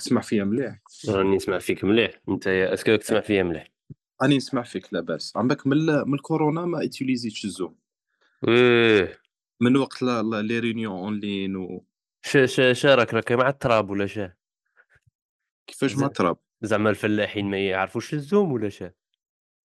[0.00, 0.78] تسمع فيا مليح؟
[1.08, 2.20] راني نسمع فيك مليح.
[2.28, 3.66] أنت est-ce que راك تسمع فيا مليح؟
[4.22, 7.76] راني نسمع فيك لاباس عندك من من الكورونا ما utiliseيتش ال Zoom
[8.48, 9.18] إيه.
[9.60, 11.84] من وقت لا- les réunions en ligne و
[12.22, 14.32] شا شا شا راك راك مع التراب ولا شا؟
[15.66, 18.90] كيفاش ما تراب زعما الفلاحين ما يعرفوش ال Zoom ولا شا؟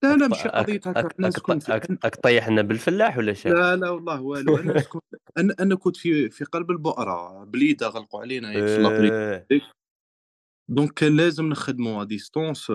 [0.04, 1.10] لا لا ماشي قضية هكا.
[1.20, 4.58] أنا أك- أك طيح لنا بالفلاح ولا شا؟ لا لا والله والو.
[4.58, 5.00] أنا نسكن
[5.38, 7.44] أنا أنا كنت في في قلب البؤرة.
[7.44, 9.48] بليدة غلقوا علينا في l'abri إيه.
[10.68, 12.72] donc كان لازم نخدموا à distance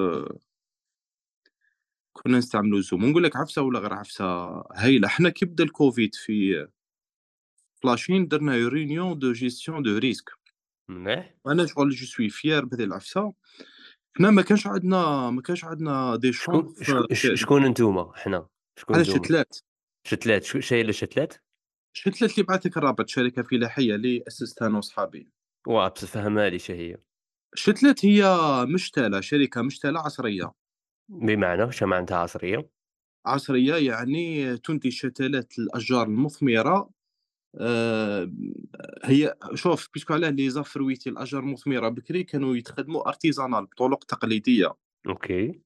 [2.13, 4.25] كنا نستعملوا Zoom ونقول لك عفسة ولا غير عفسة؟
[4.73, 5.09] هايلة.
[5.09, 6.67] حنا كي بدا الكوفيد في
[7.83, 10.31] la Chine درنا réunion de gestion de risque
[10.89, 13.33] مليح أنا شغل je suis fier بهذه العفسة.
[14.17, 18.47] حنا ما كانش عندنا ما كانش عندنا دي شكون شون شكون- ش- شكون انتوما حنا
[18.79, 19.59] شكون انتوما شتلات.
[20.07, 20.45] شتلات.
[20.45, 21.35] شايل شتلات؟
[21.93, 25.33] شتلات اللي بعثك الرابط شركة فلاحيه اللي أسستها أنا وصحابي
[25.67, 26.97] واه فهمها لي شا
[27.55, 28.25] هي شتلات هي
[28.69, 30.53] مشتلة شركة مشتلة عصرية.
[31.09, 32.71] بمعنى شا معناتها عصرية؟
[33.27, 36.91] عصرية يعني تنتج شتلات الأشجار المثمرة.
[37.61, 38.33] آه،
[39.05, 44.05] هي شوف parce que علاه les arbres fruitiers الأشجار المثمرة بكري كانوا يتخدموا artisanal بطرق
[44.05, 44.75] تقليدية.
[45.09, 45.61] OK.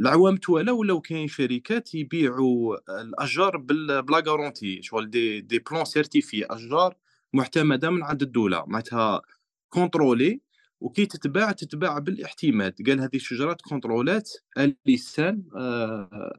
[0.00, 6.46] العوام توالا ولاو كاين شركات يبيعوا الأشجار ب la garantie شغل des des plants certifiés
[6.46, 6.94] أشجار
[7.32, 8.64] معتمدة من عند الدولة.
[8.66, 9.22] معناتها
[9.68, 10.40] contrôlés
[10.80, 16.32] وكي تتباع تتباع بالاعتماد قال هذه الشجرات كونترولات اللسان آه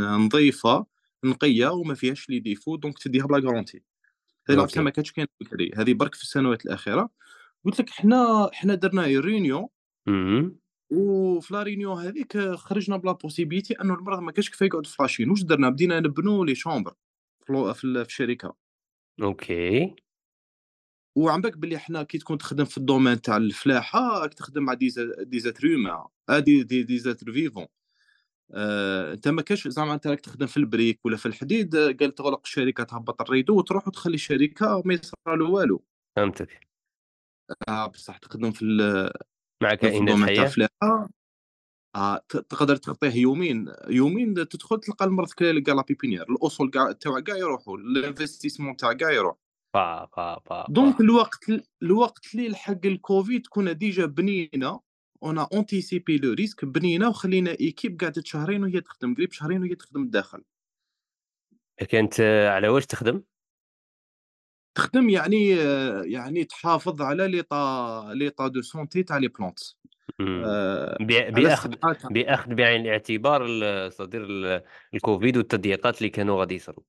[0.00, 0.86] نظيفة
[1.24, 3.82] نقية وما فيهاش les défauts donc تديها ب la garantie.
[4.48, 4.68] هذه.
[4.76, 7.10] ما كانتش كاينة بكري هذه برك في السنوات الأخيرة.
[7.64, 9.68] قلت لك حنا حنا درنا réunion.
[10.90, 14.96] وفي la réunion هذيك خرجنا ب la possibilité أنه المرض ما كانش كفاية يقعد في
[15.00, 15.30] la Chine.
[15.30, 16.94] واش درنا؟ بدينا نبنوا les chambres
[17.46, 18.56] في الشركة.
[19.22, 19.94] OK.
[21.16, 24.74] وعم بالك بلي حنا كي تكون تخدم في ال domaine تاع الفلاحة راك تخدم مع
[24.74, 27.66] des ê- des êtres humains آه des des, des êtres vivants
[28.54, 31.92] آه، انت ما كاش زعما انت راك تخدم في ال brique ولا في الحديد آه،
[32.00, 35.84] قال تغلق الشركة تهبط ال rideau وتروح وتخلي الشركة ما يصرى والو.
[36.16, 36.68] فهمتك.
[37.68, 39.10] آه بصح تخدم في ال-
[39.62, 40.68] مع كائنات حية؟
[41.96, 43.72] آه تقدر تغطيه يومين.
[43.88, 46.22] يومين تدخل تلقى المرض كاع كاع la pépinière.
[46.30, 49.36] الأصول كاع تاعها كاع يروحوا ال investissement تاع كاع يروح.
[49.74, 51.00] با با با donc.
[51.00, 51.44] الوقت
[51.82, 54.80] الوقت اللي لحق الكوفيد كنا déjà بنينا
[55.24, 60.02] أنا anticipé le risque بنينا وخلينا équipe قعدت شهرين وهي تخدم قريب شهرين وهي تخدم
[60.02, 60.42] الداخل.
[61.88, 62.20] كانت
[62.50, 63.22] على واش تخدم؟
[64.74, 65.48] تخدم يعني
[66.12, 69.58] يعني تحافظ على l'état l'état de santé تاع لي plantes.
[70.20, 70.96] آه،
[71.30, 71.74] باخذ
[72.10, 74.62] باخذ بعين الاعتبار ال- صدير ال-
[74.94, 76.84] الكوفيد والتضييقات اللي كانوا غادي يصيروا.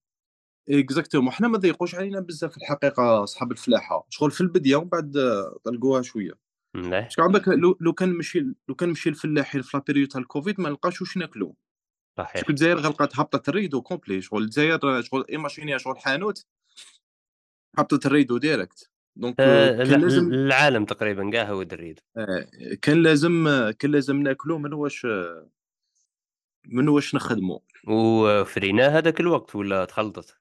[0.69, 5.13] exactement حنا ما ضيقوش علينا بزاف الحقيقة اصحاب الفلاحه شغل في البديه ومن بعد
[5.63, 6.31] طلقوها شوية
[6.75, 7.47] مليح parce que عندك
[7.81, 11.17] لو كان مشي لو كان مشي الفلاحين في la période تاع الكوفيد ما لقاش واش
[11.17, 11.53] ناكلوا
[12.17, 16.45] صحيح parce que الجزائر غلقت هبطت ال rideau complet شغل الجزائر شغل imaginez شغل حانوت
[17.77, 21.61] هبطت ال rideau direct donc آه، كان لا- لازم العالم تقريبا كاع هو
[22.17, 22.47] آه،
[22.81, 23.49] كان لازم
[23.79, 25.07] كان لازم ناكلو من واش
[26.67, 30.37] من واش نخدمو وفرينا هذاك الوقت ولا تخلطت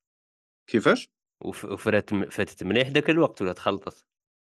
[0.66, 1.10] كيفاش؟
[1.40, 4.04] وف- وفرات فاتت مليح ذاك الوقت ولا تخلطت؟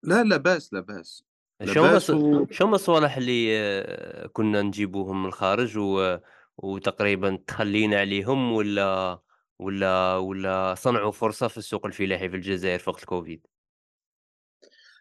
[0.03, 1.23] لا لا باس لا باس.
[1.65, 2.47] شو هما و...
[2.51, 6.17] شو هما الصوالح اللي آه، كنا نجيبوهم من الخارج و...
[6.57, 9.19] وتقريبا تخلينا عليهم ولا
[9.59, 13.47] ولا ولا صنعوا فرصة في السوق الفلاحي في الجزائر في وقت الكوفيد؟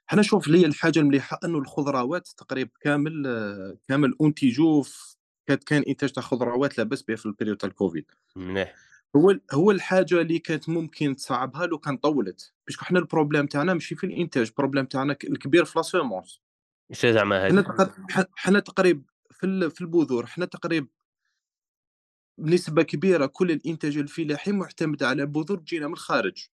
[0.06, 4.84] حنا شوف لي الحاجة المليحه أنه الخضروات تقريبا كامل آه، كامل انتجوا
[5.66, 8.10] كان إنتاج تاع خضروات لاباس بها في ال période تاع الكوفيد.
[8.36, 8.74] مليح.
[9.16, 12.52] هو هو الحاجة اللي كانت ممكن تصعبها لو كان طولت.
[12.66, 15.82] parce que حنا ال problème تاعنا ماشي في الإنتاج ال problème تاعنا الكبير في la
[15.82, 16.40] semence
[16.90, 17.64] إيش زعما هذه.
[18.10, 20.88] ح- حنا تقريب في في البذور حنا تقريب
[22.38, 26.46] بنسبة كبيرة كل الإنتاج الفلاحي معتمد على بذور تجينا من الخارج.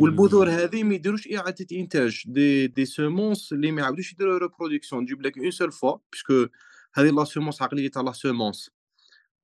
[0.00, 0.50] والبذور.
[0.50, 2.22] هذه ما يديروش إعادة إنتاج.
[2.26, 6.46] des des semences اللي ما يعاودوش يديروا reproduction تجيب لك une seule fois parce que
[6.94, 8.70] هذه la semence عقلية تاع la semence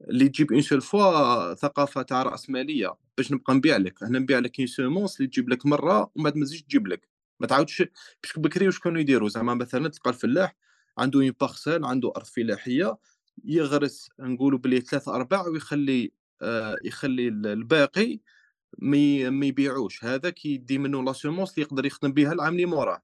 [0.00, 4.02] اللي تجيب une seule fois ثقافة تاع راسماليه باش نبقى نبيع لك.
[4.02, 7.08] أنا نبيع لك une semence اللي تجيب لك مرة ومن بعد ما تزيدش تجيب لك.
[7.40, 7.82] ما تعاودش
[8.22, 10.56] parce que بكري واش كانوا يديروا؟ زعما مثلا تلقى الفلاح
[10.98, 12.98] عنده une parcelle عنده أرض فلاحية
[13.44, 18.20] يغرس نقولوا بلي ثلاثة أرباع ويخلي آه يخلي ال- الباقي
[18.78, 20.04] ما يبيعوش.
[20.04, 23.02] هذاك يدي منه la semence اللي يقدر يخدم بها العام اللي موراه.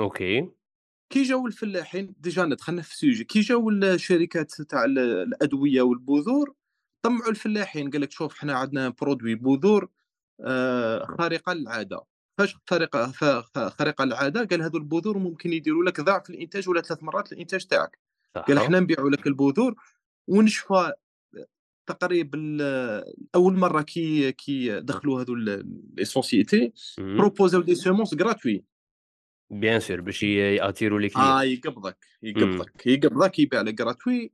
[0.00, 0.48] أوكي.
[1.10, 6.54] كي جاو الفلاحين déjà ندخلنا في ال sujet كي جاو الشركات تاع ال- الأدوية والبذور
[7.02, 9.88] طمعوا الفلاحين قال لك شوف حنا عندنا produit بذور
[10.40, 12.00] آه خارقة للعادة.
[12.38, 16.80] فاش خارقة ف خ خارقة للعادة قال هذو البذور ممكن يديروا لك ضعف الإنتاج ولا
[16.80, 17.98] 3 مرات الإنتاج تاعك،
[18.36, 19.74] قال صح، إحنا نبيعوا لك البذور
[20.28, 20.92] ونشفى
[21.86, 22.62] تقريبا ال
[23.34, 25.66] أول مرة كي كي دخلوا هذو ال
[26.00, 27.78] les sociétés اهم، proposaو des
[29.50, 31.18] bien sûr باش ي يأتيروا les clients.
[31.18, 34.30] آه يقبضك، يقبضك، يقبضك يبيع لك gratuit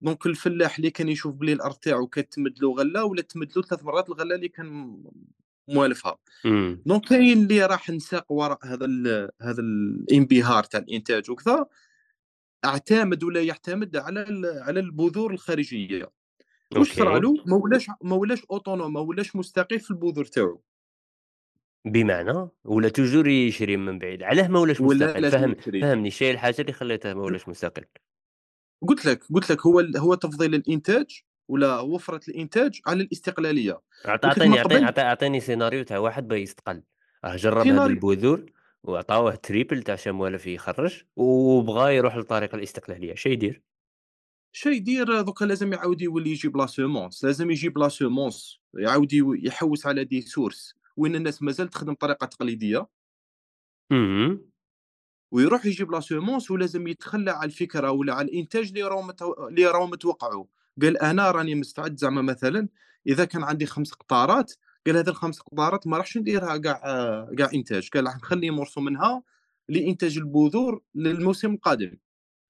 [0.00, 3.84] دونك الفلاح اللي كان يشوف بلي الأرض تاعو كتمد له غلة ولات تمد له 3
[3.84, 5.02] مرات الغلة اللي كان
[5.68, 6.18] موالفها.
[6.86, 11.66] donc كاين اللي راح نساق وراء هذا ال هذا الانبهار تاع الإنتاج وكذا،
[12.64, 14.26] اعتمد ولا يعتمد على
[14.66, 16.10] على البذور الخارجية،
[16.76, 20.62] واش صرا أوكي، له؟ ما ولاش ما ولاش autonome ما ولاش مستقل في البذور تاعو،
[21.84, 25.54] بمعنى ولا toujours يشري من بعيد، علاه ما ولاش ولا مستقل؟ فهم.
[25.80, 27.84] فهمني شنو هي الحاجة اللي خلاتها ما ولاش مستقل؟
[28.88, 33.08] قُلت لك، قُلت لك هو هو تفضيل الإنتاج ولا وفرة الإنتاج على
[34.06, 36.82] أعطيني قبل أعط أعطيني سيناريو تاع واحد باه يستقل،
[37.24, 38.46] راه جرّب سيناريو البذور
[38.82, 43.62] وعطاوه triple تاع شا موالف يخرّج وبغى يروح للطريق الاستقلالية، شا يدير؟
[44.52, 49.86] شا يدير دوكا لازم يعاود يولي يجيب la semence، لازم يجيب la semence، يعاود يحوّس
[49.86, 52.86] على des sources وين الناس مازالت تخدم بطريقة تقليدية،
[53.92, 54.52] اهم،
[55.32, 59.10] ويروح يجيب la semence ولازم يتخلى على الفكرة ولا على الإنتاج اللي راهم
[59.48, 60.44] اللي راهم متوقعوا،
[60.82, 62.68] قال أنا راني مستعد زعما مثلًا
[63.06, 64.52] إذا كان عندي 5 قنطارات،
[64.86, 66.74] قال هذا ال5 قنطارات ما راحش نديرها قاع
[67.38, 69.22] قاع إنتاج، قال راح نخلي morceau منها
[69.68, 71.96] لإنتاج البذور للموسم القادم،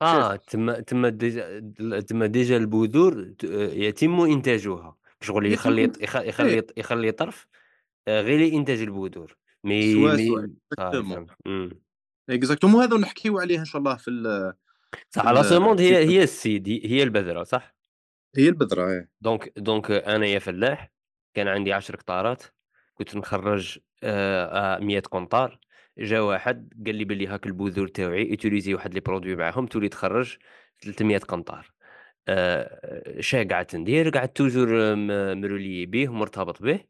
[0.02, 1.60] شيف تما تما déjà
[2.08, 3.34] تما déjà البذور
[3.72, 6.56] يتم إنتاجها، شغل يخلّي إنت يط يخ إيه.
[6.56, 7.46] يخلّي يخلّي طرف
[8.08, 10.46] غير لإنتاج البذور، mais soit،
[10.78, 11.84] آه إمم.
[12.30, 12.74] exactement.
[12.74, 14.10] وهذا نحكيو عليه إن شاء الله في
[15.10, 17.74] صح la semence هي هي ال seed هي البذرة صح؟
[18.36, 20.92] هي البذرة إيه، donc donc أنايا فلاح،
[21.34, 22.42] كان عندي 10 قطارات،
[22.94, 25.58] كنت نخرّج آآ، آآ 100 قنطار،
[25.98, 30.36] جا واحد قال لي بلي هاك البذور تاوعي utiliser واحد les produits معاهم تولي تخرّج
[30.82, 31.70] 300 قنطار،
[32.28, 36.80] اش قعدت ندير؟ قعدت م مرولي بيه ومرتبط به،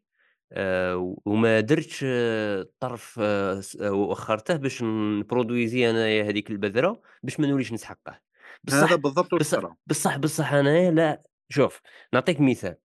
[0.53, 0.95] آآ،
[1.25, 7.73] وما درتش آه، طرف آه، س وأخرته باش نبرودويزي أنايا هذيك البذرة باش ما نوليش
[7.73, 8.21] نسحقه،
[8.71, 11.81] هذا بصح بالضبط واش بص صرا، بصح بصح أنايا لا شوف
[12.13, 12.77] نعطيك مثال.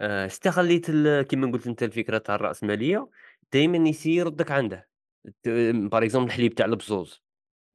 [0.00, 3.10] آآ استغلّيت ال كيما قُلت أنت الفكرة تاع الرأسمالية،
[3.52, 4.88] دايمًا يسيي يردّك عنده،
[5.94, 7.22] par exemple الحليب تاع البزوز،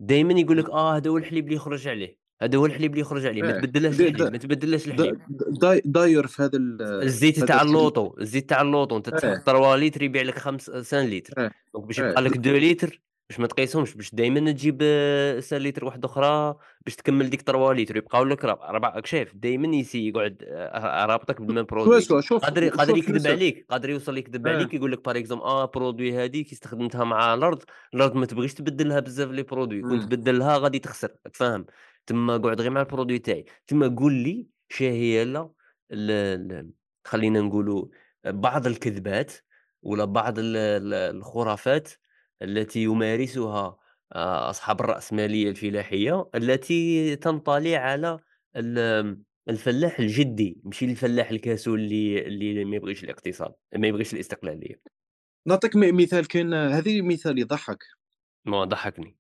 [0.02, 3.26] دايمًا يقول لك آه هذا هو الحليب اللي يخرج عليه، هذا هو الحليب اللي يخرج
[3.26, 3.62] عليه، ما إيه.
[3.62, 5.22] تبدّلهاش د الحليب، ما تبدّلهاش د الحليب.
[5.86, 10.02] داير في هذا ال الزيت تاع اللوطو، الزيت تاع اللوطو أنت تحط إيه، 3 لتر
[10.04, 13.94] يبيع لك خمس 5 لتر، دونك باش إيه، يبقى لك 2 لتر باش ما تقيسهمش،
[13.96, 14.82] باش دايمًا تجيب
[15.40, 16.56] 5 لتر واحدة أخرى
[16.86, 21.06] باش تكمّل ديك 3 لتر، يبقاو لك رب ربع راك شايف دايمًا يسيي يقعد آآ
[21.06, 22.02] رابطك بالميم سوا، برودوي،
[22.42, 26.14] قادر قادر يكذب عليك، قادر يوصل يكذب إيه، عليك يقول لك par exemple آه برودوي
[26.26, 27.64] هذه كي استخدمتها مع الأرض،
[27.94, 31.66] الأرض ما تبغيش تبدّلها بزاف لي برودوي، كون تبدّلها غادي تخسر، فاهم؟
[32.07, 35.51] تما قُعد غير مع البرودوي تاعي، تما قُل لي شاهي لا
[35.92, 36.71] ال ال
[37.06, 37.86] خلّينا نقولوا
[38.25, 39.31] بعض الكذبات
[39.83, 41.89] ولا بعض ال ال الخرافات
[42.42, 43.77] التي يمارسها
[44.13, 48.19] آآ أصحاب الرأسمالية الفلاحية، التي تنطلي على
[48.56, 49.18] ال
[49.50, 54.81] الفلاح الجدي، ماشي الفلاح الكسول اللي اللي ما يبغيش الاقتصاد، ما يبغيش الاستقلالية.
[55.48, 57.83] نعطيك مثال كاين هذه مثال يضحّك،
[58.45, 59.18] ما ضحّكني،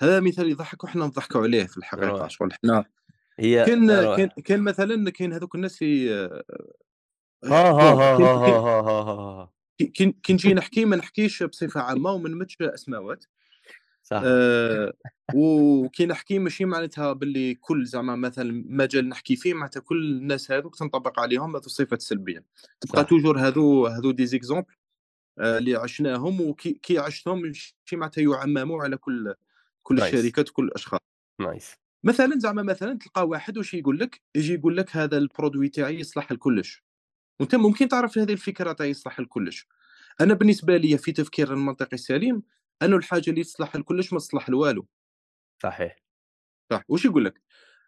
[0.00, 2.84] هذا مثال يضحّك وحنا نضحكوا عليه في الحقيقة، روح شغل حنا
[3.38, 6.44] هي كاين كاين روح كاين مثلًا كاين هذوك الناس اللي
[7.44, 9.52] ها، ها، ها، ها، ها، ها، ها،.
[9.78, 13.24] كي نجي نحكي ما نحكيش بصفة عامة وما نمدش أسماوات،
[14.02, 14.92] صح، آآ
[15.36, 20.76] وكي نحكي ماشي معناتها باللي كل زعما مثلًا مجال نحكي فيه معناتها كل الناس هاذوك
[20.76, 22.44] تنطبق عليهم هذو الصفات السلبية،
[22.80, 24.76] تبقى توجور هاذو هاذو des exemples
[25.38, 29.34] آآ اللي عشناهم وكي كي عشتهم ماشي معناتها يُعمموا على كل
[29.88, 31.00] كل نايس، الشركات وكل الأشخاص،
[31.40, 36.00] نايس، مثلًا زعما مثلًا تلقى واحد واش يقول لك، يجي يقول لك هذا البرودوي تاعي
[36.00, 36.84] يصلح لكلش،
[37.40, 39.68] وأنت ممكن تعرف هذه الفكرة تاع يصلح لكلش.
[40.22, 42.42] أنا بالنسبة ليّا في تفكيري المنطقي السليم،
[42.82, 44.88] أنه الحاجة اللي تصلح لكلش ما تصلح لوالو،
[45.62, 45.96] صحيح،
[46.72, 47.42] صح، واش يقول لك؟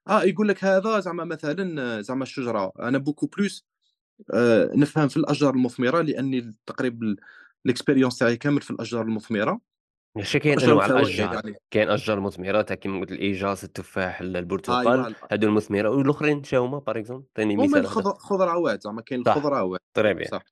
[0.08, 2.72] آه، يقول لك هذا زعما مثلًا زعما الشجرة.
[2.80, 3.62] أنا beaucoup plus
[4.34, 7.16] آآ نفهم في الأشجار المثمرة لأني تقريبا
[7.68, 9.60] الexperience تاعي كامل في الأشجار المثمرة،
[10.16, 15.16] ماشي كاين الأشجار، يعني، كاين أشجار مثمرة تاع كيما قُلت الإيجاص، التفاح، ال البرتقال، ال
[15.32, 17.80] هادو المثمرة والآخرين شا هُما par exemple؟ عطيني هُما مثال.
[17.80, 20.42] الخض خضروات زعما كاين صح، الخضروات، bien، صح.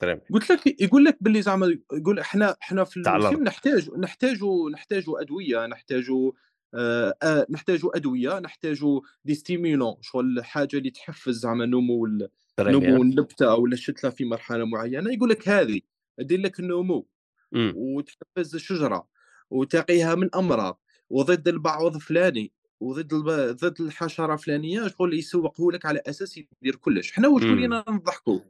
[0.00, 4.70] très bien، قُلت لك يقول لك باللي زعما يقول إحنا إحنا في الأرض، نحتاج نحتاجوا
[4.70, 6.32] نحتاجوا أدوية، نحتاجوا
[6.74, 12.08] آآ أ نحتاجوا أدوية، نحتاجوا des stimulants شغل حاجة اللي تحفّز زعما نمو
[12.56, 15.80] très نمو bien، النبتة أو الشتلة في مرحلة معيّنة، يقول لك هذه
[16.20, 17.08] دير لك النمو،
[17.52, 19.06] وتحفز شجرة
[19.50, 23.28] وتقيها من أمراض وضد البعوض الفلاني وضد الب...
[23.56, 27.12] ضد الحشرة الفلانية شغل يسوقه لك على أساس يدير كلش.
[27.12, 28.40] حنا واش ولينا نضحكوا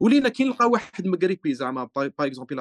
[0.00, 2.60] ولينا كي نلقى واحد مغربي زعما باغ إكزومبل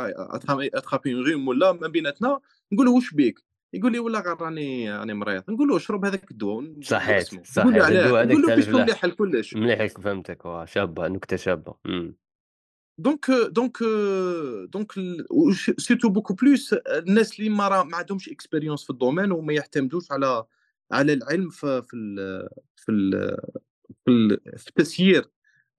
[0.74, 2.40] اتخابي غيم ولا ما بيناتنا
[2.72, 3.40] نقول له واش بيك؟
[3.74, 5.44] يقول لي والله غير راني راني مريض.
[5.50, 8.70] نقول له اشرب هذاك الدواء ونجيب له صحيت، اسمه يقول لي صحيت، علاه الدوا هذاك
[8.70, 10.46] مليح لكلش مليح فهمتك.
[10.46, 12.16] واه، شابة، نكتة شابة، إمم،
[12.98, 13.78] donc donc
[14.70, 14.92] donc
[15.80, 20.46] surtout beaucoup plus الناس اللي ما ما عندهمش expérience في ال domaine وما يعتمدوش على
[20.92, 23.38] على العلم في في ال في ال
[24.06, 25.26] في ال في تسيير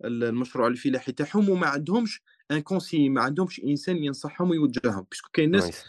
[0.04, 5.30] ال المشروع الفلاحي تاعهم وما عندهمش un conseiller ما عندهمش إنسان ينصحهم ويوجههم، parce que
[5.32, 5.84] كاين ناس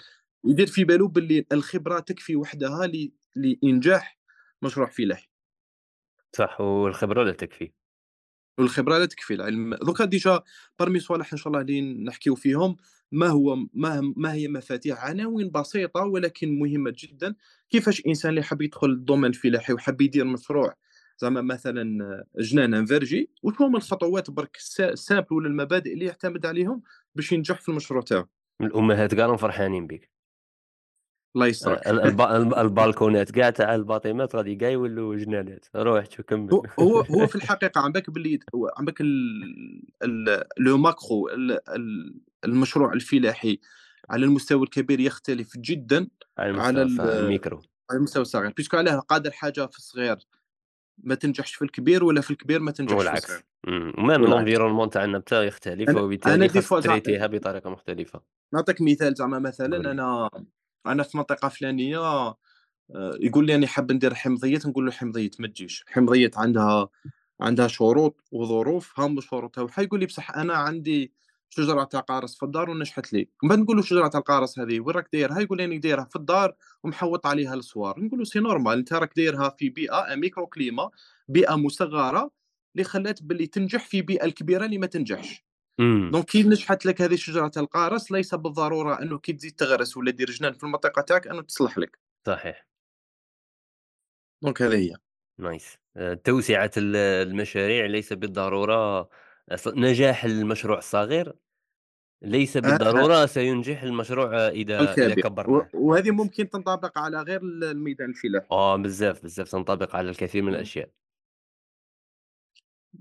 [0.45, 4.19] يدير في بالو باللي الخبرة تكفي وحدها ل لإنجاح
[4.61, 5.29] مشروع فلاحي.
[6.35, 7.71] صح والخبرة لا تكفي،
[8.57, 9.75] والخبرة لا تكفي العلم.
[9.75, 10.39] دوكا déjà
[10.83, 12.77] parmi صوالح إن شاء الله اللي نحكيو فيهم
[13.11, 17.35] ما هو ما ما هي مفاتيح عناوين بسيطة ولكن مهمة جدًا،
[17.69, 20.75] كيفاش إنسان اللي حاب يدخل ال domaine الفلاحي وحاب يدير مشروع
[21.17, 26.45] زعما مثلًا جنان ن verger، واش هما الخطوات برك الس simple ولا المبادئ اللي يعتمد
[26.45, 26.81] عليهم
[27.15, 28.25] باش ينجح في المشروع تاعو؟
[28.61, 30.09] الأمهات كاع فرحانين بك،
[31.35, 31.87] الله يسترك.
[31.87, 32.21] الب
[32.53, 33.31] ال balconات.
[33.31, 36.61] كاع تاع الباطيمات غادي كاع يولوا جنانات، روح شو كمّل.
[36.79, 38.39] هو هو في الحقيقة عم بالك باللي
[40.03, 42.15] ال le macro ال ال
[42.45, 43.59] المشروع الفلاحي
[44.09, 47.61] على المستوى الكبير يختلف جدًا على على الصغير الميكرو،
[47.91, 50.17] على المستوى الصغير، parce que علاه قادر حاجة في الصغير
[50.97, 54.61] ما تنجحش في الكبير، ولا في الكبير ما تنجحش في الصغير، والعكس، إمم، وميم والعكس.
[54.65, 56.49] الenvironnement تاعنا حتى يختلف، وبالتالي
[56.79, 58.21] تريتيها بطريقة مختلفة.
[58.53, 59.87] نعطيك مثال زعما مثلًا قُل
[60.87, 62.35] أنا في منطقة فلانية آآ
[63.19, 66.89] يقول لي راني حاب ندير حمضية، نقول له حمضية ما تجيش، حمضية عندها
[67.41, 71.13] عندها شروط وظروف، ها هما الشروط تاعها، يقول لي بصح أنا عندي
[71.49, 74.79] شجرة تاع قارص في الدار ونجحت لي، من بعد نقول له شجرة تاع القارص هذه
[74.79, 78.77] وين راك دايرها؟ يقول لي دايرها في الدار ومحوّط عليها الصوار، نقول له c'est normal
[78.77, 80.89] أنت راك دايرها في بيئة un microclimat،
[81.27, 82.31] بيئة مصغّرة
[82.75, 85.45] اللي خلات باللي تنجح في البيئة الكبيرة اللي ما تنجحش.
[86.09, 87.15] donc كي نجحت لك هذه
[87.49, 91.41] تاع القارص ليس بالضرورة أنه كي تزيد تغرس ولا دير جنان في المنطقة تاعك أنه
[91.41, 92.65] تصلح لك، صحيح،
[94.43, 94.95] donc هذه هي.
[95.39, 95.77] nice.
[95.97, 99.09] آآ توسعة ال المشاريع ليس بالضرورة
[99.55, 101.33] ص نجاح المشروع الصغير
[102.21, 102.67] ليس أ
[103.01, 104.51] أ بالضرورة سينجح المشروع آه،
[105.47, 105.71] و كبّرناه.
[105.73, 110.49] وهذه ممكن تنطبق على غير ال الميدان الفلاحي، آه بزاف، بزاف تنطبق على الكثير من
[110.49, 110.89] إمم، الأشياء.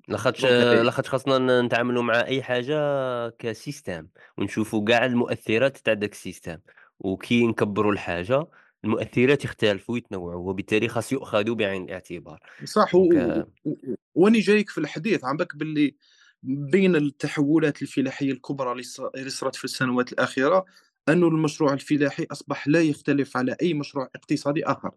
[0.09, 0.45] لاخاطرش.
[0.45, 2.79] لاخاطرش خاصنا نتعاملوا مع أي حاجة
[3.29, 4.07] ك system،
[4.39, 6.59] ونشوفوا كاع المؤثرات تاع داك ال system،
[6.99, 8.47] وكي نكبّروا الحاجة
[8.85, 12.41] المؤثرات يختلفوا ويتنوعوا، وبالتالي خاص يؤخذوا بعين الاعتبار.
[12.65, 13.75] صح و و و
[14.15, 15.97] وأني جايك في الحديث عم بالك باللي
[16.43, 20.65] بين التحولات الفلاحية الكبرى اللي ص اللي صرات في السنوات الأخيرة،
[21.09, 24.91] أنه المشروع الفلاحي أصبح لا يختلف على أي مشروع اقتصادي آخر.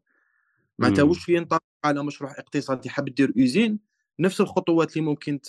[0.80, 3.87] معناتها إمم، واش ينطبق على مشروع اقتصادي حاب دير usine
[4.20, 5.40] نفس الخطوات اللي ممكن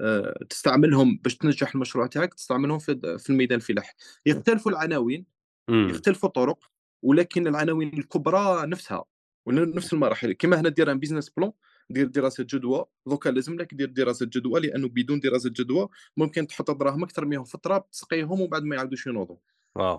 [0.00, 3.94] آآ تستعملهم باش تنجّح المشروع تاعك، تستعملهم في الميدان الفلاحي.
[4.26, 5.26] يختلفوا العناوين،
[5.70, 6.58] يختلفوا الطرق،
[7.02, 9.04] ولكن العناوين الكبرى نفسها،
[9.46, 10.32] ونفس المراحل.
[10.32, 11.50] كيما هنا دير un business plan
[11.90, 16.70] دير دراسة جدوى، دوكا لازم لك دير دراسة جدوى، لأنه بدون دراسة جدوى ممكن تحط
[16.70, 19.36] دراهمك ترميهم في التراب، تسقيهم ومن بعد ما يعاودوش ينوضوا.
[19.74, 19.98] واو!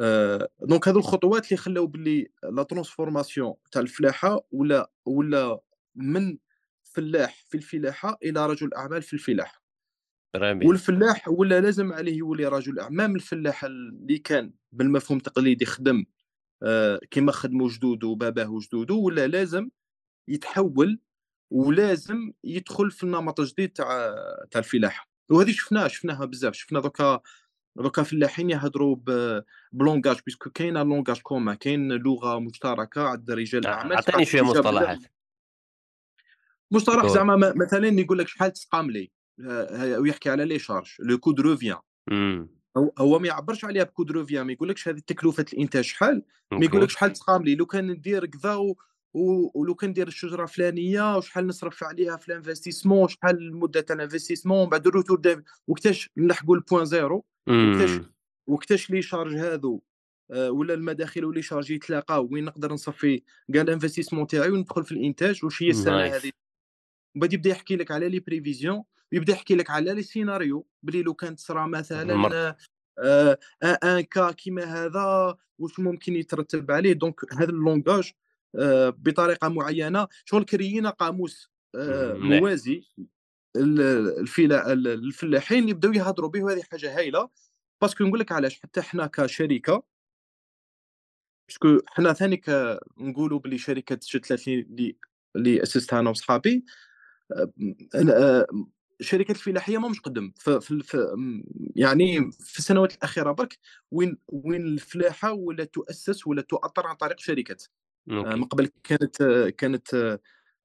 [0.00, 5.60] آآ donc هادو الخطوات اللي خلاو باللي la transformation تاع الفلاحة ولا ولا
[5.94, 6.38] من
[6.82, 9.62] فلاح في الفلاحة إلى رجل أعمال في الفلاحة،
[10.36, 10.66] très bien.
[10.66, 16.04] والفلاح ولا لازم عليه يولي رجل أعمال، même الفلاح اللي كان بالمفهوم التقليدي خدم
[16.62, 19.70] آآ كيما خدموا جدوده وباباه وجدوده، ولا لازم
[20.28, 21.00] يتحوّل
[21.50, 24.14] ولازم يدخل في النمط الجديد تاع
[24.50, 27.20] تاع الفلاحة، وهذه شفناها، شفناها بزاف، شفنا دوكا
[27.76, 28.96] دوكا فلاحين يهضروا
[29.72, 34.42] ب langage parce que كاينة langage commun كاين لغة مشتركة عند رجال شوية déjà بلي
[34.42, 34.98] مصطلحات.
[36.70, 37.08] مصطلح قُل.
[37.08, 39.10] زعما مثلًا يقول لك شحال تسقام لي،
[39.98, 41.78] ويحكي على les charges le coût de revient
[42.98, 46.22] هو ما يعبّرش عليها ب coût de revient ما يقولكش هذه تكلفة الإنتاج شحال،
[46.52, 46.78] ما يقول أوكي.
[46.78, 48.76] لك شحال تسقام لي، لو كان ندير كذا و
[49.54, 54.08] ولو كان ندير الشجرة فلانية وشحال نصرف عليها في ال investissement شحال المدة تاع
[54.46, 58.00] ومن بعد د وقتاش نلحقوا ال point zéro وقتاش
[58.46, 59.82] وقتاش les charges هاذو
[60.30, 63.22] آآ ولا المداخيل و les charges يتلاقاو؟ وين نقدر نصفي
[63.54, 66.32] كاع ال investissement تاعي وندخل في الإنتاج؟ واش هي السنة هذه؟
[67.18, 71.14] بعد يبدا يحكي لك على les prévisions ويبدا يحكي لك على les scénarios بلي لو
[71.14, 71.78] كان تصرا مرت.
[71.78, 72.56] مثلًا
[72.98, 76.92] آآ un un cas كيما هذا واش ممكن يترتب عليه.
[76.92, 78.12] donc هذا ال langage
[78.58, 80.08] آآ بطريقة معينة.
[80.24, 82.40] شغل créينا قاموس إمم، مليح.
[82.40, 82.84] موازي.
[83.56, 87.28] الفلاحين يبداو يهضروا به وهذه حاجة هايلة.
[87.82, 88.60] parce que نقول لك علاش.
[88.60, 89.82] حتى حنا كشركة
[91.48, 92.42] parce que حنا ثاني
[92.98, 94.96] نقولوا بلي جات 30 اللي
[95.36, 96.64] اللي أسستها أنا وصحابي.
[97.32, 98.46] آآ
[99.00, 100.32] الشركات الفلاحية ماهمش قدم
[101.76, 103.58] يعني في السنوات الأخيرة برك
[103.90, 107.64] وين وين الفلاحة ولات تؤسس ولات تؤطر عن طريق شركات.
[108.10, 109.22] آآ من قبل كانت
[109.58, 110.18] كانت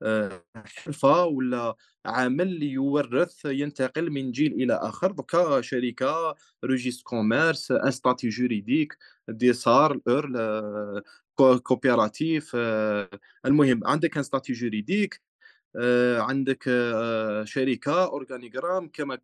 [0.03, 7.91] آآ حرفة والّا عمل يورّث ينتقل من جيل إلى آخر، دوكا شركة registre commerce un
[7.91, 8.93] statut juridique
[9.29, 11.03] دي صار الأورل
[11.35, 13.09] co coopératif آآ
[13.45, 15.32] المهم عندك juridique آآ
[16.19, 19.15] عندك آآ شركة organigramme كما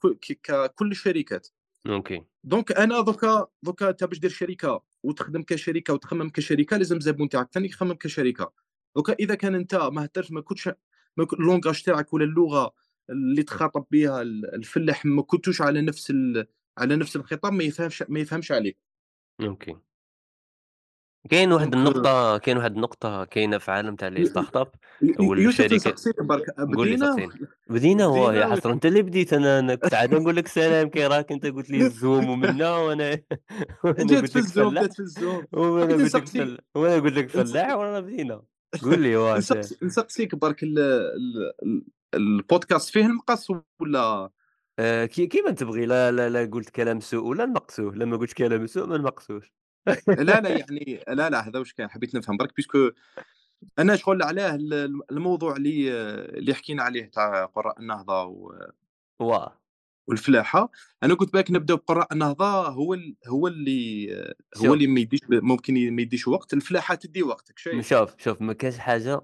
[0.43, 1.47] ككل الشركات.
[1.87, 7.29] أوكي، donc أنا دوكا دوكا أنت باش دير شركة وتخدم كشركة وتخمم كشركة لازم الزبون
[7.29, 8.53] تاعك ثاني يخمم كشركة.
[8.95, 10.69] دوكا إذا كان أنت ما هدرت ما كنتش
[11.33, 12.73] ال langage تاعك ولا اللغة
[13.09, 18.03] اللي تخاطب بها ال الفلاح ما كنتوش على نفس ال على نفس الخطاب ما يفهمش
[18.09, 18.77] ما يفهمش عليك.
[19.41, 19.75] أوكي.
[21.31, 24.21] كاين واحد دونك النقطة كاين واحد النقطة كاينة في عالم تاع ي
[25.35, 27.31] لي يوسف والشركات نسقسيك برك بدينا.
[27.69, 31.07] بدينا واه يا حسرة أنت اللي بديت أنا أنا كنت عاد نقول لك سلام كي
[31.07, 32.69] راك أنت قُلت لي الزوم ومنا
[33.99, 35.47] جات قُلت في لك الزوم، فلاح جات في الزوم.
[35.53, 38.43] وأنا بغيت قُلت لك نسقسي فل وأنا قُلت لك فلاح ورانا بدينا.
[38.81, 41.85] قُل لي واش نسقسي نسقسيك برك ال ال ال
[42.15, 43.47] البودكاست فيه المقص
[43.79, 44.31] والّا
[44.79, 48.33] آآ كي كيما تبغي لا لا لا قُلت كلام سوء ولا نقصوه، لا ما قُلتش
[48.33, 49.53] كلام سوء ما نقصوش.
[50.17, 52.91] لا، لا يعني لا، لا هذا واش كان حبيت نفهم برك بيسكو
[53.79, 55.91] أنا شغل علاه ال ال الموضوع اللي
[56.39, 58.53] اللي حكينا عليه تاع قراء النهضة و
[59.19, 59.59] واه،
[60.07, 60.71] والفلاحة،
[61.03, 64.07] أنا كنت باغي نبداو بقراء النهضة هو ال هو اللي
[64.57, 68.15] هو اللي ما يديش ممكن ما يديش وقت، الفلاحة تدي وقت، راك م شايف؟ شوف،
[68.19, 69.21] شوف ما كانش حاجة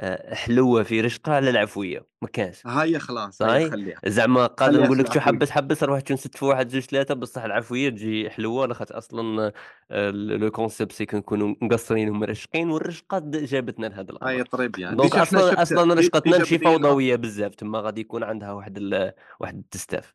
[0.00, 2.66] آآ حلوة في رشقة على العفوية، ما كانش.
[2.66, 5.20] هاي خلاص، خليها، زعما قادر نقول لك شو.
[5.20, 9.52] حبّس، حبّس روح تشوف نسد في 1، 2، 3 بصح العفوية تجي حلوة لاخاطش آآ
[9.92, 14.22] ال le concept سي كنكونوا مقصرين ومرشقين والرشقة د جابتنا لهذا الأمر.
[14.22, 18.78] هاي طري بيان، دونك أصلًا دي رشقتنا ماشي فوضوية بزاف، تما غادي يكون عندها واحد
[18.78, 20.14] ال واحد التستاف.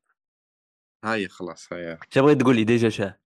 [1.04, 3.19] هاي خلاص هاي اش بغيت تقول لي ديجا شاه؟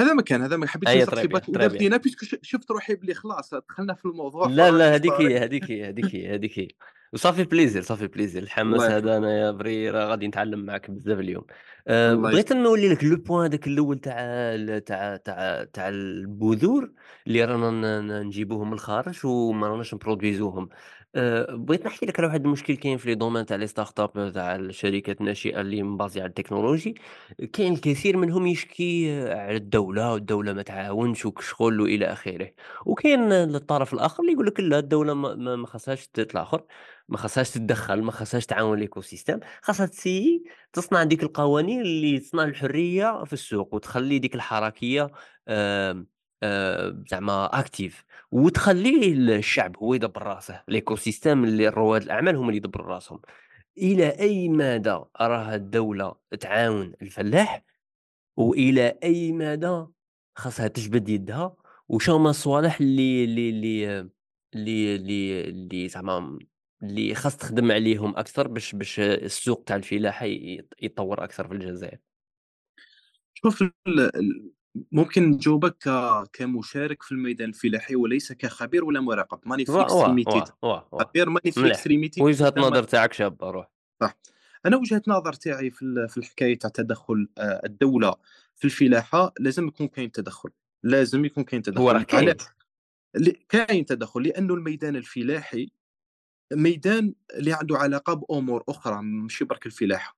[0.00, 1.68] هذا ما كان، هذا ما إذا تري بيان.
[1.68, 5.88] بدينا بيسكو شفت روحي بلي خلاص دخلنا في الموضوع لا، لا هذيك هي، هذيك هي،
[5.88, 6.68] هذيك هي، هذيك هي.
[7.12, 10.90] و ça fait plaisir، ça fait plaisir، الحماس هذا أنايا vrai راه غادي نتعلم معاك
[10.90, 11.44] بزاف اليوم.
[11.88, 12.52] الله بغيت.
[12.52, 16.92] نولي لك le point هذاك الأول تاع تاع تاع تاع البذور
[17.26, 20.68] اللي رانا نجيبوهم من الخارج وما راناش نproduisوهم.
[21.16, 24.56] آآ بغيت نحكي لك على واحد المشكل كاين في le domaine تاع les startups تاع
[24.56, 26.94] الشركات الناشئة اللي مbaséية على la technologie.
[27.52, 32.50] كاين الكثير منهم يشكي آه، على الدولة والدولة ما تعاونش وكشغل وإلى آخره.
[32.86, 36.64] وكاين الطرف الآخر اللي يقول لك لا الدولة ما ما خاصهاش ت الآخر
[37.08, 42.44] ما خاصهاش تتدخّل، ما خاصهاش تعاون ال écosystème، خاصها تسيي تصنع ديك القوانين اللي تصنع
[42.44, 45.12] الحرية في السوق، وتخلّي ديك الحركية آمم،
[45.48, 46.06] آآ،
[47.10, 47.94] زعما active
[48.32, 53.20] وتخلّي ال الشعب هو يدبّر راسه، ال écosystème اللي رواد الأعمال هُم اللي يدبّروا راسهم.
[53.78, 57.64] إلى أي مدى راه الدولة تعاون الفلاح
[58.36, 59.86] وإلى أي مدى
[60.36, 61.56] خاصها تجبد يدها،
[61.88, 64.00] وشنو هُما الصوالح اللي اللي اللي
[64.54, 66.38] اللي اللي اللي زعما
[66.82, 71.98] اللي خاص تخدم عليهم أكثر باش باش السوق تاع الفلاحة ي يتطور أكثر في الجزائر؟
[73.34, 73.62] شوف
[74.92, 75.88] ممكن نجاوبك ك
[76.32, 80.88] كمشارك في الميدان الفلاحي وليس كخبير ولا مراقب، ماني في واه، واه، extremité واه، واه،
[80.92, 83.68] واه، خبير ماني في مليح، extremité وجهة ولا نظر تاعك شابة روح.
[84.00, 84.16] صح.
[84.66, 88.14] أنا وجهة النظر تاعي في ال في الحكاية تاع تدخُّل آآ الدولة
[88.56, 90.50] في الفلاحة، لازم يكون كاين تدخُّل،
[90.82, 92.36] لازم يكون كاين هو راه تدخُّل،؟ كاين،
[93.48, 95.70] كاين تدخُّل لأنه الميدان الفلاحي
[96.54, 100.16] ميدان اللي عنده علاقة بأمور أخرى ماشي برك الفلاحة.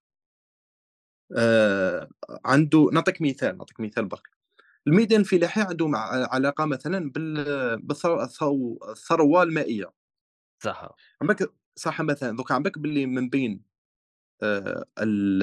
[1.35, 2.09] آآ
[2.45, 4.36] عنده نعطيك مثال، نعطيك مثال برك.
[4.89, 5.99] الميدان الفلاحي عنده مع
[6.35, 9.93] علاقة مثلًا بال بالث الثو الثروة المائية،
[10.59, 13.63] صح، عندك صح مثلًا دوكا عندك باللي من بين
[14.99, 15.43] ال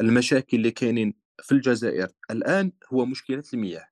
[0.00, 3.88] المشاكل اللي كاينين في الجزائر الآن هو مشكلة المياه،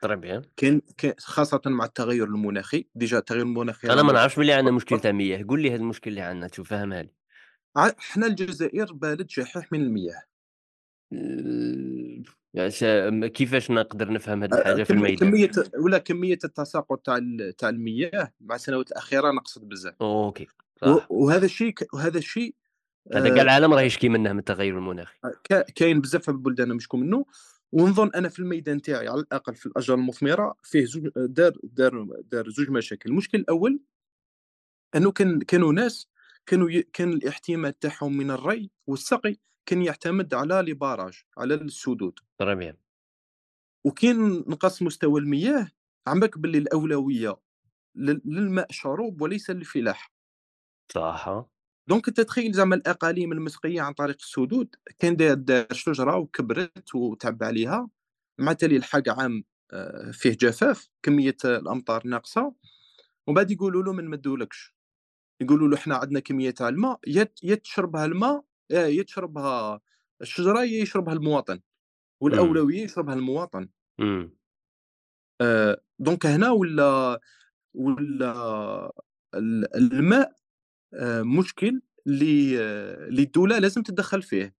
[0.00, 0.42] très bien.
[0.56, 4.70] كاين ك خاصةً مع التغير المناخي، déjà التغير المناخي أنا راه ما نعرفش بلي عندنا
[4.76, 7.14] يتطور، مشكل تاع مياه، قُل لي هذا المشكل اللي عندنا تشوف فهمها لي.
[7.98, 10.22] حنا الجزائر بلد شحيح من المياه،
[12.68, 17.20] ش م كيفاش نقدر نفهم هاد أ الحاجة في الميدان؟ كمية ولا كمية التساقط تاع
[17.58, 19.94] تاع المياه مع السنوات الأخيرة نقصت بزاف.
[20.00, 20.46] okay،
[20.82, 21.06] و صح.
[21.10, 22.54] وهذا الشيء وهذا الشيء
[23.14, 25.18] هذا كاع آآ العالم راه يشكي منه من التغير المناخي.
[25.44, 27.26] ك كاين بزاف في البلدان نشكو منه،
[27.72, 32.50] ونظن أنا في الميدان تاعي على الأقل في الأشجار المثمرة فيه زوج دار دار دار
[32.50, 33.80] زوج مشاكل، المشكل الأول
[34.96, 36.08] أنه كان كانوا ناس
[36.46, 42.18] كانوا ي كان الاحتمال تاعهم من الري والسقي كان يعتمد على les barrages على السدود.
[42.38, 42.76] très bien.
[43.84, 45.68] وكاين نقص مستوى المياه
[46.06, 47.36] عمرك باللي الأولوية
[47.94, 50.12] لل- للماء شروب وليس للفلاح
[50.92, 51.44] صح.
[51.88, 57.42] دونك أنت تخيل زعما الأقاليم المسقية عن طريق السدود كان داير دار شجرة وكبرت وتعب
[57.42, 57.90] عليها
[58.40, 62.54] مع تالي الحق عام آه، فيه جفاف كمية الأمطار ناقصة.
[63.26, 64.74] ومن بعد يقولوا له ما نمدولكش.
[65.40, 69.80] يقولوا له إحنا عندنا كمية تاع الماء يا يا تشربها الماء يا تشربها
[70.22, 71.60] الشجرة يشربها المواطن
[72.22, 73.68] والأولوية يشربها المواطن.
[74.00, 74.36] إمم.
[75.40, 77.20] آه، دونك هنا ولا
[77.74, 78.92] ولا
[79.34, 80.32] ال- الماء
[80.94, 82.60] آه، مشكل اللي
[83.08, 84.54] اللي الدولة لازم تتدخل فيه.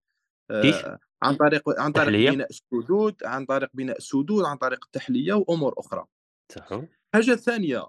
[0.51, 5.33] آه، عن طريق عن طريق تحلية؟ بناء السدود عن طريق بناء السدود عن طريق التحلية
[5.33, 6.05] وأمور أخرى.
[6.51, 6.81] صح
[7.13, 7.87] حاجة ثانية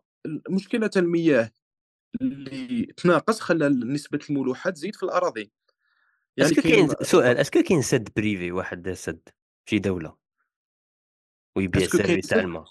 [0.51, 1.51] مشكلة المياه
[2.21, 5.53] اللي تناقص خلى نسبة الملوحه تزيد في الأراضي.
[6.37, 9.29] يعني est-ce que كاين سؤال est-ce que كاين سد privé واحد دار سد
[9.69, 10.17] في دولة
[11.57, 12.65] ويبيع ال service تاع سد؟ الماء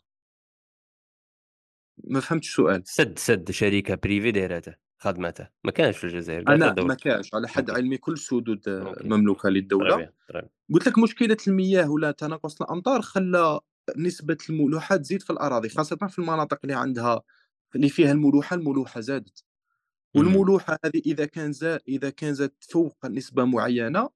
[2.04, 2.84] ما فهمتش السؤال.
[2.86, 5.47] سد سد شركة privé دايرته خدمته.
[5.63, 9.08] ما كانش في الجزائر أنا ما كاش على حد علمي كل okay.
[9.08, 10.10] مملوكة للدولة.
[10.73, 13.60] قلت لك مشكلة المياه ولا تناقص الأمطار خلى
[13.97, 17.21] نسبة الملوحه تزيد في الأراضي خاصة في المناطق اللي عندها
[17.76, 19.43] اللي فيها الملوحة الملوحة زادت.
[20.15, 24.10] والملوحة هذه إذا كان زاد إذا كان زاد فوق نسبة معينة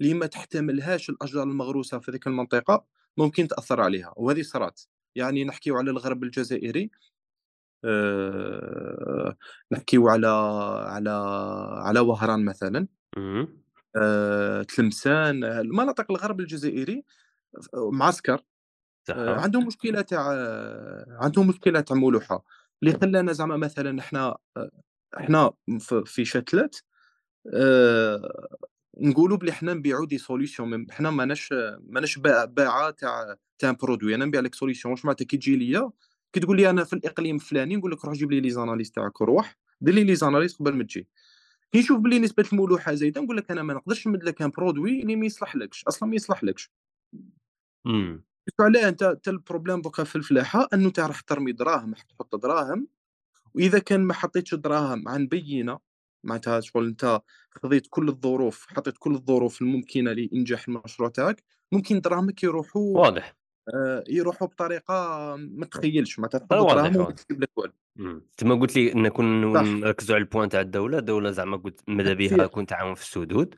[0.00, 2.84] اللي ما تحتملهاش الأشجار المغروسة في ذيك المنطقة
[3.16, 6.90] ممكن تأثر عليها وهذه صارت يعني نحكيو على الغرب الجزائري
[7.84, 9.36] أه
[9.72, 10.26] نحكيو على
[10.86, 11.10] على
[11.84, 12.86] على وهران مثلا
[13.96, 17.04] أه تلمسان آه، المناطق الغرب الجزائري
[17.74, 18.40] آه، معسكر
[19.10, 20.28] آه، عندهم مشكلة تاع
[21.20, 22.44] عندهم مشكلة تاع ملوحة
[22.82, 24.36] اللي خلانا زعما مثلا إحنا
[25.18, 25.52] إحنا
[26.04, 26.76] في شتلات
[27.54, 28.48] آه،
[28.98, 34.24] نقولوا بلي حنا نبيعوا des solutions حنا ماناش ماناش باع- باعة تاع تاع produit أنا
[34.24, 35.90] نبيع لك solution واش معناتها كي تجي ليا
[36.32, 39.20] كي تقول لي أنا في الإقليم الفلاني نقول لك روح جيب لي les analyses تاعك
[39.20, 41.08] وروح دير لي les analyses قبل ما تجي.
[41.72, 45.02] كي نشوف بلي نسبة الملوحة زايدة نقول لك أنا ما نقدرش نمد لك un produit
[45.02, 46.70] اللي ما يصلحلكش أصلا ما يصلحلكش.
[47.86, 48.24] امم
[48.60, 52.36] علاه أنت أنت ال problème دوكا في الفلاحة أنه انت راح ترمي دراهم راح تحط
[52.36, 52.88] دراهم
[53.54, 55.78] وإذا كان ما حطيتش دراهم عن بينة
[56.24, 62.42] معناتها شغل أنت خذيت كل الظروف حطيت كل الظروف الممكنة لإنجاح المشروع تاعك ممكن دراهمك
[62.42, 63.36] يروحوا واضح.
[63.74, 67.72] آه، يروحوا بطريقة ما تخيلش معناتها آه، دراهم وما تجيب لك والو.
[68.36, 72.12] تما قلت لي إن كون نركزوا على ال point تاع الدولة الدولة زعما قلت ماذا
[72.12, 73.54] بها في يكون تعاون في السدود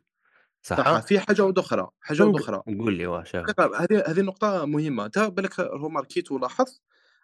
[0.63, 4.21] صح؟ صح في حاجة واحدة أخرى حاجة واحدة أخرى قول لي شاف دقيقة، هذه هذه
[4.21, 6.83] نقطة مهمة، أنت بالك remarqué ت ولاحظت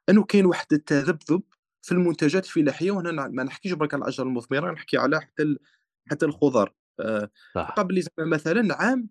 [0.08, 1.42] أنه كاين واحد التذبذب
[1.82, 5.56] في المنتجات الفلاحية وهنا ما نحكيش برك على الأشجار المثمرة نحكي على حتى.
[6.10, 7.70] حتى الخضر آه، صح.
[7.76, 9.08] قبل زعما مثلا عام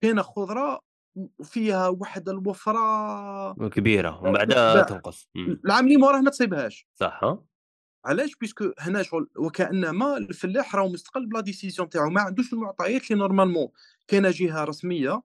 [0.00, 0.80] كاينة خضرة
[1.42, 5.30] فيها واحد الوفرة كبيرة ومن بعدها لا تنقص.
[5.36, 6.86] العام اللي موراه ما تصيبهاش.
[6.94, 7.20] صح.
[8.04, 12.52] علاش؟ parce que هنا شغل وكأنما الفلاح راه مستقل ب la décision تاعو ما عندوش
[12.52, 13.68] المعطيات اللي normalement
[14.08, 15.22] كاينة جهة رسمية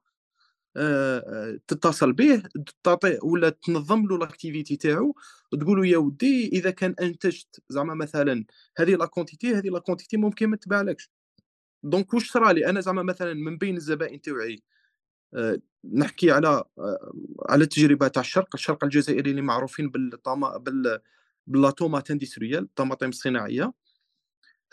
[1.68, 2.44] تتصل به
[2.84, 5.16] تعطي ولا تنظم له l'activité تاعو
[5.52, 8.46] وتقول له يا ودي إذا كان أنتجت زعما مثلا
[8.78, 11.10] هذه la quantité هذه la quantité ممكن ما تباعلكش
[11.84, 14.64] donc واش صرا لي؟ أنا زعما مثلا من بين الزبائن تاوعي.
[15.34, 15.58] آه،
[15.94, 17.14] نحكي على آه،
[17.50, 21.00] على التجربة تاع الشرق الشرق الجزائري اللي معروفين بالطما بال
[21.48, 23.74] ب la tomate industrielle الطماطم الصناعيه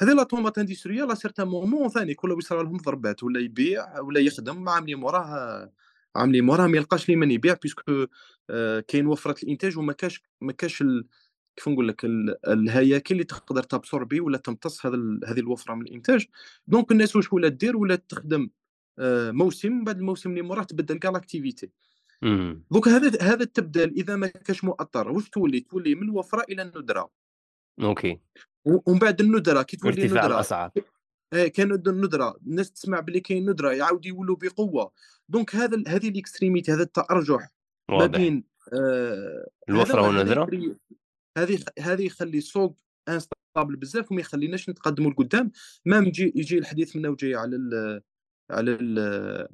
[0.00, 4.20] هذه la tomate industrielle à certain moment ثاني كل يصرى لهم ضربات ولا يبيع ولا
[4.20, 5.72] يخدم عاملين موراه
[6.18, 8.06] عاملين موراه ما يلقاش لي من يبيع parce que
[8.50, 11.06] آه، كاين وفرة الإنتاج وما كاش ما كاش ال...
[11.56, 12.46] كيف نقول لك ال...
[12.46, 15.20] الهياكل اللي تقدر ت absorber ولا تمتص هذا ال...
[15.26, 16.26] هذه الوفرة من الإنتاج.
[16.66, 18.50] donc الناس واش ولا دير ولا تخدم
[18.98, 21.70] آه، موسم بعد الموسم اللي موراه تبدل كاع l'activité.
[22.22, 22.64] إمم.
[22.70, 27.10] دوك هذا هذا التبدل إذا ما كاش مؤطر واش تولي؟ تولي من الوفرة إلى الندرة.
[27.80, 28.20] okay.
[28.64, 30.34] ومن بعد الندرة كي تولي ارتفاع الندرة.
[30.34, 30.70] الأسعار.
[31.30, 32.36] كاين ند- الندرة.
[32.46, 34.92] الناس تسمع بلي كاين ندرة يعاود يولوا بقوة.
[35.28, 37.50] donc هذا هذه ال extrémité هذا التأرجح
[37.90, 40.76] ما بين آه الوفرة والندرة؟
[41.38, 45.50] هذه هذه يخلي السوق instable بزاف وما يخليناش نتقدموا لقدام.
[45.86, 48.00] ما يجي يجي الحديث منا وجاي على ال
[48.50, 49.48] على ال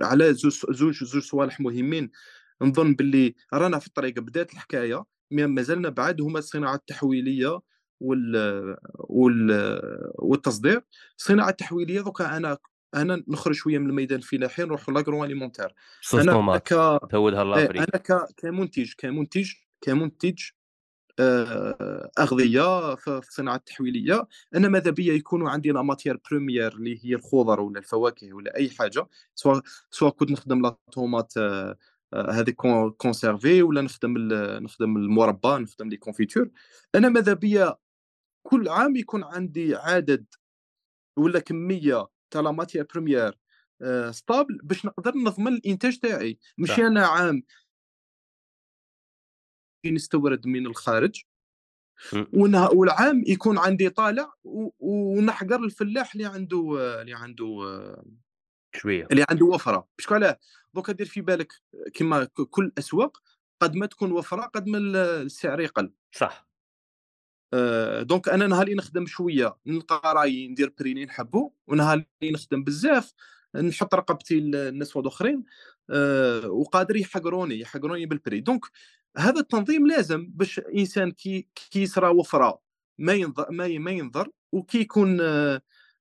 [0.00, 2.10] على زوج زوج زوج صوالح مهمين.
[2.62, 7.60] نظن باللي رانا في الطريق بدات الحكاية ما مازلنا بعد هما الصناعه التحويلية
[8.00, 9.70] وال وال
[10.14, 10.82] والتصدير.
[11.18, 12.58] الصناعه التحويليه دوكا أنا
[12.94, 15.74] أنا نخرج شوية من الميدان الفلاحي نروح l'agroalimentaire
[16.14, 16.68] أنا ك
[17.10, 18.34] تودها إيه، لافريك أنا ك...
[18.36, 20.42] كمنتج كمنتج كمنتج
[21.18, 27.00] آه، الأغذية، ف في الصناعة التحويلية، أنا ماذا بيا؟ يكونوا عندي la matière première اللي
[27.04, 31.76] هي الخضر ولا الفواكه ولا أي حاجة، سوا سوا كنت نخدم la tomate آآ
[32.14, 36.48] هذيك كون conservé ولا نخدم ال نخدم المربى، نخدم les confitures،
[36.94, 37.76] أنا ماذا بيا؟
[38.46, 40.26] كل عام يكون عندي عدد
[41.18, 43.34] ولا كمية تاع لا première
[43.82, 46.78] آآ stable باش نقدر نضمن الإنتاج تاعي، ماشي صح.
[46.78, 47.42] أنا عام
[49.86, 51.22] نستورد من الخارج
[52.32, 54.32] والعام يكون عندي طالع
[54.78, 56.60] ونحقر الفلاح اللي عنده
[57.02, 57.46] اللي عنده
[58.76, 59.06] شوية.
[59.10, 60.38] اللي عنده وفرة، parce que علاه؟
[60.74, 61.52] دوكا دير في بالك
[61.94, 63.22] كيما ك كل الأسواق
[63.60, 65.92] قد ما تكون وفرة قد ما ال السعر يقل.
[66.12, 66.45] صح.
[67.54, 72.64] آآ donc أنا نهار اللي نخدم شوية نلقى رايي ندير اللي نحبّه، ونهار اللي نخدم
[72.64, 73.12] بزاف
[73.56, 75.44] نحط رقبتي للناس وحدوخرين
[75.90, 78.34] آآ وقادر يحقروني، يحقروني بال prix.
[78.34, 78.64] donc
[79.18, 82.60] هذا التنظيم لازم باش إنسان كي كي يصرى وفرة
[82.98, 85.60] ما ينظ ما ينظر، وكي يكون آآ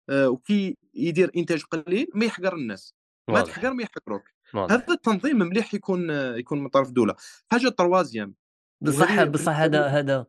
[0.10, 2.96] وكي يدير إنتاج قليل ما يحقر الناس،
[3.30, 4.24] ما تحقر ما يحقروك.
[4.56, 7.16] هذا التنظيم مليح يكون يكون من طرف الدولة.
[7.52, 8.34] حاجة 3
[8.82, 10.26] بصح بصح هذا هذا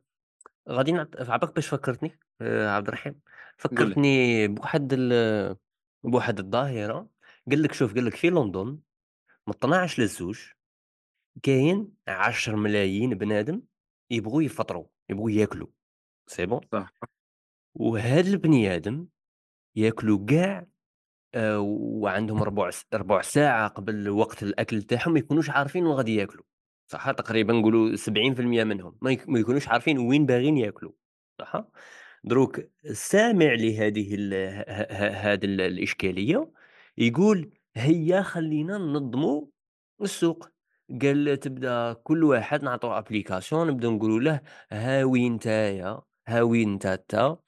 [0.68, 3.20] غادي عباك باش فكّرتني آآ عبد الرحيم،
[3.70, 3.96] قُل لي.
[3.96, 5.56] فكّرتني بواحد ال
[6.04, 7.08] بواحد الظاهرة.
[7.50, 8.80] قال لك شوف قال لك في لندن من
[9.54, 10.54] 12 ل2
[11.42, 13.62] كاين 10.000.000 بنادم
[14.10, 15.68] يبغوا يفطروا، يبغوا ياكلوا،
[16.26, 16.90] c'est bon؟ صح،
[17.74, 19.08] وهاد البني آدم
[19.76, 20.66] ياكلوا كاع
[21.34, 26.16] آآ وعندهم ربع س ربع ساعة قبل وقت الأكل تاعهم ما يكونوش عارفين وين غادي
[26.16, 26.44] ياكلوا،
[26.86, 28.98] صح؟ تقريبا نقولوا 70% منهم.
[29.02, 30.92] ما يك ما يكونوش عارفين وين باغيين ياكلوا،
[31.38, 31.64] صح؟
[32.24, 34.14] دروك السامع لهذه
[35.10, 36.50] هذه ال الإشكالية
[36.98, 39.46] يقول هيا خلّينا ننظموا
[40.02, 40.48] السوق،
[41.02, 44.40] قال تبدأ كل واحد نعطوه application نبداو نقولوا له
[44.72, 47.38] ها وين نتايا، ها وين نتا تا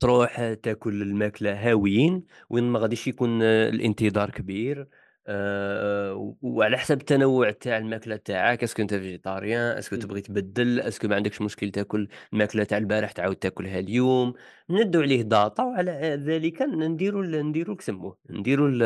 [0.00, 4.88] تروح تاكل الماكلة هاويين، وين ما غاديش يكون الانتظار كبير،
[5.26, 10.80] آآ، وعلى حسب التنوع تاع الماكلة تاعك، est-ce que أنت végétarien، est-ce que تبغي تبدّل،
[10.80, 14.34] est-ce que ما عندكش مشكل تاكل الماكلة تاع البارح تعاود تاكلها اليوم،
[14.70, 15.92] ندّو عليه data وعلى
[16.26, 18.80] ذلك ن نديرو ال نديرو كسموه، نديرو ال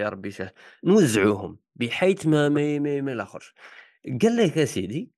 [0.00, 0.50] يا ربي شه
[0.84, 3.54] نوزعوهم بحيث ما ما ما ما يلاخرش.
[4.22, 5.10] قال لك يا سيدي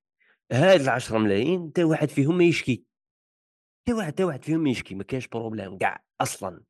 [0.52, 2.84] هاد ال10 ملايين حتى واحد فيهم ما يشكي.
[3.86, 6.60] حتى واحد حتى واحد فيهم يشكي ما كاينش problème كاع أصلًا،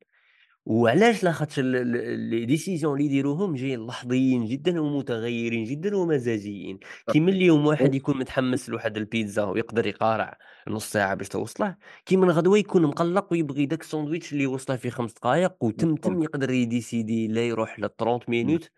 [0.69, 7.13] وعلاش لاخاطش les décisions اللي يديروهم جايين لحظيين جدًا ومتغيرين جدًا ومزاجيين، صح.
[7.13, 12.17] كي من اليوم واحد يكون متحمس لواحد البيتزا ويقدر يقارع نُص ساعة باش توصله، كي
[12.17, 16.19] من غدوة يكون مقلّق ويبغي داك الساندويتش اللي يوصله في 5 دقايق وتم تم.
[16.23, 18.71] يقدر يdécidi لا يروح ل30 إمم، minutes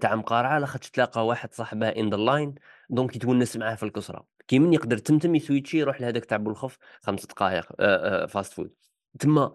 [0.00, 4.60] تاع مقارعة لاخاطش تلاقى واحد صاحبه in the line دونك يتونس معاه في الكسرة، كي
[4.60, 8.68] من يقدر تمتم يسويتشي يروح لهذاك تاع بوالخف 5 دقايق آآ، آآ fast food
[9.20, 9.54] تما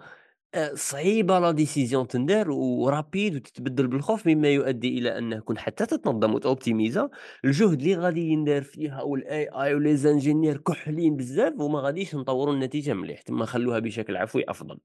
[0.56, 6.34] آآ، صعيبة لا ديسيزيون تندار ورابيد وتتبدل بالخوف مما يؤدي إلى أنه كون حتى تتنظم
[6.34, 7.10] وتوبتيميزا
[7.46, 13.22] الجهد اللي غادي يندار فيها والAI وles انجينير كحلين بزاف وما غاديش نطوروا النتيجة مليح،
[13.22, 14.80] تما خلوها بشكل عفوي أفضل.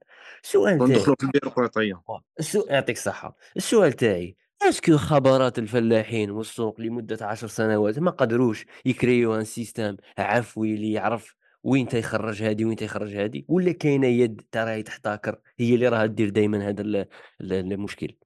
[0.45, 2.03] السؤال تاعي في البيروقراطية.
[2.09, 3.37] آه، السو يعطيك الصحة.
[3.57, 9.97] السؤال تاعي، est-ce que خبرات الفلاحين والسوق لمدة 10 سنوات ما قدروش يcréyiw un système
[10.19, 15.41] عفوي اللي يعرف وين تيخرّج هادي وين تيخرّج هادي، والّا كاينة يد تا راهي تحتكر
[15.59, 16.97] هي اللي راها دير دايمًا هذا ال
[17.41, 18.17] ال المشكل؟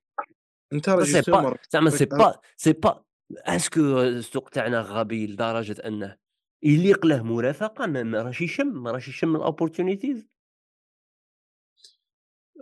[0.72, 3.04] أنت راه زعما سي با سي با
[3.36, 6.16] اسكو السوق تاعنا غبي لدرجة أنه
[6.62, 10.28] يليق له مرافقة ما راهش يشم ما راهش يشم ال opportunities؟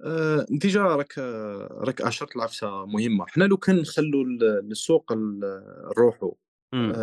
[0.04, 1.18] آآ déjà راك
[1.70, 5.12] راك أشرت لعفسة مهمة، حنا لو كان نخلّوا ال السوق
[6.72, 6.96] ي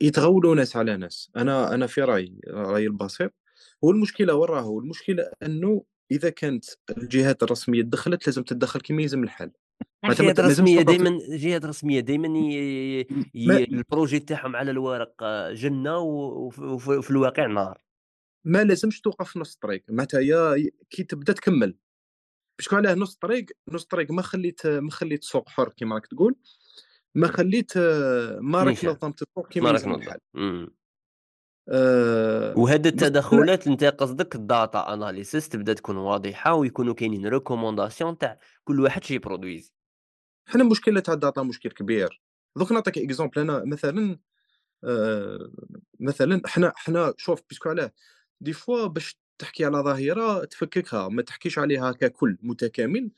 [0.00, 3.34] يتغولوا ناس على ناس، أنا أنا في رأيي رأيي البسيط،
[3.84, 9.24] هو المشكلة وين راهو؟ المشكلة أنه إذا كانت الجهات الرسمية دخلت لازم تتدخل كيما يلزم
[9.24, 9.52] الحال،
[10.08, 13.06] معناتها ما ت جهات ما لازمش رسمية تبقى في دايمًا جهات رسمية دايمًا ي
[13.44, 15.52] ما ي ال projet تاعهم على الورق آه،
[16.00, 17.78] وف وفي الواقع نار.
[18.44, 21.76] ما لازمش توقف في نُص الطريق، معناتها يا كي تبدأ تكمّل،
[22.58, 26.06] parce que علاه نُص الطريق؟ نُص الطريق ما خليت ما خليت سوق حُر كيما راك
[26.08, 26.36] تقول،
[27.20, 27.72] ما خليت
[28.40, 30.06] ما راك نيشان، نظّمت السوق كيما ما راك يلزم نوضّح.
[30.06, 30.20] الحال.
[32.54, 38.38] بصح لا التدخلات أنت قصدك ال data analysis تبدا تكون واضحة ويكونوا كاينين recommandation تاع
[38.64, 39.72] كل واحد شي يproduisi.
[40.46, 42.22] حنا المشكلة تاع ال data مشكل كبير،
[42.56, 44.18] دوك نعطيك إكزومبل أنا مثلًا
[44.84, 45.50] آآ
[46.00, 47.92] مثلًا حنا حنا شوف parce que علاه
[48.40, 53.10] des fois باش تحكي على ظاهرة تفككها، ما تحكيش عليها ككل متكامل،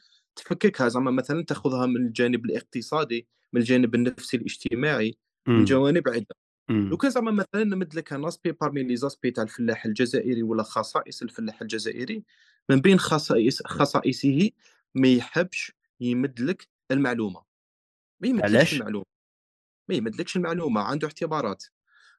[0.45, 6.09] تفككها زعما مثلًا تاخذها من الجانب الاقتصادي، من الجانب النفسي الاجتماعي، من جوانب.
[6.71, 6.89] إمم.
[6.91, 10.63] لو كان زعما مثلًا نمد لك un aspect parmi les aspects تاع الفلاح الجزائري ولا
[10.63, 12.25] خصائص الفلاح الجزائري،
[12.71, 14.51] من بين خصائص خصائصه
[14.95, 17.43] ما يحبش يمد لك المعلومة،
[18.21, 19.05] ما يمدلكش علاش؟ المعلومة،
[19.89, 21.65] ما يمدلكش المعلومة، عنده اعتبارات.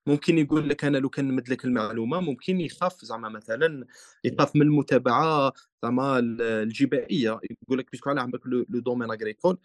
[0.08, 3.86] ممكن يقول لك أنا لو كان نمد لك المعلومة ممكن يخاف زعما مثلًا
[4.24, 9.56] يخاف من المتابعة زعما ال الجبائية، يقول لك parce que علاه عندك le domaine agricole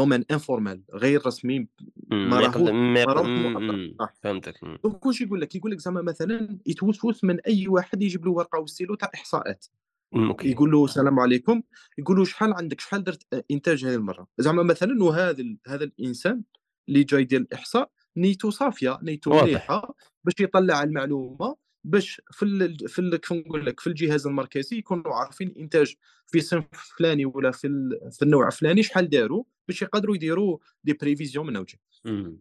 [0.00, 1.68] domaine informel غير رسمي.
[2.10, 3.94] ما راهوش.
[4.22, 4.54] فهمتك،.
[4.84, 8.58] donc واش يقول لك؟ يقول لك زعما مثلًا يتوسوس من أي واحد يجيب له ورقة
[8.58, 9.66] وستيلو تاع إحصاءات،
[10.14, 10.50] إمم، okay.
[10.50, 11.62] يقول له السلام عليكم،
[11.98, 16.42] يقول له شحال عندك شحال درت أ إنتاج هذه المرة؟ زعما مثلًا وهذا هذا الإنسان
[16.88, 19.42] اللي جاي يدير الإحصاء نيته صافية، نيته واضح.
[19.44, 24.78] مليحة باش يطلّع المعلومة باش في ال في ال كيف نقول لك في الجهاز المركزي
[24.78, 25.94] يكونوا عارفين الإنتاج
[26.26, 30.58] في صنف فلاني ولا في ال في النوع الفلاني شحال داروا باش يقدروا يديروا
[30.90, 31.78] des prévisions من وجه.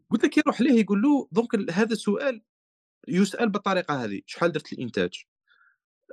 [0.09, 2.41] قلت لك يروح ليه يقول له donc هذا السؤال
[3.07, 5.23] يُسأل بالطريقة هذه، شحال درت الإنتاج؟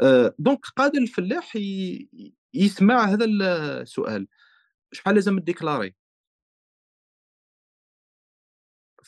[0.02, 2.08] آآ donc قادر الفلاح ي
[2.54, 4.26] يسمع هذا ال السؤال،
[4.92, 5.94] شحال لازم تdéclari؟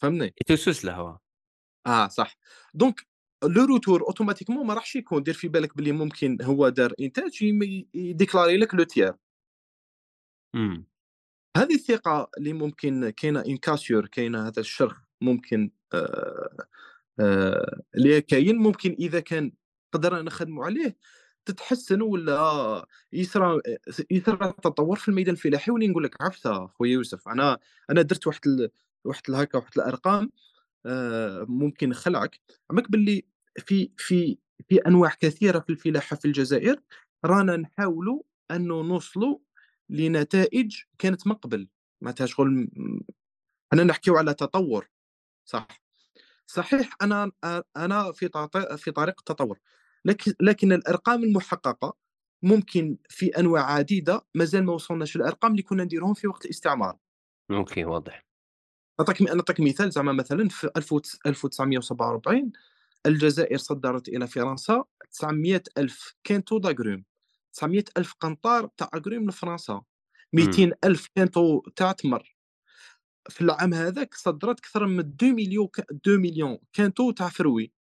[0.02, 1.18] فهمتني؟ يتوسوس له هو.
[1.86, 2.36] آه صح.
[2.74, 3.00] donc
[3.44, 7.62] le retour automatiquement ما راحش يكون دير في بالك بلي ممكن هو دار إنتاج يم
[7.94, 9.14] يdéclari لك le tiers.
[10.54, 10.86] إمم.
[11.56, 16.66] هذه الثقة اللي ممكن كاينة une cassure كاينة هذا الشرخ ممكن آآ
[17.20, 19.52] آآ اللي كاين ممكن إذا كان
[19.92, 20.96] قدرنا نخدموا عليه
[21.44, 23.60] تتحسن ولا يصرى
[24.10, 27.58] يصرى تطور في الميدان الفلاحي ولي نقول لك عرفتها خويا يوسف أنا
[27.90, 28.70] أنا درت واحد
[29.04, 30.30] واحد ال هاكا واحد الأرقام
[30.86, 33.24] آآ ممكن نخلعك، عماك باللي
[33.58, 34.38] في في
[34.68, 36.80] في أنواع كثيرة في الفلاحة في الجزائر
[37.26, 39.38] رانا نحاولوا أنه نوصلوا
[39.90, 41.68] لنتائج كانت من قبل،
[42.02, 42.68] معناتها شغل م
[43.74, 44.88] أنا نحكيو على تطور
[45.46, 45.68] صح.
[46.46, 48.30] صحيح أنا أ أنا في
[48.78, 49.58] في طريق التطور،
[50.04, 51.96] لك لكن الأرقام المحققة
[52.42, 56.98] ممكن في أنواع عديدة مازال ما وصلناش للأرقام اللي كنا نديروهم في وقت الاستعمار.
[57.50, 58.22] okay واضح.
[59.00, 62.52] نعطيك نعطيك مثال زعما مثلًا في ألف وتس 1947
[63.07, 67.05] الجزائر صدّرت إلى فرنسا 900.000 quintaux d'agrumes،
[67.52, 69.83] 900.000 قنطار تاع agrumes لفرنسا،
[70.38, 70.62] إمم.
[70.85, 72.37] 200.000 quintaux تاع تمر.
[73.31, 77.72] في العام هذاك صدّرت أكثر من 2 ك 2.000.000 quintaux تاع fruits،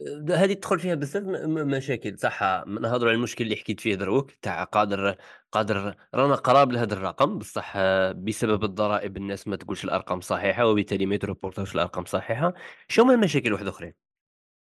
[0.00, 4.64] د هذه تدخل فيها بزاف مشاكل صح، نهضروا على المشكل اللي حكيت فيه دروك تاع
[4.64, 5.16] قادر
[5.52, 7.78] قادر رانا قراب لهذا الرقم بصح
[8.12, 12.54] بسبب الضرائب الناس ما تقولش الأرقام صحيحة وبالتالي ما يت reportéوش الأرقام صحيحة.
[12.88, 13.94] شنو هما المشاكل واحد أخرين؟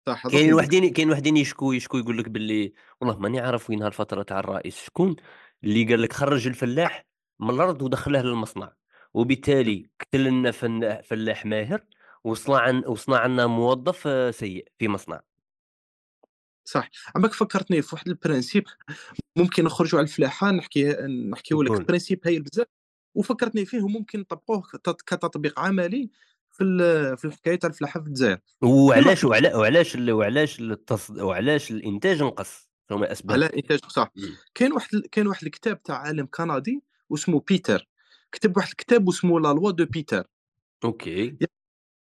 [0.08, 4.22] صح نديك وحدين كاين وحدين يشكوا يشكوا يقول لك باللي والله ماني عارف وينها الفترة
[4.22, 5.16] تاع الرئيس شكون
[5.64, 7.06] اللي قال لك خرّج الفلاح
[7.40, 8.72] من الأرض ودخّله للمصنع،
[9.14, 10.50] وبالتالي قتل لنا
[11.02, 11.84] فلاح ماهر
[12.28, 15.20] وصنع وصنع عنا موظف آه، سيء في مصنع.
[16.64, 18.64] صح، عماك فكّرتني في واحد البرانسيب
[19.36, 20.84] ممكن نخرجوا على الفلاحة نحكي
[21.30, 21.82] نحكيو لك.
[21.82, 22.66] برانسيب هايل بزاف
[23.14, 26.10] وفكّرتني فيه وممكن نطبّقوه كت كتطبيق عملي
[26.50, 26.64] في
[27.16, 28.38] في الحكاية تاع الفلاحة في الجزائر.
[28.62, 34.12] وعلاش وعلاش وعلاش التص وعلاش الإنتاج نقص؟ شنو هما الأسباب؟ على إنتاج صح.
[34.54, 37.88] كاين واحد كاين واحد الكتاب تاع عالم كندي واسمه بيتر،
[38.32, 40.24] كتب واحد الكتاب واسمه la loi de Peter.
[40.84, 41.38] OK.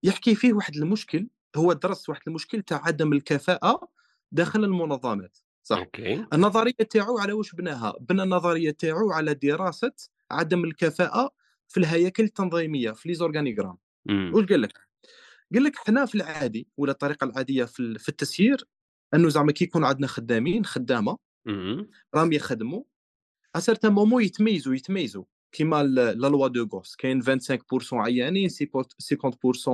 [0.03, 3.89] يحكي فيه واحد المشكل هو درس واحد المشكل تاع عدم الكفاءة
[4.31, 6.25] داخل المنظمات صح OK.
[6.33, 9.91] النظرية تاعو على واش بناها بنى النظرية تاعو على دراسة
[10.31, 11.31] عدم الكفاءة
[11.67, 13.77] في الهياكل التنظيمية في les organigrammes
[14.09, 14.35] إمم.
[14.35, 14.79] واش قال لك
[15.53, 18.65] قال لك حنا في العادي ولا الطريقة العادية في في التسيير
[19.13, 21.89] أنه زعما كي يكون عندنا خدامين خدامة اهم.
[22.15, 22.83] راهم يخدموا
[23.55, 25.23] à certain moment يتميزوا يتميزوا
[25.55, 27.27] كيما la loi de Gauss كاين 25%
[27.93, 28.53] عيانين 50%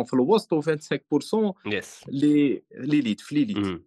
[0.03, 2.03] في الوسط و 25% يس.
[2.07, 3.85] les élites في les élites إمم.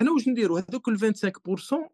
[0.00, 1.90] حنا واش نديروا هذوك ال 25%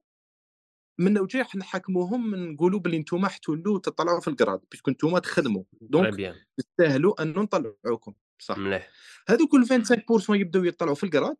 [0.99, 5.63] منا وجاي نحكموهم نقولوا بلي نتوما حتولوا تطلعوا في ال grade parce que نتوما تخدموا
[5.81, 6.35] donc.
[6.57, 8.91] تستاهلوا ان نطلعوكم صح مليح.
[9.29, 11.37] هذوك ال 25% يبداو يطلعوا في ال grade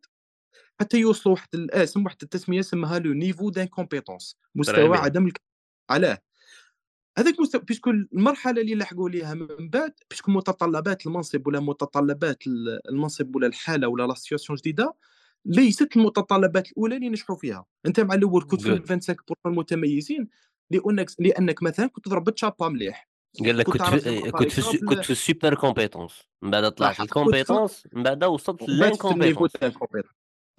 [0.79, 4.97] حتى يوصلوا واحد الأسم واحد التسمية سماها le niveau d'incompétence مستوى.
[4.97, 5.41] عدم الك...
[5.89, 6.21] علاه
[7.17, 11.59] هذاك مستوى parce que المرحلة اللي لحقوا ليها من بعد parce que متطلبات المنصب ولا
[11.59, 14.93] متطلبات ال- المنصب ولا الحالة ولا la situation جديدة
[15.45, 18.91] ليست المتطلبات الأولى اللي نجحوا فيها أنت مع الأول كنت في Good.
[18.91, 20.27] ال 25% المتميزين
[20.71, 23.07] لأنك لأنك مثلا كنت ضربت شابا مليح
[23.45, 27.07] قال لك كنت كنت في كنت في كنت ال super compétence من بعد طلعت ال
[27.07, 29.51] compétence من بعد وصلت لل incompétence.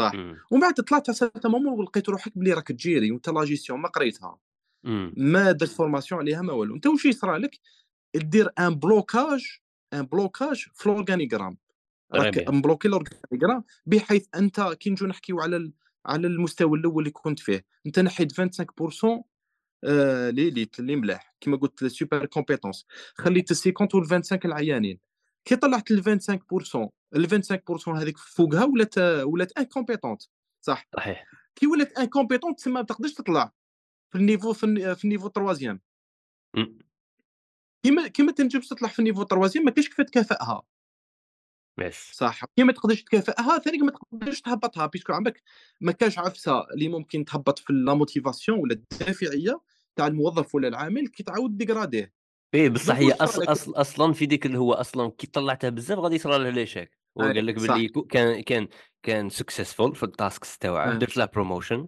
[0.00, 0.12] صح.
[0.50, 3.80] ومن بعد طلعت على certain moment ولقيت روحك بلي راك ت gérer وانت لا جيستيون
[3.80, 4.38] ما قريتها.
[5.16, 6.74] ما درت formation عليها ما والو.
[6.74, 7.58] انت واش يصرى لك؟
[8.14, 9.58] دير un blocage
[9.92, 11.58] un blocage في ال organigramme
[12.14, 12.50] راك.
[12.50, 15.72] م bloqué l'organigramme بحيث أنت كي نجيو نحكيو على ال
[16.06, 19.24] على المستوى الأول اللي كنت فيه، أنت نحيت 25%
[19.84, 21.34] آآ l'élite اللي ملاح.
[21.40, 22.84] كيما قلت super compétence.
[23.14, 24.98] خليت ال50 وال25 العيانين،
[25.44, 30.28] كي طلعت ال25% ال25% هذيك فوقها ولات ولات incompétente.
[30.60, 31.24] صح، صحيح.
[31.56, 33.52] كي ولات incompétente تسمى ما تقدرش تطلع.
[34.12, 35.78] في ال niveau في الن في ال niveau 3ème
[36.56, 36.78] إمم.
[37.84, 40.62] كيما كيما تنجمش تطلع في ال niveau 3ème ما كاينش كيف تكافئها.
[41.80, 42.14] يس.
[42.14, 45.42] صح، كي ما تقدرش تكافئها ثانيك ما تقدرش تهبّطها parce que عندك
[45.80, 49.60] ما كانش عفسة اللي ممكن تهبّط في la motivation ولا الدافعية
[49.96, 52.12] تاع الموظف ولا العامل كي تعاود dégrader.
[52.54, 56.38] إيه بصح هي أصل أصلًا في ديك اللي هو أصلًا كي طلّعتها بزاف غادي يصرى
[56.38, 58.68] له l'échec، هو قال لك باللي كان كان
[59.02, 61.86] كان successful في ال tasks تاوعه، آه، درت له promotion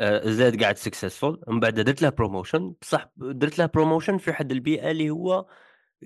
[0.00, 4.52] آآ زاد قعد successful من بعد درت له promotion بصح درت له promotion في واحد
[4.52, 5.46] البيئة اللي هو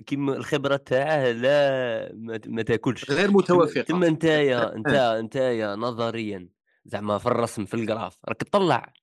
[0.07, 2.11] كيما الخبرة تاعه لا
[2.47, 3.83] ما تاكلش، غير تما متوافقة.
[3.87, 6.49] تما نتايا آه، نتايا نظريًا
[6.85, 8.93] زعما في الرسم في ال graphe راك تطلّع،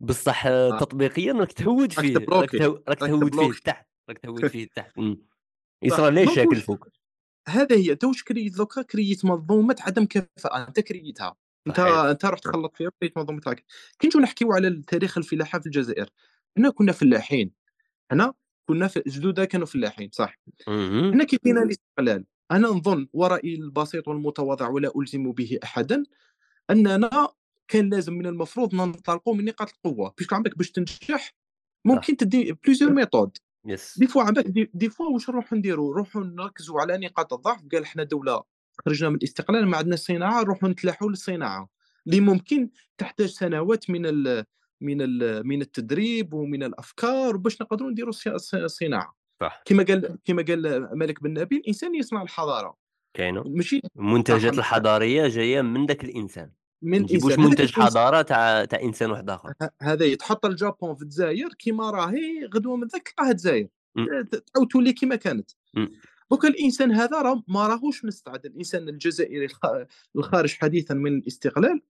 [0.00, 2.26] بصح صح، تطبيقيًا راك تهوّد فيه،
[2.90, 4.68] راك تهوّد فيه لتحت، راك تهوّد فيه.
[4.76, 4.88] صح،
[5.82, 6.88] يصرى ليه الشكل واش فوق.
[7.48, 11.36] هذا هي أنت واش créيت donc créيت منظومة عدم كفاءة، أنت créيتها،
[11.68, 11.86] صحيح.
[11.86, 13.64] أنت رحت خلّطت فيها و créيت منظومة تاعك.
[13.98, 16.10] كي نجيو نحكيو على تاريخ الفلاحة في الجزائر،
[16.56, 17.50] حنا كنا فلاحين،
[18.10, 18.34] حنا
[18.68, 20.38] كنا ف جدودنا كانوا فلاحين صح.
[20.68, 26.02] هنا كي جينا الاستقلال أنا نظن ورأيي البسيط والمتواضع ولا ألزم به أحدا
[26.70, 27.28] أننا
[27.68, 31.34] كان لازم من المفروض ننطلقوا من نقاط القوة parce que عندك باش تنجح.
[31.84, 33.98] ممكن تدي plusieurs méthodes يس.
[33.98, 38.02] des fois des, des fois واش نروحوا نديروا نروحوا نركزوا على نقاط الضعف قال إحنا
[38.04, 38.42] دولة
[38.84, 41.68] خرجنا من الاستقلال ما عندنا صناعة نروحوا نتلاحوا للصناعة
[42.06, 44.44] اللي ممكن تحتاج سنوات من ال
[44.80, 49.62] من ال من التدريب ومن الأفكار باش نقدروا نديروا الص- الص- الصناعه صح.
[49.64, 52.76] كما قال كما قال مالك بن نبيل الإنسان يصنع الحضارة
[53.14, 53.42] كاينة.
[53.46, 56.52] ماشي المنتجات صح الحضارية جاية من داك الإنسان،
[56.82, 59.52] من نجيبوش هذاك منتج حضارة تاع تاع إنسان واحد آخر.
[59.62, 63.68] ه- هذا يتحط الجابون في الجزائر كيما راهي غدوة من ذاك تلقاها الجزائر.
[64.54, 65.50] تعاود تولي كيما كانت.
[66.30, 71.82] donc الإنسان هذا راه ما راهوش مستعد الإنسان الجزائري الخ- الخارج حديثا من الاستقلال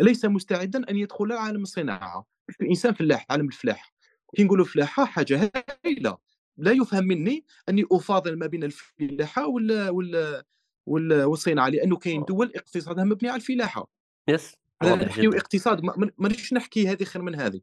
[0.00, 2.26] ليس مستعدا أن يدخل عالم الصناعة.
[2.60, 3.92] الإنسان فلاح عالم الفلاح.
[4.36, 5.50] كي نقولوا فلاحة حاجة
[5.84, 6.18] هائله
[6.56, 10.42] لا يفهم مني أني أفاضل ما بين الفلاحة وال
[10.86, 14.01] وال والصناعة لأنه كاين دول اقتصادها مبني على الفلاحة.
[14.28, 14.52] يس.
[14.82, 15.32] واضح نحكيو.
[15.32, 17.60] اقتصاد ما ما- مانيش نحكي هذه خير من هذه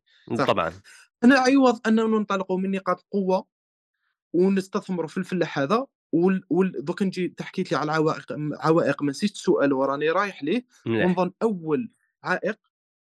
[0.48, 0.74] طبعًا.
[1.24, 3.46] أنا عوض اننا ننطلقوا من نقاط قوة
[4.34, 6.44] ونستثمروا في الفلاح هذا وال...
[6.50, 6.86] وال...
[6.86, 8.26] دوك نجي تحكيت لي على العوائق
[8.60, 10.66] عوائق ما نسيت السؤال وراني رايح ليه.
[10.88, 11.92] ونظن أول
[12.24, 12.60] عائق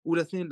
[0.05, 0.49] ولا اثنين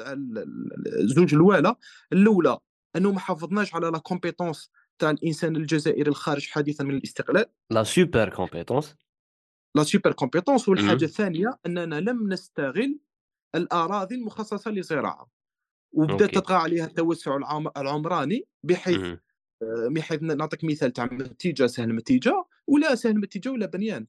[1.06, 1.76] زوج الوالا
[2.14, 2.58] الأولى
[2.96, 8.30] أنه ما حافظناش على la compétence تاع الإنسان الجزائري الخارج حديثا من الاستقلال لا super
[8.36, 8.88] compétence.
[9.76, 11.06] la super compétence والحاجة.
[11.06, 13.00] الثانية أننا لم نستغل
[13.56, 15.30] الأراضي المخصصة للزراعة
[15.94, 16.40] وبدأت أوكي.
[16.42, 19.20] تطغى عليها التوسع العم- العمراني بحيث اهم.
[19.64, 24.08] آه، بحيث نعطيك مثال تاع متيجه سهل متيجه ولا سهل متيجه ولا بنيان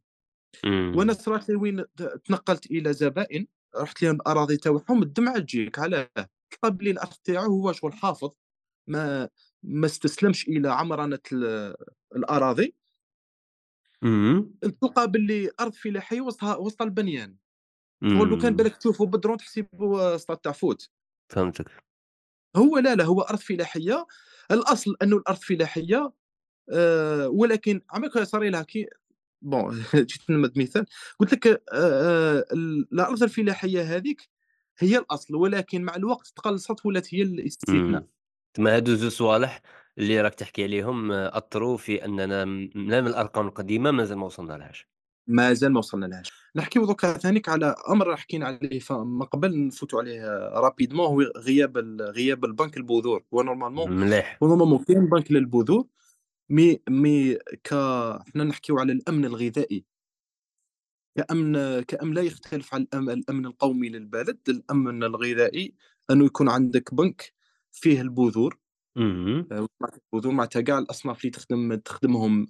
[0.64, 1.12] وأنا إمم.
[1.12, 1.84] صرات لي وين
[2.24, 3.46] تنقلت إلى زبائن
[3.76, 6.08] رحت لهم الأراضي تاعهم الدمعة تجيك علاه
[6.50, 8.30] تلقى بلي الأرض تاعو هو شغل حافظ
[8.88, 9.28] ما
[9.62, 11.74] ما استسلمش إلى عمرنه ال-
[12.16, 12.74] الأراضي
[14.04, 14.54] اهم.
[14.80, 17.36] تلقى باللي أرض فلاحيه وسطها وسط البنيان
[18.06, 18.56] شغل لو كان.
[18.56, 20.90] بالك تشوفه بالدرون تحسبه سطات تاع foot
[21.30, 21.84] فهمتك.
[22.56, 24.06] هو لا لا هو أرض فلاحيه
[24.50, 26.12] الأصل أنه الأرض فلاحيه
[26.72, 28.86] آه ولكن عمرك صار لها كي
[29.42, 30.86] bon جيت نمد مثال
[31.20, 34.30] قلت لك آه ال- الأرض الفلاحيه هذيك
[34.78, 38.04] هي الأصل ولكن مع الوقت تقلصت ولات هي الاستثناء.
[38.54, 39.62] تما هادو زوج صوالح
[39.98, 44.88] اللي راك تحكي عليهم آه، أثروا في لا من الأرقام القديمة مازال ما وصلنا لهاش.
[45.26, 50.00] مازال ما وصلنا لهاش نحكيو دوكا ثانيك على أمر حكينا عليه ف- من قبل نفوتوا
[50.00, 54.38] عليه rapidement هو غياب غياب البنك البذور هو normalement مليح.
[54.42, 55.86] normalement كاين بنك للبذور
[56.50, 57.34] مي مي
[57.64, 57.68] ك
[58.34, 59.84] حنا نحكيو على الأمن الغذائي
[61.16, 65.74] كأمن كأمن لا يختلف عن الأم الأمن القومي للبلد، الأمن الغذائي
[66.10, 67.32] أنه يكون عندك بنك
[67.72, 68.58] فيه البذور،
[68.96, 69.48] اهم.
[69.52, 69.66] آآ
[70.32, 72.46] معناتها كاع الأصناف اللي تخدم تخدمهم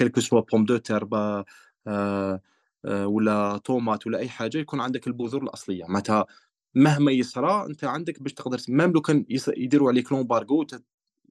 [0.00, 1.44] quel que soit pomme de terre با
[1.86, 2.40] آآ
[2.84, 6.26] آآ ولا طوماط ولا أي حاجة يكون عندك البذور الأصلية، معناتها
[6.74, 10.12] مهما يصرى أنت عندك باش تقدر même لو كان يديروا عليك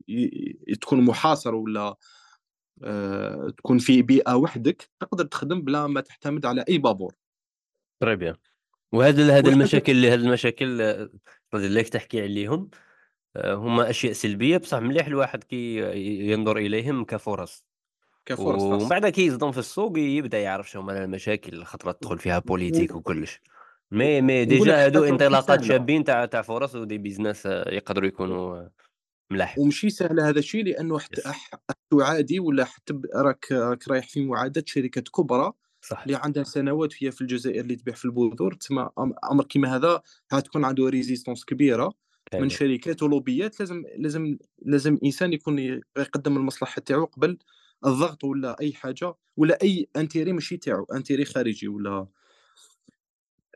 [0.10, 1.96] ي تكون محاصر ولا
[3.58, 7.16] تكون في بيئة وحدك، تقدر تخدم بلا ما تعتمد على أي بابور.
[8.94, 11.10] وهاد ال هاد والحاجة المشاكل هاد المشاكل آه،
[11.54, 12.70] اللي راك تحكي عليهم
[13.38, 15.78] هُما أشياء سلبية بصح مليح الواحد كي
[16.32, 17.66] ينظر إليهم كفرص.
[18.26, 22.40] كفرص ومن بعد كي يصدم في السوق يبدأ يعرف شنو هما المشاكل خطرات تدخل فيها
[22.40, 23.42] politique وكلش.
[23.92, 28.68] mais mais déjà هادو انطلاقات شابين تاع تاع فرص و des business يقدروا يكونوا
[29.32, 31.22] ملاح وماشي سهلة هذا الشيء لأنه حتى
[31.92, 36.02] تعادي والّا حتى راك راك رايح في معاداة شركات كبرى صح.
[36.02, 38.90] اللي عندها سنوات وهي في الجزائر اللي تبيع في البذور، تسمى
[39.32, 40.02] أمر كيما هذا
[40.34, 41.44] غتكون عنده resistance
[42.36, 45.60] كبيرة من شركات ولوبيات لازم لازم لازم الإنسان يكون
[45.98, 47.38] يقدّم المصلحة تاعو قبل
[47.86, 52.08] الضغط ولا أي حاجة ولا أي intérêt ماشي تاعو، intérêt خارجي ولا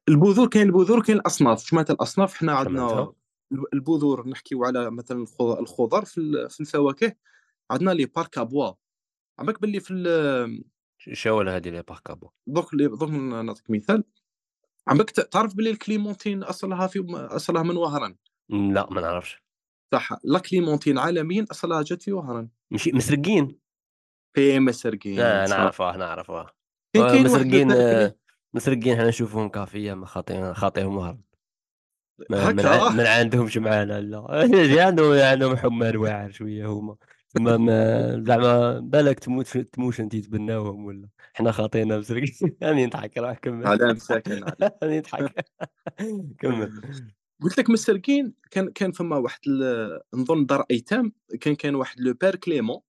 [0.09, 3.13] البذور كاين البذور كاين الأصناف، واش معناتها الأصناف حنا عندنا
[3.73, 7.15] البذور نحكيو على مثلًا الخ الخضر في ال في الفواكه
[7.71, 8.75] عندنا à bois
[9.39, 9.93] على بالك باللي في
[11.13, 14.03] شاول هادي لي بارك ابو دوك دوك نعطيك مثال،
[15.13, 18.15] ت تعرف باللي الكليمونتين أصلها في م أصلها من وهران،
[18.49, 19.43] لأ ما نعرفش.
[19.93, 20.13] صح.
[20.23, 23.59] لا كليمونتين عالميًا أصلها جات في وهران، ماشي مسرقين
[24.33, 26.45] في مسرقين آه صح، نعرفه نعرفه.
[26.93, 28.11] كاين آه كاين واحد مسرقين
[28.53, 30.95] مسرقين حنا نشوفوهم كافية ما خاطي خاطيهم
[32.29, 32.75] ما من ع...
[32.75, 34.25] هكا من عندهمش معانا لا
[34.85, 36.95] عندهم عندهم حمار واعر شوية هما
[37.39, 41.09] ما ما زعما بالك تموت تموش انت تبناوهم ولا.
[41.33, 43.67] حنا خاطينا مسرقين راني نضحك راه كمل.
[43.67, 44.71] على مساكن على.
[44.83, 45.45] راني نضحك
[46.39, 46.81] كمل.
[47.41, 49.41] قلت لك مسرقين كان كان فما واحد
[50.13, 52.81] نظن دار أيتام كان كان واحد le père Clément.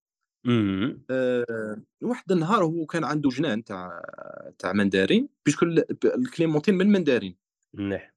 [1.10, 4.02] آآ واحد النهار هو كان عنده جنان تاع
[4.58, 5.66] تاع mandarine parce que
[6.04, 7.36] ال clémentine من المندارين،
[7.74, 8.14] مليح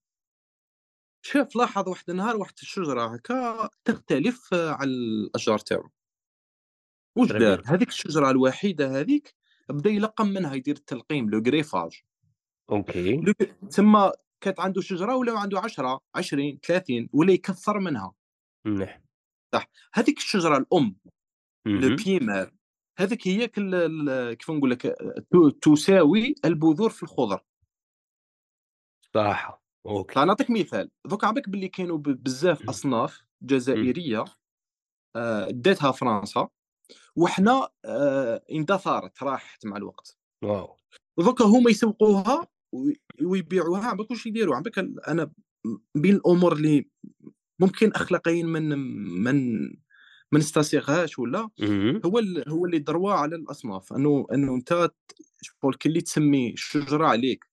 [1.26, 5.90] شاف لاحظ واحد النهار واحد الشجرة هكا تختلف على الأشجار تاعو،
[7.18, 9.36] واش دار؟ هذيك الشجرة الوحيدة هذيك
[9.70, 12.04] بدا يلقّم منها يدير التلقيم le greffage
[12.70, 13.34] أوكي.
[13.72, 14.12] تما
[14.44, 18.14] كانت عنده شجرة ولاو عنده 10 20 30 ولا يكثّر منها،
[18.66, 19.04] مليح
[19.56, 20.96] صح، هذيك الشجرة الأم
[21.80, 21.98] le أمم.
[22.02, 22.52] primaire
[23.00, 24.96] هذيك هي كيف نقول لك
[25.64, 27.42] تساوي البذور في الخضر.
[29.14, 29.62] صح.
[29.86, 30.16] أوكي.
[30.16, 33.24] فنعطيك مثال، دوكا على بالك باللي كاينوا ب بزاف أصناف
[33.76, 33.84] أمم.
[33.84, 34.26] جزائرية
[35.16, 36.50] آآ داتها فرنسا
[37.18, 40.78] وحنا آآ اندثرت راحت مع الوقت، واو.
[41.18, 42.48] ودوكا هُما يسوقوها
[43.24, 45.32] ويبيعوها بالك واش يديروا، على بالك ال أنا
[45.66, 46.90] م بين الأمور اللي
[47.60, 48.76] ممكن أخلاقيًا ما ن
[50.34, 51.50] ما نستسيغهاش ولا،.
[52.06, 54.74] هو ال هو اللي دروا على الأصناف، أنه أنه أنت
[55.10, 57.46] ت شغل كي اللي تسمي الشجرة عليك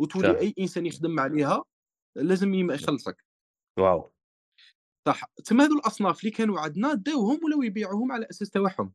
[0.00, 1.64] وتولي صح أي إنسان يخدم عليها
[2.16, 3.24] لازم يخلصك.
[3.76, 4.14] واو.
[5.06, 8.94] صح، تما هاذو الأصناف اللي كانوا عندنا داوهم ولاو يبيعوهم على أساس تاعهم.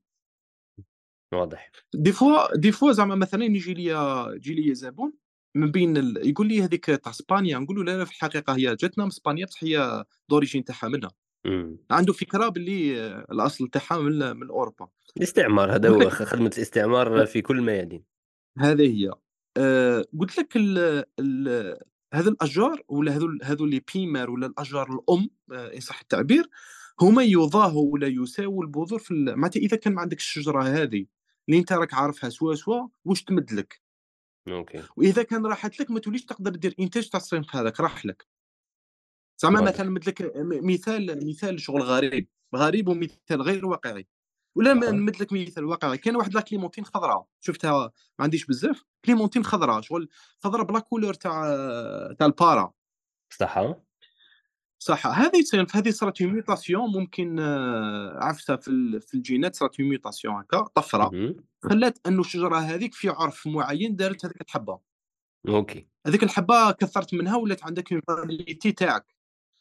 [1.34, 1.72] واضح.
[1.96, 5.14] دي فوا دي فوا زعما مثلًا يجي ليا يجي ليا زبون
[5.56, 8.76] من بين ال يقول لي هذيك تاع إسبانيا، نقول له لا، لا في الحقيقة هي
[8.76, 11.12] جاتنا من إسبانيا بصح هي d'origine تاعها
[11.46, 11.78] أمم.
[11.92, 14.88] عنده فكرة باللي الأصل تاعها من من أوروبا.
[15.18, 18.04] الاستعمار هذا هو لك خ- خدمة الاستعمار في كل الميادين
[18.58, 19.12] هذه هي.
[19.58, 20.78] آآ قلت لك ال
[21.20, 21.80] ال
[22.14, 26.50] هذو الأشجار ولا هذو هذو les primaires ولا الأشجار الأم آآ إن صح التعبير،
[27.02, 31.06] هُما يضاهوا ولا يساووا البذور في معناتها إذا كان ما عندكش الشجرة هذه
[31.50, 33.82] اللي أنت راك عارفها سوا، سوا واش تمد لك،
[34.48, 38.26] أوكي وإذا كان راحت لك ما توليش تقدر دير إنتاج تاع الصنف هذاك راح لك.
[39.42, 44.08] زعما مثلًا نمد لك م مثال مثال شغل غريب، غريب ومثال غير واقعي،
[44.56, 44.92] ولا م أها.
[44.92, 47.72] نمد لك مثال واقعي، كاين واحد la clémentine خضرا شفتها
[48.20, 50.10] ما عنديش بزاف، clémentine خضرا شغل
[50.44, 51.44] خضرا بلا couleur تاع
[52.20, 52.74] تاع البارا.
[53.30, 53.58] صح
[54.82, 57.40] صح، هذه هذه une mutation ممكن
[58.16, 61.36] عرفتها في ال في الجينات une mutation هكا أمم.
[61.64, 64.80] خلات إنه الشجرة هذيك في عرف معين دارت هذيك الحبة،
[65.48, 65.88] أوكي.
[66.08, 69.16] هذيك الحبة كثّرت منها ولات عندك variété تاعك،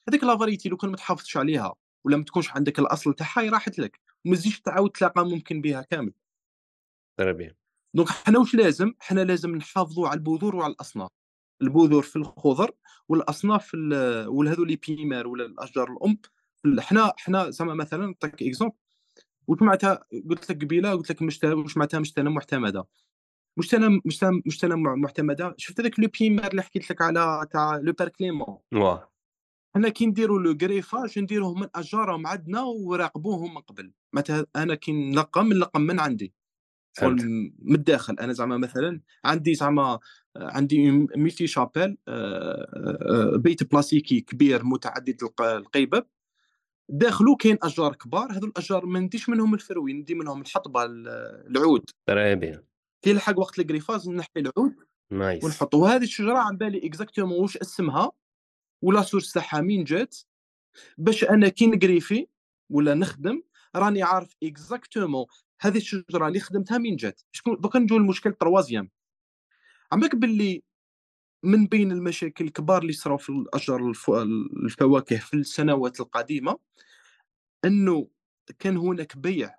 [0.08, 4.00] هذيك variété لو كان ما تحافظش عليها ولا ما تكونش عندك الأصل تاعها راحت لك،
[4.24, 6.12] وما تزيدش تعاود تلاقى ممكن بها كامل،
[7.18, 7.54] bien
[7.94, 11.10] donc حنا واش لازم، حنا لازم نحافظوا على البذور وعلى الأصناف،
[11.62, 12.70] البذور في الخضر
[13.76, 16.18] ال ولا les primaires ولا الأشجار الأم.
[16.66, 18.72] ال حنا حنا زعما مثلًا نعطيك exemple
[19.48, 20.00] واش معناتها
[20.30, 22.86] قلت لك قبيلة قلت لك مشت واش معناتها مشتلة معتمدة،
[23.58, 25.54] مشتلة مشتلة مشتلة مع معتمدة.
[25.58, 29.10] شفت هذاك le primaire اللي حكيت لك على تاع le père Clément، واه.
[29.76, 34.92] حنا كي نديروا le greffage نديروه من راهم عندنا وراقبوهم من قبل، معناتها أنا كي
[34.92, 36.34] نلقّم نلقّم من عندي.
[37.00, 39.98] شغل من الداخل، أنا زعما مثلًا عندي زعما
[40.36, 46.06] عندي multi chapelle آآ بيت بلاستيكي كبير متعدد الق القيباب،
[46.88, 51.08] داخله كاين أشجار كبار، هاذو الأشجار ما نديش منهم ال fruit، ندي منهم الحطبة ال
[51.50, 52.62] العود، très bien.
[53.02, 54.74] كي يلحق وقت ال greffage نحي العود
[55.10, 55.44] nice.
[55.44, 58.12] ونحطو، وهذه الشجرة على بالي exactement واش اسمها
[58.82, 60.16] ولا source تاعها منين جات،
[60.98, 62.26] باش أنا كي ن greffer
[62.70, 63.42] ولا نخدم
[63.76, 68.90] راني عارف exactement هذه الشجرة اللي خدمتها من جات شكون دوكا نجيو للمشكل ال troisième
[69.92, 70.62] على بالك باللي
[71.42, 74.10] من بين المشاكل الكبار اللي صراو في الأشجار الف...
[74.10, 76.58] الفواكه في السنوات القديمة
[77.64, 78.08] إنه
[78.58, 79.54] كان هناك بيع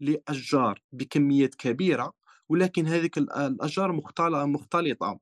[0.00, 2.12] لأشجار بكميات كبيرة
[2.48, 5.20] ولكن هذيك الأشجار مختلطه مختلطة.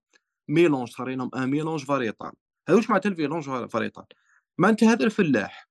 [0.49, 2.33] mélange صار لهم un mélange variétal
[2.69, 4.05] هذا واش معناتها ال mélange variétal
[4.59, 5.69] معناتها هذا الفلاح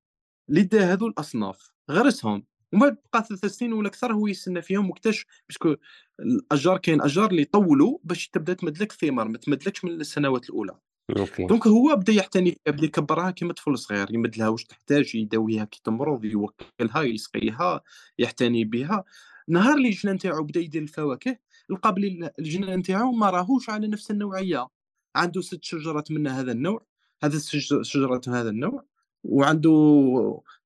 [0.50, 2.46] اللي دا هذو الأصناف غرسهم.
[2.74, 5.76] ومن بعد بقى ثلاث سنين ولا أكثر هو يستنى فيهم واكتشف parce que
[6.20, 10.80] الأشجار كاين أشجار اللي يطولوا باش تبدا تمدلك ثمار ما تمدلكش من السنوات الأولى.
[11.18, 15.66] أوكي donc هو بدا يعتني بدا يكبرها كيما طفل صغير يمد لها واش تحتاج يداويها
[15.66, 17.82] كي تمرض يوكلها يسقيها
[18.18, 19.04] يعتني بها.
[19.48, 21.38] نهار اللي الجنان نتاعو بدا يدير الفواكه
[21.70, 24.68] لقى بلي الجنان نتاعو ما راهوش على نفس النوعية.
[25.16, 26.86] عنده ست شجرات من هذا النوع
[27.24, 27.38] هذا
[27.74, 28.86] الشجرات من هذا النوع
[29.24, 29.70] وعنده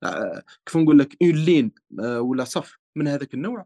[0.04, 3.66] آه، كيف نقول لك une ligne آه، ولا صف من هذاك النوع.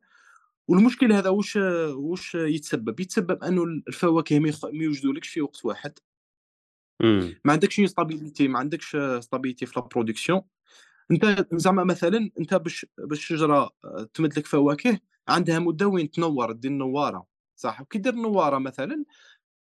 [0.68, 1.56] والمشكل هذا واش
[1.96, 6.00] واش يتسبب؟ يتسبب أنه الفواكه ما يوجدولكش في وقت واحد.
[7.46, 10.42] ما عندكش stabilité ما عندكش stabilité في la production
[11.12, 16.52] أنت زعما مثلا أنت باش باش الشجره آه، تمد لك فواكه عندها مدة وين تنور؟
[16.52, 19.06] دير نوارة صح؟ وكي دير نوارة مثلا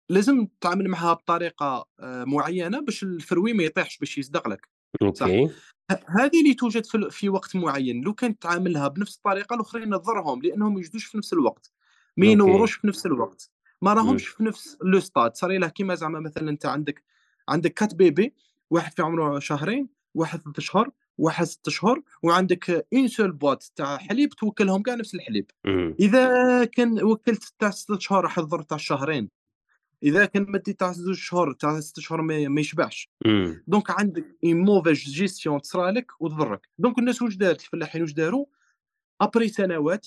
[0.09, 4.69] لازم تتعامل معها بطريقة معينة باش ال fruit ما يطيحش باش يصدق لك.
[5.03, 5.51] أوكي.
[5.91, 8.01] هذه اللي توجد في, في وقت معين.
[8.01, 11.73] لو كانت تعاملها بنفس الطريقة الأخرين تضرهم لأنهم ما يوجدوش في نفس الوقت.
[12.17, 13.51] ما ينوروش في نفس الوقت.
[13.83, 17.03] ما راهمش في نفس le stade صار لها كيما زعما مثلا أنت عندك
[17.49, 18.35] عندك quatre bébés
[18.71, 23.97] واحد في عمره شهرين واحد ثلاث اشهر واحد ست اشهر وعندك une seule boîte تاع
[23.97, 25.51] حليب توكلهم كاع نفس الحليب.
[26.01, 29.29] إذا كان وكلت تاع ست شهور راح تضر تاع شهرين.
[30.03, 33.11] إذا كان مدي تاع زوج شهور تاع ست شهور ما يشبعش.
[33.67, 36.69] donc عندك une mauvaise gestion تصرالك وتضرك.
[36.79, 38.47] donc الناس واش دارت الفلاحين؟ واش داروا؟
[39.21, 40.07] après سنوات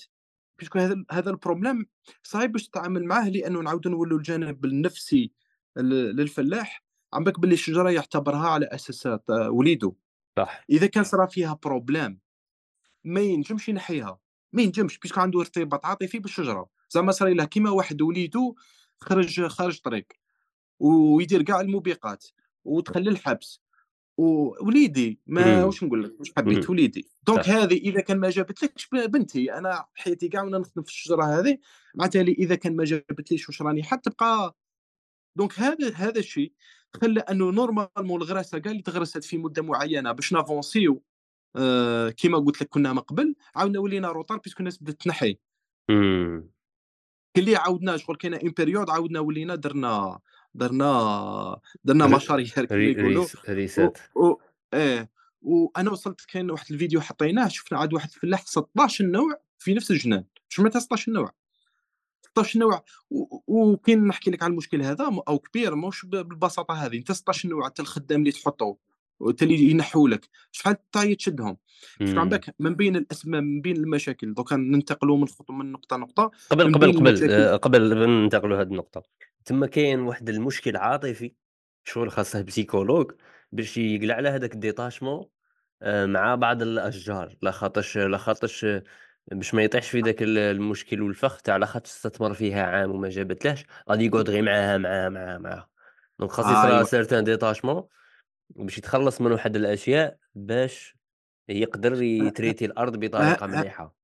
[0.58, 1.86] parce que هذا هذا ال problème
[2.22, 5.32] صعيب باش تتعامل معاه لأنه نعاودو نولوا الجانب النفسي
[5.76, 9.92] للفلاح عم بك باللي الشجرة يعتبرها على أساس وليده
[10.36, 10.64] صح.
[10.70, 12.18] إذا كان صرا فيها problème
[13.04, 14.18] ما ينجمش ينحيها.
[14.52, 16.68] ما ينجمش parce que عنده ارتباط عاطفي بالشجرة.
[16.90, 18.54] زعما صار له كيما واحد وليدو
[19.02, 20.06] خرج خارج طريق
[20.80, 22.26] ويدير كاع الموبقات
[22.64, 23.60] ودخل للحبس
[24.16, 29.52] ووليدي ما واش نقول لك؟ واش حبيت وليدي؟ donc هذه إذا كان ما جابتلكش بنتي
[29.54, 31.58] أنا حياتي كاع وأنا نخدم في الشجرة هذه
[31.94, 34.56] معناتها لي إذا كان ما جابتليش واش راني حتبقى
[35.36, 36.52] donc هذا هذا الشيء
[36.94, 41.02] خلى أنه normalement الغراسة كاع اللي تغرست في مدة معينة باش n avanciw
[41.56, 45.38] آه كيما قلت لك كنا من قبل عاودنا ولينا retard parce que الناس بدات تنحي.
[47.36, 50.18] كلي عاودنا شغل كاينة une période عاودنا ولينا درنا
[50.54, 53.26] درنا درنا مشاريع كيما يقولوا.
[53.48, 53.98] ريسات.
[54.74, 55.10] إيه.
[55.42, 60.24] وأنا وصلت كاين واحد الفيديو حطيناه شفنا عاد واحد فلاح 16 نوع في نفس الجنان.
[60.48, 61.32] شو معناتها 16 نوع؟
[62.22, 62.84] 16 نوع.
[63.46, 66.98] وكاين نحكي لك على المشكل هذا أو كبير ماهوش بالبساطة هذه.
[66.98, 68.76] أنت 16 نوع أنت الخدام اللي تحطه
[69.22, 70.28] وانت اللي ينحوا لك.
[70.52, 71.56] شحال تعيط تشدهم؟
[72.00, 74.34] عندك من بين الأسماء من بين المشاكل.
[74.34, 79.02] دوكا ننتقلوا من خطوه من نقطة نقطة قبل قبل قبل آه قبل ننتقلوا هذه النقطة.
[79.44, 81.32] تما كاين واحد المشكل عاطفي
[81.84, 83.12] شغل خاصه psychologue
[83.52, 85.24] باش يقلع على هذاك ال détachement
[85.82, 87.36] آه مع بعض الأشجار.
[87.42, 88.66] لا خاطرش لا خاطرش
[89.32, 93.64] باش ما يطيحش في ذاك المشكل والفخ تاع لا خاطر استثمر فيها عام وما جابتلهش
[93.90, 95.68] غادي يقعد غير معاها معاها معاها معاها.
[96.18, 96.82] donc خاص يصرا أيوة.
[96.82, 97.82] certain détachement.
[98.56, 100.96] باش يتخلص من واحد الأشياء باش
[101.48, 103.94] يقدر ي traiter الأرض بطريقة مليحة.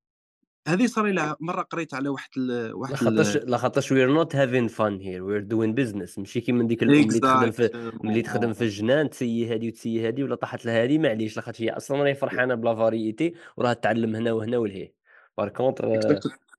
[0.68, 2.74] هذه صار لها مرة قريت على واحد ال...
[2.74, 7.04] واحد لاخاطرش لاخاطرش we're not having fun here we're doing business ماشي كيما ديك اللي
[7.04, 10.84] تخدم في اللي تخدم في الجنان t essayer هذه وت essayer هذه ولا طاحت لها
[10.84, 14.94] هذه معليش لاخاطش هي أصلا راهي فرحانة بلا variété وراها تعلم هنا وهنا ولهيه
[15.38, 16.00] par contre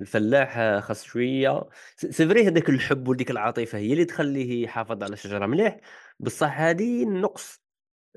[0.01, 1.63] الفلاح خاص شوية.
[1.95, 5.79] c'est vrai هذاك الحب وديك العاطفة هي اللي تخليه يحافظ على الشجره مليح.
[6.19, 7.61] بصح هذه النقص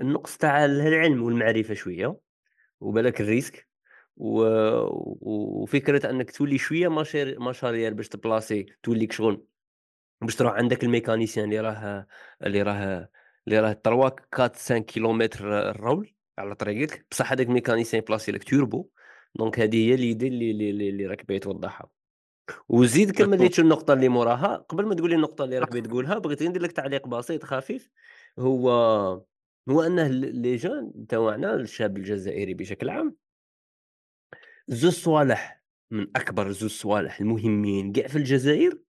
[0.00, 2.18] النقص تاع العلم والمعرفة شوية
[2.80, 3.68] وبالك ال risque
[4.16, 4.44] و...
[5.62, 9.44] وفكرة أنك تولي شوية مشاريع مشاريع باش t placer توليك شغل
[10.20, 12.06] باش تروح عندك ال mécanicien اللي راه
[12.42, 13.08] اللي راه
[13.46, 17.06] اللي راه 3 4 5 كيلومتر ال rôle على طريقك.
[17.10, 18.88] بصح هذاك ال mécanicien placer لك توربو
[19.34, 21.90] donc هذه هي اللي اللي اللي, اللي راك باغي توضحها.
[22.68, 24.56] وزيد كمل لي النقطة اللي موراها.
[24.56, 27.90] قبل ما تقول لي النقطة اللي راك تقولها بغيت ندير لك تعليق بسيط خفيف.
[28.38, 28.70] هو
[29.68, 33.16] هو أنه les jeunes تاعنا الشاب الجزائري بشكل عام.
[34.68, 38.82] زوج صوالح من أكبر زوج صوالح المهمين كاع في الجزائر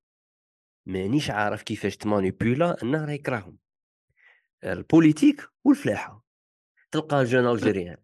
[0.85, 3.57] مانيش عارف كيفاش t manipula أنه راه يكرههم.
[4.63, 6.25] ال politique والفلاحة.
[6.91, 7.97] تلقى jeune algérien.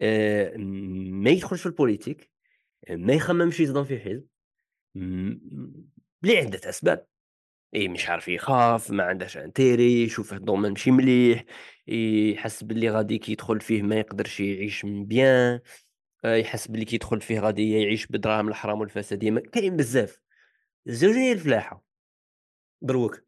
[0.00, 2.30] آه، ما يدخلش في ال politique
[2.90, 4.26] ما يخممش يصدم في حزب
[6.22, 7.06] لعدة أسباب.
[7.74, 11.44] إيه مش عارف يخاف، ما عندهش intérêt، يشوف ال domaine ماشي مليح،
[11.86, 15.60] يحس باللي غادي كي يدخل فيه ما يقدرش يعيش bien،
[16.24, 20.20] آآ يحس باللي كي يدخل فيه غادي يعيش بدراهم الحرام والفساد كاين بزاف.
[20.86, 21.84] الزوجة هي الفلاحة،
[22.82, 23.24] دروك.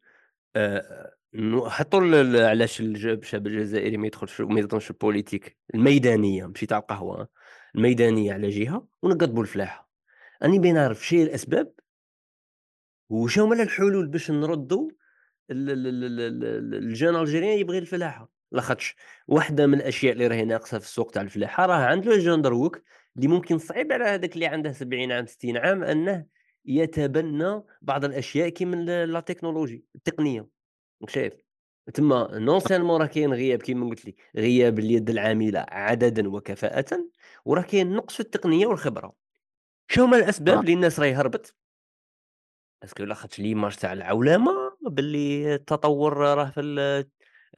[0.55, 5.57] ال ال علاش الج الشعب الجزائري ما يدخلش ما ينظمش ال politique.
[5.75, 7.29] الميدانية ماشي تاع القهوة،
[7.75, 9.89] الميدانية على جهة ونقضبوا الفلاحة.
[10.43, 11.73] راني باغي نعرف شنو هي الأسباب؟
[13.09, 14.89] وشنو هما الحلول باش نردّوا
[15.51, 18.95] ال ال ال ال ال ال ال jeune algérien يبغي الفلاحة، لاخاطش
[19.27, 22.81] واحدة من الأشياء اللي راهي ناقصة في السوق تاع الفلاحة راه عند le jeune دروك
[23.17, 26.25] اللي ممكن صعيب على هذاك اللي عنده 70 عام 60 عام أنه
[26.65, 30.49] يتبنى بعض الأشياء كيما la technologie التقنية،
[31.01, 31.33] راك شايف؟
[31.93, 36.99] تما non seulement راه كاين غياب كيما قلت لي، غياب اليد العاملة عددًا وكفاءةً،
[37.45, 39.15] وراه كاين نقص في التقنية والخبرة.
[39.89, 41.55] شنو هما الأسباب آه، اللي الناس راهي هربت؟
[42.81, 44.51] parce que لاخاطش l'image تاع العولمة
[44.89, 47.05] باللي التطور راه في ال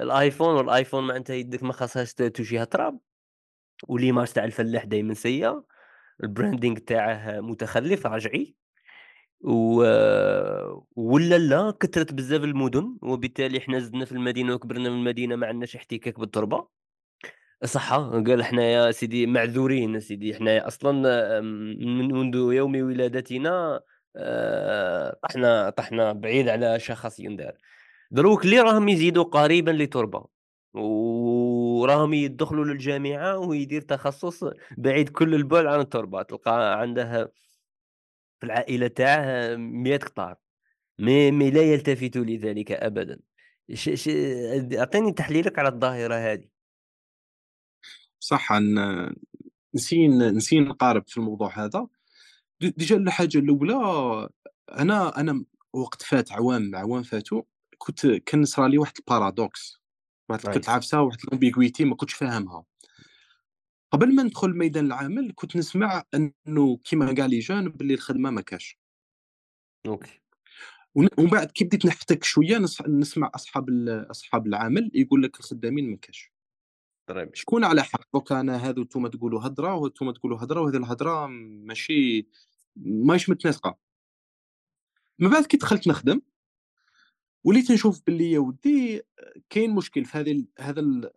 [0.02, 3.00] الآيفون والآيفون معناتها يدك ما خاصهاش ت توجيها تراب،
[3.88, 5.66] و l'image تاع الفلاح دايمًا سيئة،
[6.26, 8.56] الbranding تاعه متخلف رجعي،
[9.42, 9.84] و
[11.12, 15.76] ولا لا كثرت بزاف المدن، وبالتالي حنا زدنا في المدينة وكبرنا في المدينة ما عندناش
[15.76, 16.68] احتكاك بالتربة.
[17.66, 20.92] صحة قال حنايا سيدي معذورين سيدي حنايا أصلًا
[21.40, 23.82] آمم، من منذ يوم ولادتنا
[25.24, 27.58] طحنا طحنا بعيد على شخص يندار،
[28.12, 30.26] دروك اللي راهم يزيدوا قريبًا لتربة،
[30.74, 34.44] وراهم يدخلوا للجامعة ويدير تخصص
[34.78, 37.34] بعيد كل البعد عن التربة، تلقاه عنده
[38.40, 40.36] في العائلة تاعه 100 قطار،
[41.00, 43.20] مي مي لا يلتفت لذلك أبدًا.
[43.74, 44.10] ش ش
[44.80, 46.50] أعطيني تحليلك على الظاهرة هذه.
[48.20, 48.52] صح
[49.76, 51.88] نسين نسين نقارب في الموضوع هذا.
[52.62, 54.30] déjà الحاجة الأولى
[54.72, 57.42] أنا أنا وقت فات عوام عوام فاتوا
[57.78, 59.82] كنت كان صرا لي واحد ال paradoxe،
[60.30, 62.66] واحد كنت عافسة واحد ال ambiguïté ما كنتش فاهمها.
[63.92, 68.42] قبل ما ندخل ميدان العمل كنت نسمع إنه كيما كاع les jeunes باللي الخدمة ما
[68.42, 68.80] كاش.
[69.88, 70.22] OK،
[70.96, 75.40] ون ومن بعد كي بديت نحتك شوية نس نسمع أصحاب ال أصحاب العمل يقول لك
[75.40, 76.32] الخدامين ما كاش.
[77.12, 77.30] bien.
[77.34, 82.28] شكون على حق؟ دوكا أنا هاذو نتوما تقولوا هدرة وهانتوما تقولوا هدرة وهذه الهدرة ماشي
[82.80, 83.78] ماهيش متناسقة.
[85.20, 86.22] من بعد كي دخلت نخدم
[87.44, 89.02] وليت نشوف باللي يا ودي
[89.50, 91.10] كاين مشكل في هذه هذا ال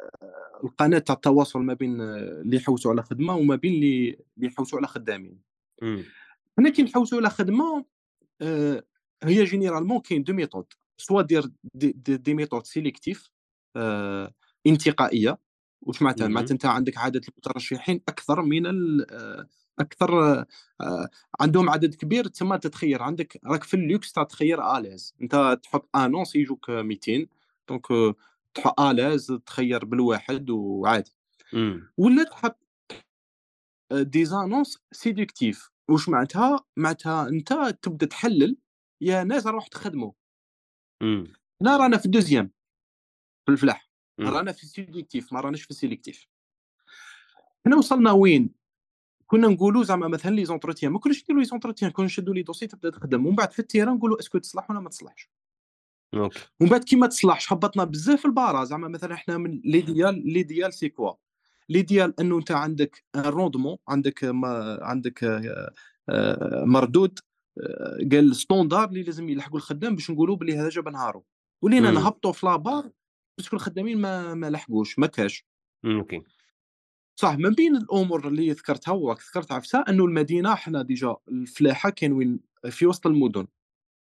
[0.65, 4.87] القناة تاع التواصل ما بين اللي يحوسوا على خدمة وما بين اللي اللي يحوسوا على
[4.87, 5.43] خدامين.
[6.59, 7.85] حنا كي نحوسوا على خدمة
[8.43, 8.85] آآ
[9.23, 10.67] هي généralement كاين 2 méthodes
[10.99, 13.31] soit دير des des des méthodes sélectives
[13.77, 14.33] آآ
[14.67, 15.39] انتقائية
[15.83, 18.67] واش معناتها؟ معناتها أنت عندك عدد المترشحين أكثر من
[19.79, 20.41] أكثر
[20.81, 21.09] آآ
[21.41, 22.27] عندهم عدد كبير.
[22.27, 27.27] تما تتخيّر عندك راك في الluxe تاع تخيّر l'aise أنت تحط annonce يجوك 200
[27.69, 28.17] دونك
[28.55, 31.13] تح à l'aise تخيّر بالواحد وعادي.
[31.99, 32.59] ولا تحط
[33.93, 38.57] des annonces séductifs واش معناتها؟ معناتها أنت تبدأ تحلّل
[39.01, 40.13] يا ناس روحوا تخدموا،
[41.61, 42.49] لا رانا في ال2
[43.47, 46.27] في الفلاح، رانا في الsélectif ما راناش في الsélectif.
[47.67, 48.55] حنا وصلنا وين؟
[49.33, 52.67] كنا نقولوا زعما مثلًا les entretiens ما كناش نديروا les entretiens كنا نشدوا les dossiers
[52.67, 55.31] تبدا تخدم، ومن بعد في ال terrain نقولوا est-ce que تصلح والّا ما تصلحش.
[56.15, 58.65] أوكي، ومن بعد كي ما تصلحش هبطنا بزاف في la barre.
[58.65, 61.15] زعما مثلًا حنا من l'idéal l'idéal c'est quoi؟
[61.73, 67.19] l'idéal إنه أنت عندك un rendement عندك ما عندك آآ مردود
[67.59, 71.25] آآ قال standard اللي لازم يلحقوا الخدام باش نقولوا بلي هذا جاب نهارو،
[71.63, 72.91] ولينا نهبطوا في la barre
[73.39, 75.47] parce que الخدامين ما ما لحقوش ما كاش.
[75.85, 76.23] أوكي،
[77.23, 82.13] صح من بين الأمور اللي ذكرتها وراك ذكرت عفسة إنه المدينة حنا déjà الفلاحة كاين
[82.13, 83.47] وين في وسط المدن.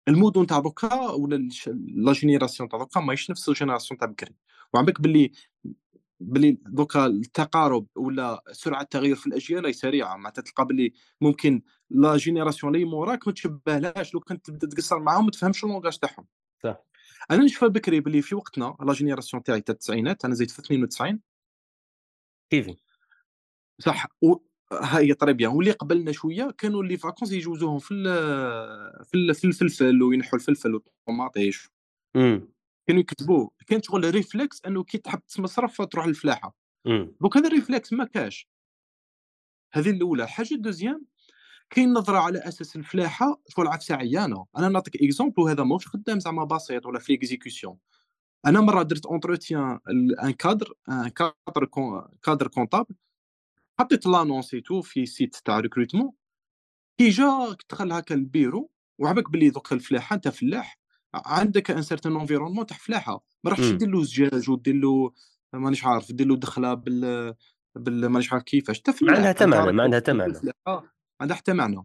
[0.09, 1.49] المدن تاع دوكا ولا
[1.95, 4.35] la génération تاع دوكا ماهيش نفس ال génération تاع بكري،
[4.75, 5.33] بالك باللي
[6.21, 12.17] باللي دوكا التقارب ولا سرعة التغيير في الأجيال راهي سريعة، معناتها تلقى باللي ممكن la
[12.17, 14.15] génération اللي موراك ما تشبهلهاش.
[14.15, 16.27] لو كان تبدأ تقصر معاهم ما تفهمش ال langage تاعهم.
[16.63, 16.77] صح،
[17.31, 21.21] أنا نشوفها بكري باللي في وقتنا la génération تاعي تاع التسعينات أنا زيد في 92
[22.51, 22.77] كيفي،
[23.81, 24.07] صح.
[24.23, 24.35] و
[24.73, 28.05] ها هي très bien واللي قبلنا شوية كانوا les vacances يجوزوهم في ال
[29.05, 31.71] في ال في الفلفل وينحوا الفلفل والطوماطيش
[32.87, 33.51] كانوا يكتبوه.
[33.67, 36.57] كان شغل réflexe إنه كي تحب تمصرف تروح للفلاحة.
[37.21, 38.49] دوك هذا ال réflexe ما كاش.
[39.73, 40.23] هذه الأولى.
[40.25, 41.07] الحاجة ال deuxième
[41.71, 44.69] كاين نظرة على أساس الفلاحة شغل عفسه عيانه أنا.
[44.69, 47.79] نعطيك exemple وهذا ماهوش خدام زعما بسيط ولا في exécution
[48.47, 49.79] أنا مرة درت entretien
[50.25, 51.65] un cadre un cadre
[52.23, 52.95] cadre comptable
[53.81, 56.13] حطيت l'annonce تاعي في site تاع recrutement
[56.99, 60.79] كي جا دخل هكا للبيرو وعباك باللي دوك الفلاحة أنت فلاح
[61.15, 63.71] عندك un certain environnement تاع فلاحة ما راحش.
[63.71, 65.13] دير له زجاج ودير له
[65.53, 67.35] مانيش عارف دير له دخلة بال
[67.75, 70.13] بال مانيش عارف كيفاش انت ما عندها فلاح حتى أنت معنى، راك ما عندها حتى
[70.13, 70.33] دير معنى.
[70.33, 71.85] الفلاحه ما عندها حتى معنى.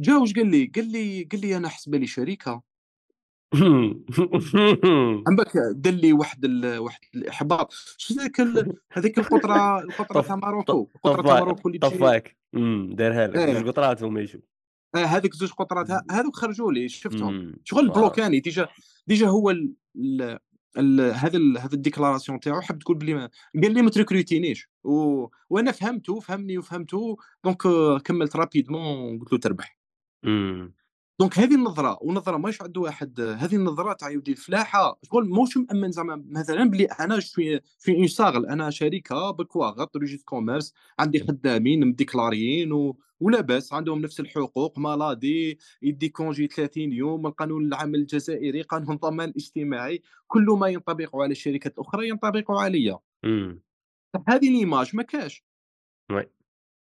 [0.00, 2.62] جا واش قال لي قال لي قال لي أنا حسبه لي شركه
[5.36, 6.78] بالك دار لي واحد ال...
[6.78, 8.74] واحد الإحباط شفت هذيك ال...
[8.92, 12.36] هذيك القطرة القطرة تاع ماروكو القطره تاع ماروكو اللي طفاك.
[12.90, 14.40] دارها لك، آه جوج قطرات هما يشوف.
[14.94, 17.54] آه، هذوك زوج قطرات هذوك خرجوا لي شفتهم.
[17.64, 17.90] شغل!
[17.90, 18.68] بلوكاني ديجا
[19.06, 19.72] ديجا هو ال...
[19.96, 20.38] ال...
[20.78, 21.00] ال...
[21.00, 21.58] هذا ال...
[21.58, 23.30] هذا ال déclaration تاعو حب تقول بلي ما...
[23.62, 25.26] قال لي ما ت recrutينيش و...
[25.50, 27.62] وأنا فهمته فهمني وفهمته donc
[28.02, 29.78] كملت rapidement قلت له تربح.
[31.20, 35.92] donc هذه النظرة ونظرة ماش عند واحد هذه النظرة تاع يودي الفلاحة شغل موش مأمن
[35.92, 41.86] زعما مثلا بلي أنا في في un SARL أنا شركه بكواغط registre commerce عندي خدامين
[41.86, 42.98] م déclaréيين و...
[43.20, 50.02] ولاباس عندهم نفس الحقوق maladie يدي congé 30 يوم القانون العمل الجزائري قانون الضمان الاجتماعي
[50.26, 52.98] كل ما ينطبق على الشركات الاخرى ينطبق عليا.
[54.28, 55.44] هذه ليماج ما كاش
[56.10, 56.35] وي.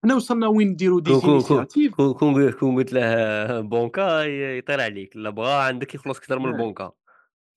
[0.04, 4.24] حنا وصلنا وين نديروا دي كون كون كون قلت له بونكا
[4.58, 6.91] يطير عليك، لا بغا عندك يخلص أكثر من البونكا.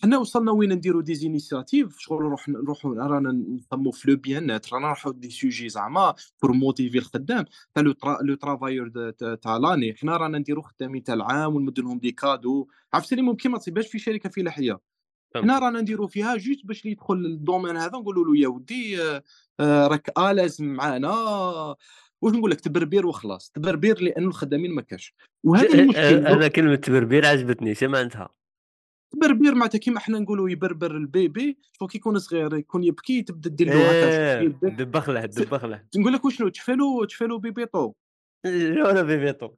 [0.02, 4.72] حنا وصلنا وين نديروا دي زينيسياتيف شغل نروح نروحوا رانا نهتموا في لو بيان نتر
[4.72, 9.10] رانا نروحوا دي سوجي زعما بور موتيفي الخدام تاع لو ترا لو ترافايور
[9.42, 12.68] تاع لاني حنا رانا نديروا خدامين تاع العام ونمد لهم دي كادو.
[12.94, 14.80] عرفتي اللي ممكن ما تصيبهاش في شركة فلاحيه
[15.36, 15.58] حنا.
[15.58, 19.22] رانا نديروا فيها جوست باش اللي يدخل الدومين هذا نقولوا له يا ودي آه،
[19.60, 21.14] آه، راك الاز معانا.
[22.22, 25.14] واش نقول لك تبربير وخلاص تبربير لأنه الخدامين ما كاش
[25.44, 28.28] وهذا المشكل أ أنا كلمة تبربير عجبتني، اش معناتها؟
[29.12, 33.66] تبربير معناتها كيما حنا نقولوا يبربر البيبي شغل كي يكون صغير يكون يبكي تبدأ دير
[33.68, 35.84] له هكا شوف آه، يدك دبّخ له، ت- دبّخ له.
[35.96, 36.72] نقول لك وشنو تشفى
[37.26, 37.92] له بيبيطو
[38.46, 39.50] شكون فيفيتو؟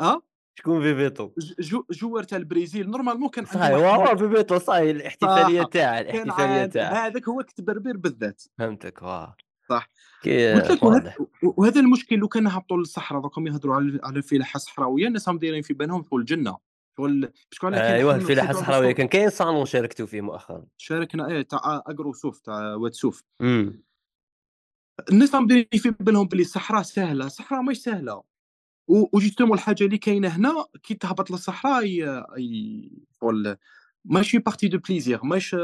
[0.00, 0.22] آه
[0.58, 0.94] شكون؟
[1.38, 6.22] ج- جو جوار تاع البرازيل نورمالمون كان صحيح هو فيفيتو صحيح الاحتفالية صح تاعه، كان
[6.22, 7.06] الاحتفالية عند تاعه.
[7.06, 9.36] هذاك هو كتبربر بالذات فهمتك آه.
[9.68, 9.90] صح
[10.24, 10.82] قلت لك
[11.42, 15.62] وهذا المشكل لو كان هبطوا للصحراء دوكم يهضروا على على الفلاحه الصحراويه الناس راهم دايرين
[15.62, 16.58] في بالهم شغل الجنة
[16.98, 18.98] شغل أيوه حنا الفلاحة نحيطوا الصحراوية بالصوت.
[18.98, 20.66] كان كاين صالون شاركتوا فيه مؤخرًا.
[20.76, 23.24] شاركنا إيه تاع اجرو سوف تاع واد سوف.
[25.10, 28.14] الناس راهم دايرين في بالهم بلي الصحراء سهلة الصحراء مش سهلة
[28.88, 31.84] و و justement الحاجة اللي كاينة هنا كي تهبط للصحراء
[33.20, 33.56] شغل
[34.04, 35.56] ماشي partie de plaisir ماش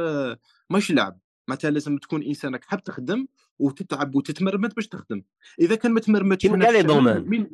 [0.70, 3.26] ماش لعب معناتها لازم تكون انسانك حاب تخدم
[3.58, 5.22] وتتعب وتتمرمد باش تخدم.
[5.60, 7.50] إذا كان ما تمرمدش هنا كاع les domaines.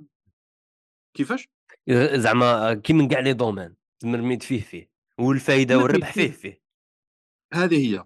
[1.14, 1.48] كيفاش؟
[2.14, 6.30] زعما كي من كاع les domaines تمرميد فيه فيه، تمرمد والربح فيه.
[6.30, 6.60] فيه.
[7.52, 8.04] هذه هي.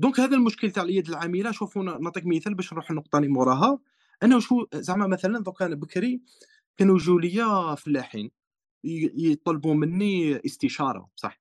[0.00, 1.52] donc هذا المشكل تاع اليد العاملة.
[1.52, 3.78] شوفوا نعطيك مثال باش نروح النقطه اللي موراها.
[4.22, 6.20] أنا شو زعما مثلا دوك أنا بكري
[6.76, 8.30] كانوا يجوا ليا فلاحين
[8.84, 11.40] يطلبوا مني استشارة صح؟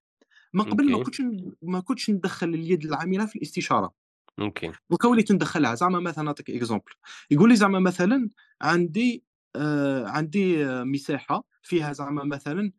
[0.53, 1.21] من قبل ما أوكي، كنتش
[1.61, 3.93] ما كنتش ندخل اليد العاملة في الاستشارة.
[4.39, 4.71] أوكي.
[4.89, 6.91] دوكا وليت ندخلها زعما مثلا نعطيك exemple
[7.31, 8.29] يقول لي زعما مثلا
[8.61, 9.23] عندي
[9.55, 12.71] آه عندي آه مساحة فيها زعما مثلا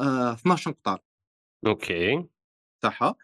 [0.00, 1.00] آه 12 قطار.
[1.66, 2.24] أوكي.
[2.80, 3.14] تاعها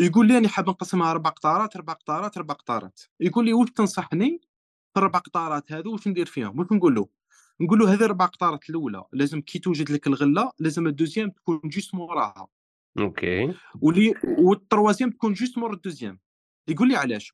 [0.00, 3.00] يقول لي راني حاب نقسمها أربع قطارات أربع قطارات أربع قطارات.
[3.20, 4.40] يقول لي واش تنصحني
[4.94, 7.08] في الأربع قطارات هذو واش ندير فيهم؟ واش نقول له
[7.60, 11.60] نقول له هذه الأربع قطارات الأولى لازم كي توجد لك الغلة لازم ال deuxième تكون
[11.64, 12.48] juste موراها.
[12.98, 13.54] OK.
[13.80, 16.20] ولي وال troisième تكون juste مور ال deuxième.
[16.68, 17.32] يقول لي علاش؟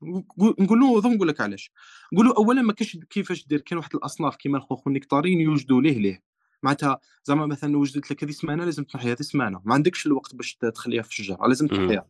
[0.59, 1.71] نقول له ضرك نقول لك علاش.
[2.13, 5.81] نقول له اولا ما كاش كيفاش دير كاين واحد الأصناف كيما الخوخ وال nectarine يوجدوا
[5.81, 6.23] ليه ليه.
[6.63, 9.61] معناتها زعما مثلا وجدت لك هذه سمانة لازم تنحيها هذه سمانة.
[9.65, 12.07] ما عندكش الوقت باش تخليها في الشجرة لازم تنحيها.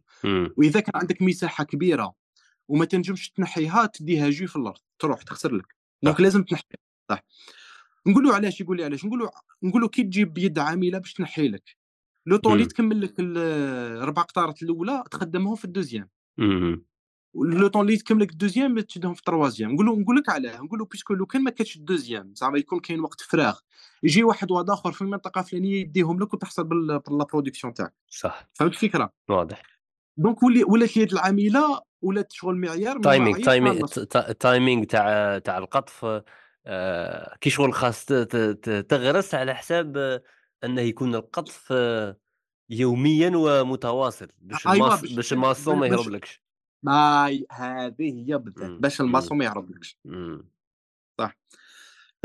[0.58, 2.14] وإذا كان عندك مساحة كبيرة
[2.68, 5.76] وما تنجمش تنحيها تديها جو في الأرض تروح تخسر لك.
[6.04, 6.22] donc.
[6.22, 6.66] لازم تنحيها.
[7.10, 7.24] صح.
[8.08, 9.30] نقول له علاش؟ يقول لي علاش؟ نقول له
[9.64, 11.78] نقول له كي تجيب يد عاملة باش تنحي لك.
[12.26, 12.66] le temps اللي.
[12.66, 13.38] تكمل لك ال-
[13.98, 16.10] الاربع قطارات الأولى تخدمهم في ال deuxième.
[17.36, 20.30] le temps اللي تكمل لك ال deuxième تشدهم في ال troisième نقول له نقول لك
[20.30, 23.22] علاه نقول له parce que لو كان ما كانش ال deuxième زعما يكون كاين وقت
[23.22, 23.60] فراغ
[24.04, 27.94] يجي واحد واحد اخر في المنطقة الفلانيه يديهم لك وتحصل بال- ب la production تاعك
[28.10, 29.62] صح، فهمت الفكرة واضح.
[30.18, 36.06] donc ولي ولات اليد العامله ولات شغل معيار timing معايير timing تاع تاع القطف
[37.42, 38.06] كي شغل خاص
[38.90, 40.22] تغرس على حساب
[40.64, 41.74] أنه يكون القطف
[42.70, 44.68] يوميًا ومتواصل باش
[45.16, 46.42] باش الماسون ما باش
[46.84, 50.50] باي هذه هي بالذات إمم، باش إمم، الماسون ما يهربلكش إمم.
[51.20, 51.38] صح.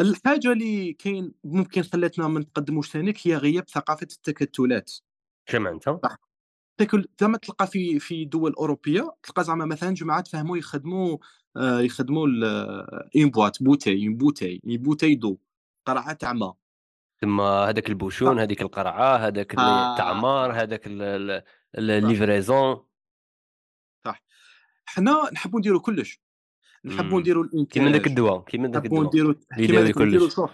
[0.01, 4.93] الحاجة اللي كاين ممكن خلاتنا ما نتقدموش ثانيك هي غياب ثقافة التكتلات.
[5.49, 6.17] اش معناتها؟ صح.
[6.81, 11.19] تاكل زعما تلقى في في دول أوروبية تلقى زعما مثلا جماعات فهموا يخدموا
[11.57, 12.27] آه، يخدموا
[13.17, 15.39] une boîte bouteille une bouteille une bouteille de
[15.87, 16.57] قرعة تاع ماء
[17.23, 20.83] تما هذاك ال bouchon هذيك القرعة هذاك ال- التعمار آه هذاك
[21.79, 22.85] ال livraison.
[24.05, 24.23] صح.
[24.91, 26.21] حنا نحبوا نديروا كلش.
[26.85, 28.07] نحبوا نديروا كيما داك الإنتاج.
[28.07, 29.07] الدواء كيما داك الدواء.
[29.07, 30.35] نديروا كيما يداوي داك نديروا كلش.
[30.35, 30.51] شوف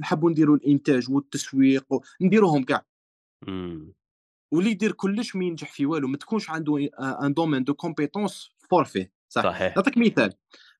[0.00, 2.00] نحبوا نديروا الإنتاج والتسويق و...
[2.20, 2.86] نديروهم كاع.
[4.52, 8.84] واللي يدير كلش ما ينجح في والو ما تكونش عنده un domaine de compétence fort
[8.84, 9.76] فيه صح؟ صحيح.
[9.76, 10.32] نعطيك مثال.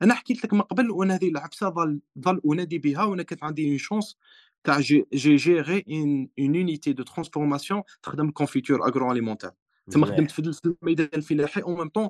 [0.02, 3.68] أنا حكيت لك من قبل وأنا هذه العفسة ظل ظل أنادي بها وأنا كانت عندي
[3.68, 4.16] une chance
[4.64, 9.50] تاع gé- gé- gérer une une unité de transformation تخدم confiture agroalimentaire
[9.90, 12.08] تما خدمت في الميدان الفلاحي en même temps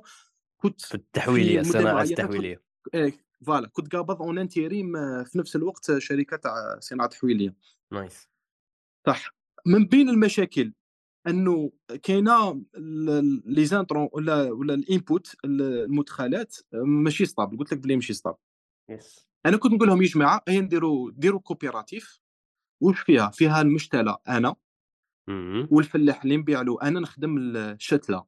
[0.61, 2.63] كنت في التحويلية كنت التحويلية.
[2.93, 3.13] إيه
[3.45, 4.93] voilà كنت قابض en intérim
[5.23, 7.55] في نفس الوقت شركة تاع صناعة تحويلية.
[7.91, 8.29] nice.
[9.07, 9.35] صح.
[9.65, 10.73] من بين المشاكل
[11.27, 11.71] أنه
[12.03, 12.63] كاينة
[13.45, 17.57] les entrants ولا ولا ال input المدخلات ماشي stable.
[17.57, 18.37] قلت لك بلي ماشي stable.
[18.89, 19.27] yes.
[19.45, 22.19] أنا كنت نقول لهم يا جماعة هيا نديروا ديروا coopérative.
[22.81, 24.55] واش فيها؟ فيها المشتله أنا.
[25.71, 28.25] والفلاح اللي نبيع له أنا نخدم الشتلة.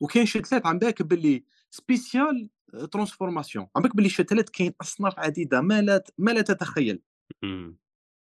[0.00, 2.50] وكاين شتلات عم بالك باللي spécial
[2.92, 7.02] transformation عم بالك باللي الشتلات كاين أصناف عديدة ما لا ما لا تتخيل.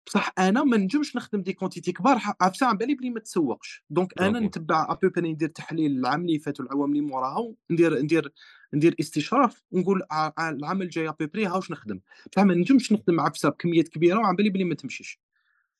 [0.06, 3.84] بصح أنا ما نجمش نخدم des quantités كبار عرفت على بالي بلي؟ ما تسوقش.
[3.90, 7.98] donc أنا نتبع à peu près ندير تحليل العام اللي فات والعوام اللي موراها ندير
[7.98, 8.32] ندير
[8.74, 10.02] ندير استشراف ونقول
[10.38, 12.00] العام الجاي à peu près هاوش نخدم.
[12.32, 15.20] بصح ما نجمش نخدم عفسة بكميات كبيرة وعم بالي بلي ما تمشيش.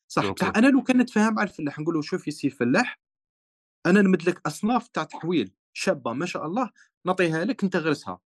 [0.09, 3.01] صح بصح أنا لو كان نتفاهم مع الفلاح نقول له شوف يا سي الفلاح
[3.87, 6.71] أنا نمد لك أصناف تاع تحويل شابة ما شاء الله
[7.07, 8.20] نعطيها لك أنت غرسها.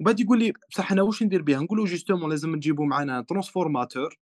[0.00, 4.18] وبعد يقول لي بصح أنا واش ندير بها نقول له justement لازم نجيبوا معنا transformateur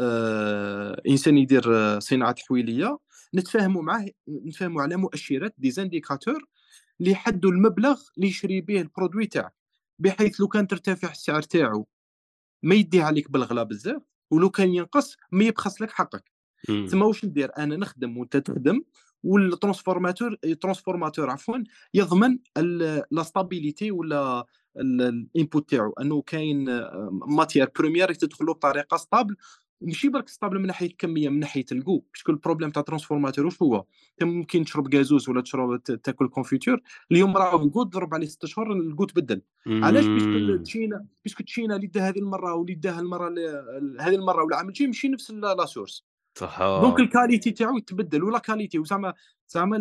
[0.00, 2.98] آه، إنسان يدير آه، صناعة تحويليه
[3.34, 6.44] نتفاهموا معاه نتفاهموا على مؤشرات des indicateurs
[7.00, 9.54] اللي يحدوا المبلغ اللي يشري به ال produit تاعك.
[9.98, 11.86] بحيث لو كان ترتفع السعر تاعو
[12.62, 16.32] ما يديه عليك بالغلا بزاف ولو كان ينقص ما يبخس لك حقك.
[16.90, 18.82] تما واش ندير؟ أنا نخدم وأنت تخدم.
[19.24, 21.58] وال transformateur ال transformateur عفوا
[21.94, 22.38] يضمن
[23.10, 24.44] la stabilité ولا
[24.76, 25.92] ال input تاعو.
[25.92, 29.36] أنه كاين matière première تدخل له بطريقة stable
[29.80, 33.84] ماشي برك stable من ناحية الكميه من ناحية الكو باسكو البروبليم تاع الترانسفورماتور واش هو؟
[34.22, 36.80] ممكن تشرب غازوز ولا تشرب تاكل confiture
[37.12, 41.06] اليوم راه ال goût ضرب عليه ست اشهر ال goût تبدل علاش؟ parce que تشينا
[41.24, 43.28] parce que تشينا اللي دا هذه المرة واللي داها المره
[44.00, 46.07] هذه المرة والعام الجاي ماشي نفس la source
[46.38, 46.58] صح.
[46.58, 49.14] donc ال qualité تاعو يتبدل ولا qualité وزعما
[49.48, 49.78] زعما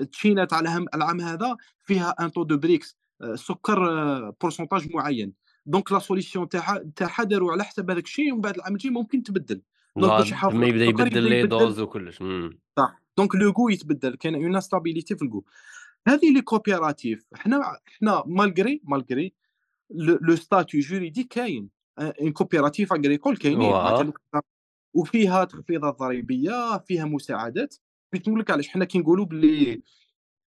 [0.00, 0.60] التشينا تاع
[0.94, 5.32] العام هذا فيها un taux de Brix آه، سكر آه، pourcentage معين.
[5.66, 9.22] donc la solution تاعها تاعها داروا على حسب هذاك الشيء ومن بعد العام الجاي ممكن
[9.22, 9.62] تبدل.
[10.30, 12.22] يحافظوا ما يبدأ يبدل les doses وكلش.
[12.76, 13.02] صح.
[13.16, 15.44] donc le goût يتبدل كاين une stabilité في ال goût
[16.08, 19.34] هذه les coopératives حنا حنا malgré malgré
[19.90, 21.68] le statut juridique كاين.
[21.98, 23.72] une coopérative agricole كاينين.
[24.98, 27.76] وفيها تخفيضات ضريبية فيها مساعدات.
[28.12, 29.82] بغيت نقول لك علاش حنا كنقولوا باللي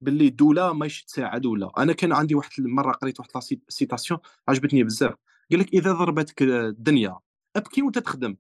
[0.00, 1.72] باللي الدولة ماهيش تساعد ولا.
[1.78, 3.30] أنا كان عندي واحد المره قريت واحد
[3.68, 5.14] citation عجبتني بزاف.
[5.50, 7.18] قال لك إذا ضربتك الدنيا
[7.56, 8.36] أبكي وأنت تخدم.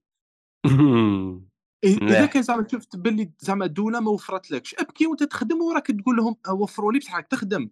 [1.84, 6.36] إذا كان زعما شفت باللي زعما الدولة ما وفرتلكش أبكي وأنت تخدم وراك تقول لهم
[6.50, 7.70] وفروا لي بصح راك تخدم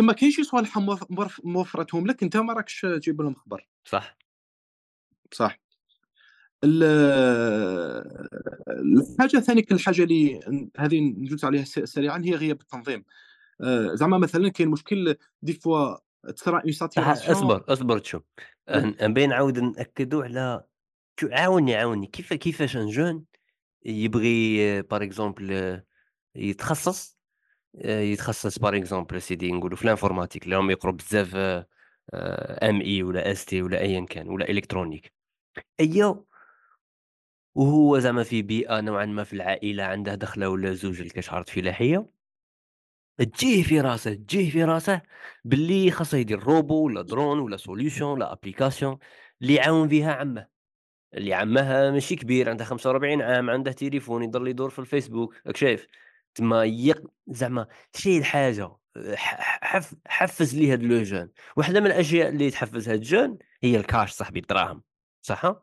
[0.00, 3.68] ما كاينش شي صوالح موف- موف- موفرتهم لك أنت ما راكش تجيب لهم خبر.
[3.84, 4.18] صح.
[5.32, 5.58] صح.
[8.68, 10.40] الحاجة ثاني الحاجة اللي
[10.76, 13.04] هذه ندوز عليها سريعا هي غياب التنظيم.
[13.60, 15.96] آه، زعما مثلا كاين مشكل des fois
[16.36, 18.22] تصرا une صح saturation أصبر أصبر تشوف
[18.70, 20.64] نبي نعاود نأكدوا على
[21.22, 22.06] عاوني عاوني.
[22.06, 23.24] كيف كيفاش un jeune
[23.84, 25.80] يبغي par exemple
[26.34, 27.18] يتخصص؟
[27.76, 30.44] آه، يتخصص par exemple سيدي نقولوا في ال informatique.
[30.44, 31.36] اللي هم يقروا بزاف
[32.14, 35.12] MI ولا ST ولا ايا كان ولا électronique.
[35.80, 36.24] أيا
[37.58, 42.06] وهو زعما في بيئة نوعا ما في العائلة عنده دخلة ولا زوج الكشعرت فلاحيه
[43.18, 45.02] تجيه في راسه تجيه في راسه
[45.44, 48.98] باللي خاصه يدير روبو ولا درون ولا solution ولا application
[49.42, 50.46] اللي يعاون فيها عمه.
[51.14, 55.34] اللي عمه ماشي كبير عنده 45 عام عنده تليفون يضل يدور في الفيسبوك.
[55.46, 55.86] راك شايف؟
[56.34, 58.76] تما يق زعما شي الحاجة
[59.14, 61.30] ح- حف حفز لي هاد les jeunes.
[61.56, 64.82] واحدة من الأشياء اللي تحفز هاد ال jeunes هي الكاش صاحبي الدراهم.
[65.22, 65.60] صح.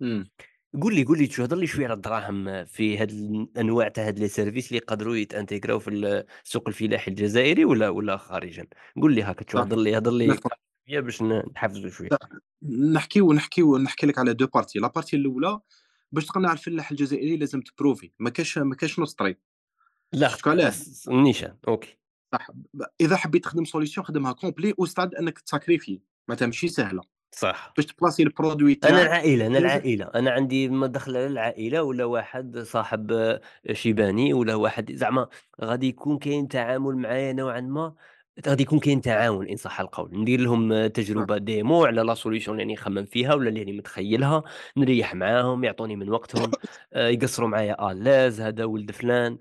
[0.82, 4.19] قول لي قول لي شو هضر لي شوية على الدراهم في هاد الانواع تاع هاد
[4.20, 5.89] les services اللي يقدروا يتانتيغراو في
[6.43, 8.67] السوق الفلاحي الجزائري ولا ولا خارجا.
[9.01, 10.38] قول لي هكا هضر لي هضر لي.
[10.88, 12.09] شوية باش نحفزوا شوية.
[12.93, 14.80] نحكيو نحكيو نحكي لك على deux parties.
[14.80, 15.59] la partie الأولى
[16.11, 18.11] باش تقنع الفلاح الجزائري لازم ت prouver.
[18.19, 19.38] ما كاش ما كاش نص طريق.
[20.13, 20.30] لا
[21.07, 21.97] النيشان OK.
[22.34, 22.47] صح.
[23.01, 27.14] إذا حبيت تخدم solution خدمها complète وستاد أنك ت sacrifier ما تمشي سهلة.
[27.38, 27.73] صح.
[27.77, 29.65] باش ت placer ال produit العائلة، أنا لازم.
[29.65, 35.27] العائلة، أنا عندي مدخل على العائلة ولا واحد صاحب آه، شيباني ولا واحد زعما
[35.61, 37.93] غادي يكون كاين تعامل معايا نوعًا ما
[38.47, 42.27] غادي يكون كاين تعاون إن صح القول، ندير لهم آه، تجربة demo على la solution
[42.27, 44.43] اللي راني نخمم فيها ولا اللي راني متخيلها،
[44.77, 46.51] نريّح معاهم، يعطوني من وقتهم،
[46.93, 49.38] آآ يقصروا معايا à l'aise هذا ولد فلان،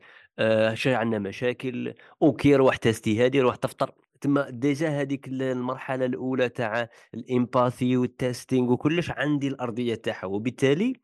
[0.74, 3.92] ش عندنا مشاكل، OK روح tester هذه، روح تفطر،
[4.25, 9.95] تما déjà هذيك ال المرحلة الأولى تاع ال empathy و ال testing وكلش عندي الأرضية
[9.95, 10.95] تاعها، وبالتالي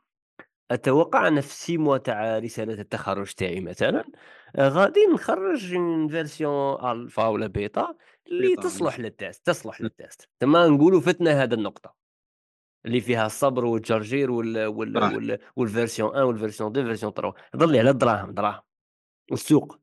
[0.71, 4.05] أتوقع أن في 6 mois تاع رسالة التخرُّج تاعي مثلًا،
[4.57, 7.95] آآ غادي نخرّج une version alpha ولا بيتا
[8.29, 11.97] اللي تصلح لل test تصلح لل test تما نقولوا فتنا هذه النقطة،
[12.87, 17.73] اللي فيها الصبر والجرجير وال وال صح، وال والversion 1 والversion 2 version 3 ضل
[17.73, 18.63] لي على الدراهم، دراهم.
[19.31, 19.79] والسوق،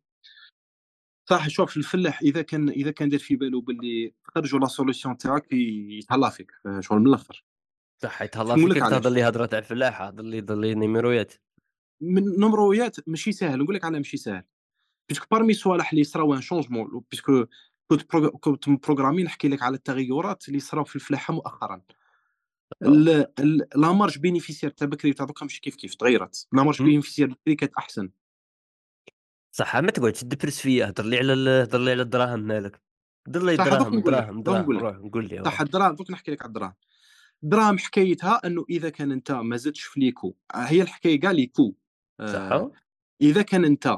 [1.29, 5.53] صح شوف الفلاح إذا كان إذا كان دار في بالو باللي تخرجوا لا solution تاعك
[5.53, 7.45] يتهلا فيك، آآ شغل من الآخر،
[8.03, 11.33] صح يتهلا فيك تهضر لي هضرة تاع الفلاحة، هضر لي هضر لي نيميرويات،
[12.01, 14.43] من نمرويات ماشي ساهل، نقول لك علاه ماشي ساهل،
[15.09, 17.45] parce que parmi الصوالح اللي صراو un changement parce que
[17.91, 18.01] كنت
[18.41, 21.81] كنت م programmé نحكي لك على التغيرات اللي صراو في الفلاحة مؤخرًا.
[22.83, 23.33] آه،
[23.75, 26.89] la marge bénéficiaire تاع بكري وتاع دوكا ماشي كيف كيف تغيرت، la marge إمم.
[26.89, 28.09] bénéficiaire بكري كانت أحسن،
[29.57, 32.81] صح ما تقعدش تدبرس فيا هضر لي على هضر لي على الدراهم مالك،
[33.27, 36.41] هضر لي الدراهم نقول دراهم دراهم نقول روح قُل لي صح الدراهم دوك نحكي لك
[36.41, 36.73] على الدراهم،
[37.43, 41.46] الدراهم حكايتها إنه إذا كان أنت ما زدتش في les coûts هي الحكاية كاع les
[41.46, 41.75] coûts.
[42.21, 42.67] صح؟
[43.21, 43.97] إذا كان أنت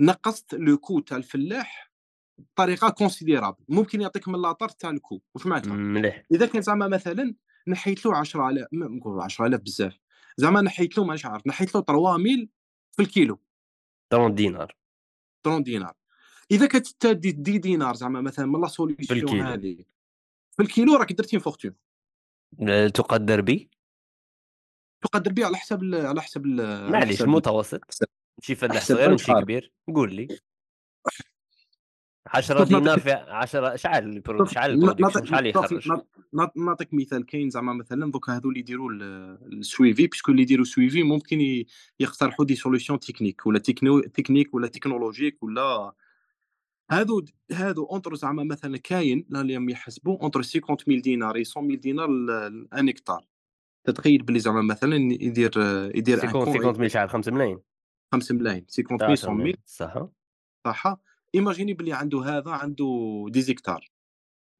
[0.00, 1.92] نقّصت le coût تاع الفلاح
[2.38, 3.62] بطريقة considérable.
[3.68, 6.24] ممكن يعطيك من لاطار تاع ال coût واش معناتها؟ مليح.
[6.32, 7.34] إذا كان زعما مثلًا
[7.68, 9.98] نحيت له 10000 م نقولوا 10000 بزاف،
[10.36, 12.48] زعما نحيت له مانيش عارف نحيت له 3000
[12.92, 13.43] في الكيلو.
[14.10, 14.74] 30 دينار.
[15.44, 15.92] 30 دينار.
[16.50, 19.76] إذا كانت أنت دي 10 دينار زعما مثلًا من la solution هذه
[20.56, 21.74] في الكيلو راك درتي fortune،
[22.94, 23.68] تُقدّر ب
[25.02, 27.80] تقدّر بها على حساب ال على على معليش المتوسط،
[28.38, 30.32] ماشي فلاح صغير عارف، كبير، قُل لي.
[32.26, 36.00] 10 شوف دينار في 10 شحال البرو شوف شحال ن الproduction نعطيك شحال شوف يخرّج؟
[36.56, 41.04] نعطيك مثال كاين زعما مثلًا دوكا هاذو اللي يديروا ال الsuivi puisque اللي يديروا suivi
[41.04, 41.64] ممكن
[42.00, 45.92] يقترحوا دي solutions techniques ولا تكنو techniques ولا technologiques ولا
[46.92, 52.88] د هاذو entre زعما مثلًا كاين راهم يحسبوا entre 50.000 دينار et 100.000 دينار ل1
[52.88, 53.24] هكتار.
[53.84, 55.50] تتخيل بلي زعما مثلًا يدير
[55.94, 57.58] يدير ان سيكون كون سيكونت ميل شحال 5 ملاين؟
[58.12, 60.06] 5 ملاين 50.000 10 ملاين 100.000 صح؟
[60.66, 60.96] صح،
[61.34, 63.90] إيماجيني بلي عنده هذا عنده دي زيكتار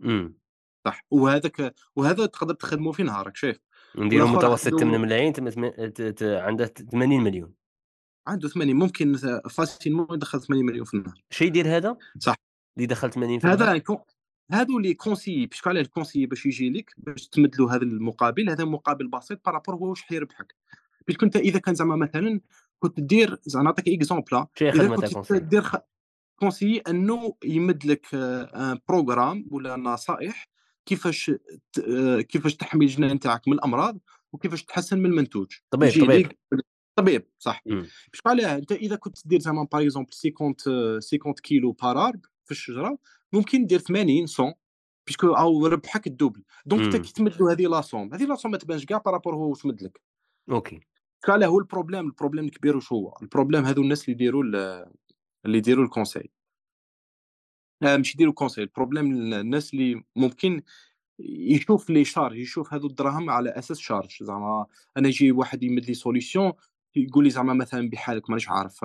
[0.04, 0.38] إمم،
[0.86, 3.60] صح، وهذاك وهذا تقدر تخدمه في نهارك شايف،
[3.98, 7.48] نديرو متوسط 8 عنده ملايين تم ت ت عنده 80.000.000
[8.26, 9.16] عنده 80 ممكن
[9.50, 11.22] فاسيلمون يدخّل 80 مليون في النهار.
[11.30, 12.34] شي يدير هذا؟ صح،
[12.76, 13.98] اللي دخل 80 في؟ هذا كون
[14.52, 18.50] هادو لي كونسيي باسكو علاه ال conseiller باش يجي لك باش تمد له هذا المقابل،
[18.50, 20.54] هذا مقابل بسيط par rapport هو واش حيربحك،
[21.08, 22.40] parce que أنت إذا كان زعما مثلًا
[22.78, 24.14] كنت دير زعما نعطيك إذا
[24.70, 25.62] خدمة تاع كنت conseiller؟ دير
[26.44, 30.48] conseiller أنه يمد لك آآ program ولا نصائح
[30.86, 31.30] كيفاش
[31.88, 33.98] آآ كيفاش تحمي الجنين نتاعك من الأمراض،
[34.32, 36.32] وكيفاش تحسّن من المنتوج، طبيب، طبيب،
[36.96, 40.54] طبيب صح، parce que علاه أنت إذا كنت دير زعما par exemple 50
[41.20, 42.98] 50 كيلو arbre في الشجرة،
[43.32, 44.54] ممكن دير 80 100
[45.06, 48.24] parce que راهو ربحك ال double، donc إمم، كي تمد له هذه la somme هذه
[48.24, 50.00] la somme ما تبانش كاع rapport هو واش مد لك،.
[50.48, 54.02] parce que علاه هو ال problème ال problème الكبير واش هو؟ ال problème هاذو الناس
[54.02, 54.44] اللي يديروا
[55.46, 56.26] اللي يديروا ال conseil.
[57.82, 58.58] لا مش يديروا conseil.
[58.58, 60.62] ال problème ال الناس اللي ممكن
[61.20, 64.66] يشوف les charges يشوف هذو الدراهم على أساس charge، زعما
[64.96, 66.52] أنا يجي واحد يمد لي solution
[66.96, 68.84] يقول لي زعما مثلًا بحالك مانيش عارف.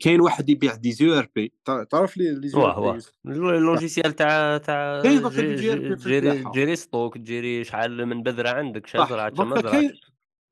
[0.00, 5.02] كاين واحد يبيع دي ZERP ت تعرف لي واه، يوسف؟ ال صح، اللوجيسيال تاع تاع
[5.02, 8.48] كاين دوكا ج دي ج ZERP في تجيري الفلاحة، تجيري ستوك، تجيري شحال من بذرة
[8.48, 9.92] عندك، صح، شجرة، ش دوكا مزرعة،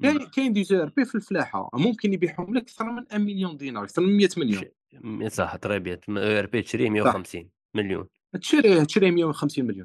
[0.02, 3.02] كاين كاين دي ZERP في الفلاحة ممكن يبيعهم لك أكثر من
[3.52, 4.64] 1.000.000 دينار أكثر من ش 100.000.000
[5.00, 8.06] م صح تري بيان تم ERP تشريه صح، 150.000.000
[8.40, 9.84] تشريه تشريه 150.000.000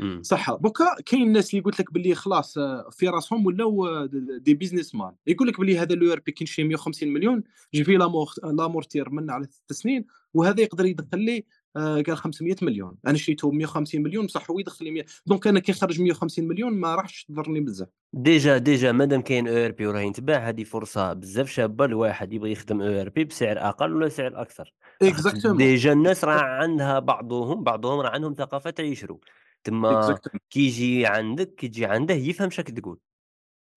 [0.00, 4.42] إمم، صح دوكا كاين الناس اللي قلت لك باللي خلاص آه، في راسهم ولاو د
[4.42, 7.84] دي business man يقول لك بلي هذا لو أر بي كي نشري 150 مليون يجي
[7.84, 10.04] فيه l'amor l'amortir من على 6 سنين
[10.34, 11.42] وهذا يقدر يدخل لي آه،
[11.78, 12.96] قال 500 مليون.
[13.06, 16.48] أنا شريته ب 150 مليون بصح هو يدخل لي 100 donc أنا كي نخرج 150
[16.48, 17.88] مليون ما راحش تضرني بزاف.
[18.12, 23.20] déjà déjà مادام كاين ERP وراه يتباع هذه فرصة بزاف شابة لواحد يبغي يخدم ERP
[23.20, 24.72] بسعر أقل ولا سعر لاخاطش
[25.02, 29.20] exactement déjà الناس راه عندها بعضهم بعضهم راه عندهم ثقافة تاع يشرو،
[29.64, 30.18] تما
[30.50, 32.98] كي يجي عندك كي عنده يفهم شاك تقول،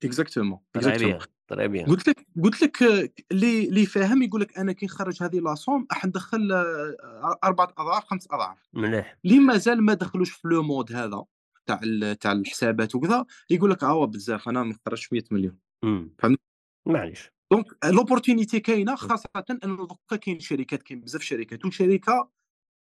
[0.04, 1.20] exactement exactement
[1.56, 5.40] bien، قلت لك قلت لك آه، اللي اللي فاهم يقول لك أنا كي نخرج هذه
[5.40, 8.58] la somme راح ندخل آه، أربعة أضعاف خمس أضعاف.
[8.74, 11.26] مليح، اللي مازال ما دخلوش في le mode هذا
[11.66, 11.80] تاع
[12.14, 15.54] تاع الحسابات وكذا، يقول لك آه بزاف ما نخرجش 100.000.000
[15.84, 16.40] إمم، فهمت؟
[16.86, 17.32] معليش.
[17.52, 22.30] donc l'opportunité كاينة خاصةً أنه دوكا كاين شركات كاين بزاف شركات وشركة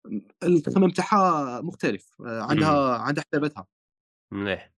[0.07, 3.67] م التصميم تاعها مختلف، إمم، عندها عندها حساباتها،
[4.31, 4.73] مليح.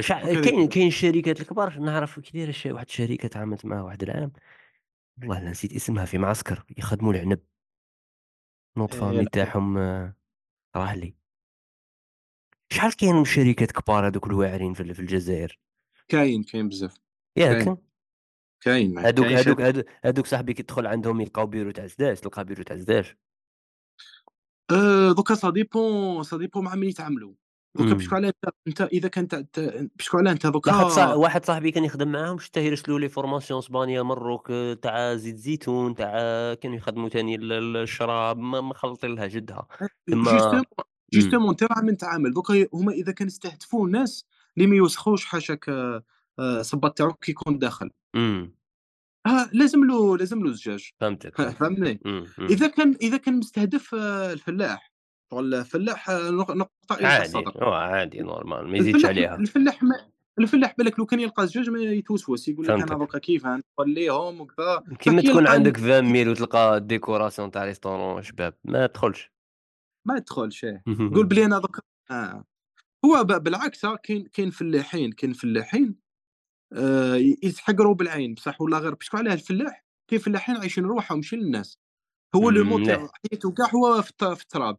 [0.00, 0.68] شع كاين.
[0.68, 4.32] كاين الشركات الكبار نعرف دايرة ش واحد الشركة تعاملت معاها واحد العام،
[5.20, 7.40] والله لا نسيت اسمها في معسكر يخدموا العنب،
[8.76, 10.14] نوض إيه فامي تاعهم آه،
[10.76, 11.14] راهلي.
[12.72, 15.58] شحال كاين من شركات كبار هادوك الواعرين في ال في الجزائر،
[16.08, 16.94] كاين، كاين بزاف،
[17.36, 17.78] ياك؟
[18.60, 22.76] كاين، شركات هادو هادوك صاحبي كي تدخل عندهم يلقاو بيرو تاع سداس، تلقى بيرو تاع
[22.78, 23.14] سداس.
[24.70, 27.34] آآ دوكا ça dépend ça dépend مع من يتعاملوا،
[27.74, 28.24] دوكا باسكو إمم.
[28.24, 29.60] علاه أنت أنت إذا كان ت ت
[29.98, 33.58] باسكو علاه أنت واحد صا دوكا واحد صاحبي كان يخدم معاهم شتاه يرسلوا لي فورماسيون
[33.58, 36.10] اسبانيا مروك آه، تاع زيت الزيتون تاع
[36.54, 39.66] كانوا يخدموا ال الشراب ما مخلطين لها جدها،
[40.06, 40.64] تما جوستومون إمم،
[41.14, 44.26] جوستومون أنت راه من تعامل، دوكا هُما إذا كانوا يستهدفوا الناس
[44.56, 46.02] اللي ما يوسخوش حاشاك آآ
[46.40, 47.90] الصباط تاعو كي يكون داخل.
[48.16, 48.54] إمم،
[49.26, 51.40] آه، لازم له لازم له زجاج فهمتك،؟
[52.06, 52.46] إمم، إمم.
[52.48, 54.87] إذا كان إذا كان مستهدف آه، الفلاح،
[55.30, 60.10] شغل الفلاح آه، نق نقطة إلى تاع عادي، عادي normal ما يزيدش عليها، الفلاح ما
[60.38, 62.92] الفلاح بالك لو كان يلقى الزجاج ما يتوسوس، يقول لك فهمتك.
[62.92, 68.86] دوكا كيفاه نخليهم وكذا، كيما كي تكون عندك 20.000 وتلقى décoration تاع restaurant شباب، ما
[68.86, 69.32] تدخلش.
[70.06, 72.44] ما يدخلش إيه، قُل بلي أنا دوكا آه،
[73.04, 75.96] هو بالعكس ها كاين كاين فلاحين كاين فلاحين
[77.16, 81.36] ي يتحقروا بالعين بصح والله غير؟ parce que علاه الفلاح؟ كاين فلاحين عايشين رواحهم ماشي
[81.36, 81.78] للناس،
[82.36, 84.78] هو لو مليح، حياته كاع هو في التراب.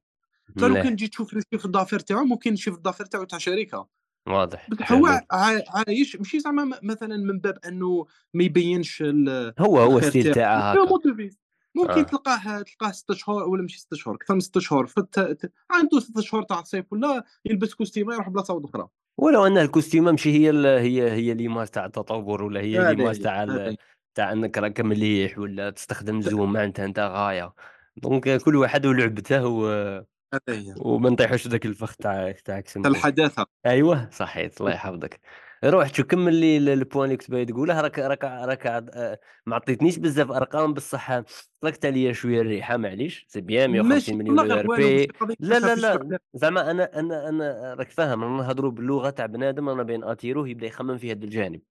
[0.50, 3.38] أنت لو كان تجي تشوف ال chiffre d'affaires تاعو ممكن ال chiffre d'affaires تاعو تاع
[3.40, 3.88] شركة،
[4.28, 9.98] واضح، بصح هو عايش ماشي زعما مثلًا من باب أنه ما يبينش ال هو، هو
[9.98, 10.96] الخير ال style تاعو، تاعه لا هاكا.
[10.96, 11.36] mode de vie
[11.76, 12.04] ممكن آه.
[12.04, 14.88] تلقاه تلقاه 6 شهور ولا ماشي 6 شهور أكثر من 6 شهور.
[14.88, 18.88] في الت ت عنده 6 شهور تاع الصيف ولا يلبس كوستيمه يروح بلاصة وحدة أخرى،
[19.18, 23.44] ولو أن الكوستيمة ماشي هي ال هي هي l'image تاع التطور ولا هي ليماج تاع
[23.44, 23.78] ال
[24.16, 27.54] تاع أنك راك مليح ولا تستخدم زوم معناتها أنت غاية.
[27.98, 30.02] donc كل واحد ولعبته و
[30.50, 32.62] هي، وما نطيحوش ذاك الفخ تاع تاع.
[32.86, 35.20] الحداثة، أيوه صحيت الله يحفظك.
[35.64, 39.18] روح شو كمّل لي ال ال point اللي كنت باغي تقوله راك راك راك آآ
[39.46, 41.22] ما عطيتنيش بزاف أرقام بصح
[41.62, 45.36] طلقت عليَّ شوية الريحة معليش c'est bien ماشي 150.000.000 والله غير والو ERP ماشي قضية
[45.40, 49.84] لا، لا، لا، زعما أنا أنا أنا راك فاهم رانا نهضروا باللغة تاع بنادم رانا
[49.84, 51.62] باغيين ن attirer وه يبدأ يخمم في هذا الجانب.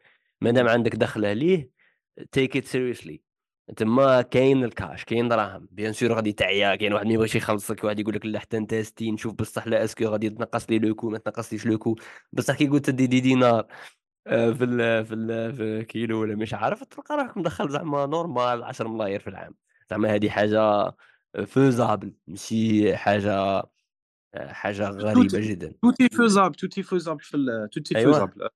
[0.40, 1.70] مادام عندك دخلة ليه
[2.38, 3.27] take it seriously.
[3.76, 7.98] تما كاين الكاش، كاين دراهم، bien sûr غادي تعيا، كاين واحد ما يبغيش يخلصك، واحد
[8.00, 11.04] يقول لك لا حتى ن tester نشوف بصح لا est-ce que غادي تنقّص لي coût
[11.04, 11.94] ما تنقّصليش coût
[12.32, 13.66] بصح كي قلت تدي دي دينار
[14.26, 18.64] آآ في ال في ال في كيلو والّا مش عارف تلقى روحك مدخّل زعما normal
[18.64, 19.54] 10 ملاير في العام،
[19.90, 20.90] زعما هذه حاجة
[21.38, 23.62] faisable ماشي حاجة
[24.82, 25.74] tout غريبة est جدًا.
[26.16, 28.48] faisable tout est faisable في أيوه، faisable.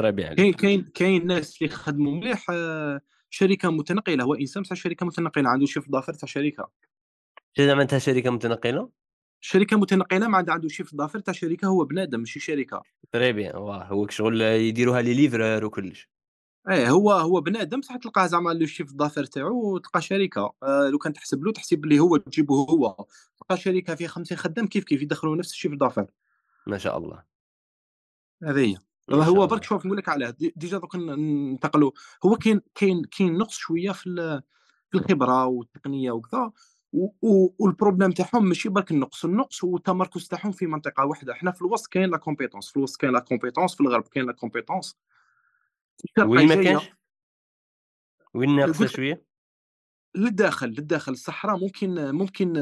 [0.00, 0.54] très bien كاين.
[0.54, 2.46] كاين كاين ناس اللي يخدموا مليح
[3.28, 6.70] آآ، شركة متنقلة، هو إنسان بصح شركة متنقلة، عنده chiffre d'affaires تاع شركة،
[7.58, 8.90] زعما أنت شركة متنقلة؟
[9.40, 12.82] شركة متنقلة ما عنده chiffre d'affaires تاع شركة، هو بنادم ماشي شركة،
[13.16, 16.08] très bien واه هو شغل يديروها لي livreur وكلش.
[16.68, 20.98] أيه هو هو بنادم بصح تلقاه زعما le chiffre d'affaires تاعو تلقاه شركة، آآ، لو
[20.98, 23.06] كان تحسب له تحسب بلي هو تجيبه هو،
[23.38, 26.10] تلقى شركة فيها 50 خدام كيف كيف يدخلوا نفس ال chiffre d'affaires
[26.66, 27.24] ما شاء الله،
[28.42, 28.87] هذه هي.
[29.10, 29.64] شاء هو برك.
[29.64, 31.90] شوف نقول لك علاه déjà دوك ننتقلوا
[32.24, 34.42] هو كاين كاين كاين نقص شوية في
[34.90, 36.52] في الخبرة والتقنية وكذا،
[36.92, 41.34] و و وال problème تاعهم ماشي برك النقص، النقص هو التمركز تاعهم في منطقة واحدة،
[41.34, 44.94] حنا في الوسط كاين la compétence، في الوسط كاين la compétence، في الغرب كاين compétence،
[46.04, 46.90] الشرقة وين ما كانش؟
[48.34, 49.27] وين لك شوية؟
[50.18, 52.52] للداخل، للداخل الصحراء ممكن ممكن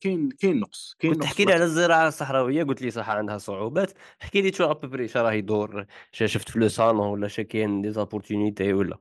[0.00, 3.92] كاين كاين نقص، كاين كنت تحكي لي على الزراعة الصحراوية قلت لي صح عندها صعوبات،
[4.22, 7.96] احكِ لي شو après اش راه يدور، شفت في le salon والّا ش كاين des
[7.96, 8.98] opportunités والّا؟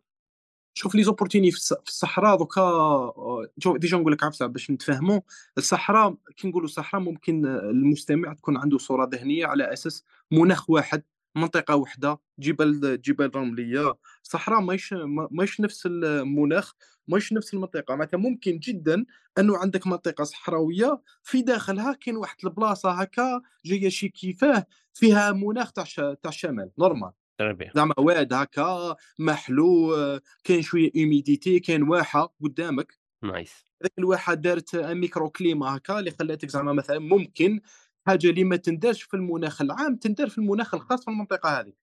[0.77, 5.19] شوف les opportunités في الص في الصحراء دوكا déjà نقول لك عفسة باش نتفاهموا،
[5.57, 11.03] الصحراء كي نقولوا الصحراء ممكن المستمع تكون عنده صورة ذهنية على أساس مناخ واحد،
[11.35, 13.93] منطقة وحدة، جبال جبال رملية،
[14.23, 16.73] الصحراء ماهيش ما ماهيش نفس المناخ،
[17.07, 19.05] ماهيش نفس المنطقة، معناتها ممكن جدًا
[19.37, 25.71] أنه عندك منطقة صحراوية في داخلها كاين واحد البلاصة هكا جاية شي كيفاه فيها مناخ
[25.71, 27.11] تاع تاع الشمال normal.
[27.75, 29.95] زعما واد هكا محلو
[30.43, 32.99] كاين شوية humidité كاين واحة قدامك.
[33.25, 33.65] Nice.
[33.81, 37.61] هذيك الواحة دارت micro climat هكا اللي خلاتك زعما مثلا ممكن
[38.07, 41.73] حاجة اللي ما تندارش في المناخ العام تندار في المناخ الخاص في المنطقة هذه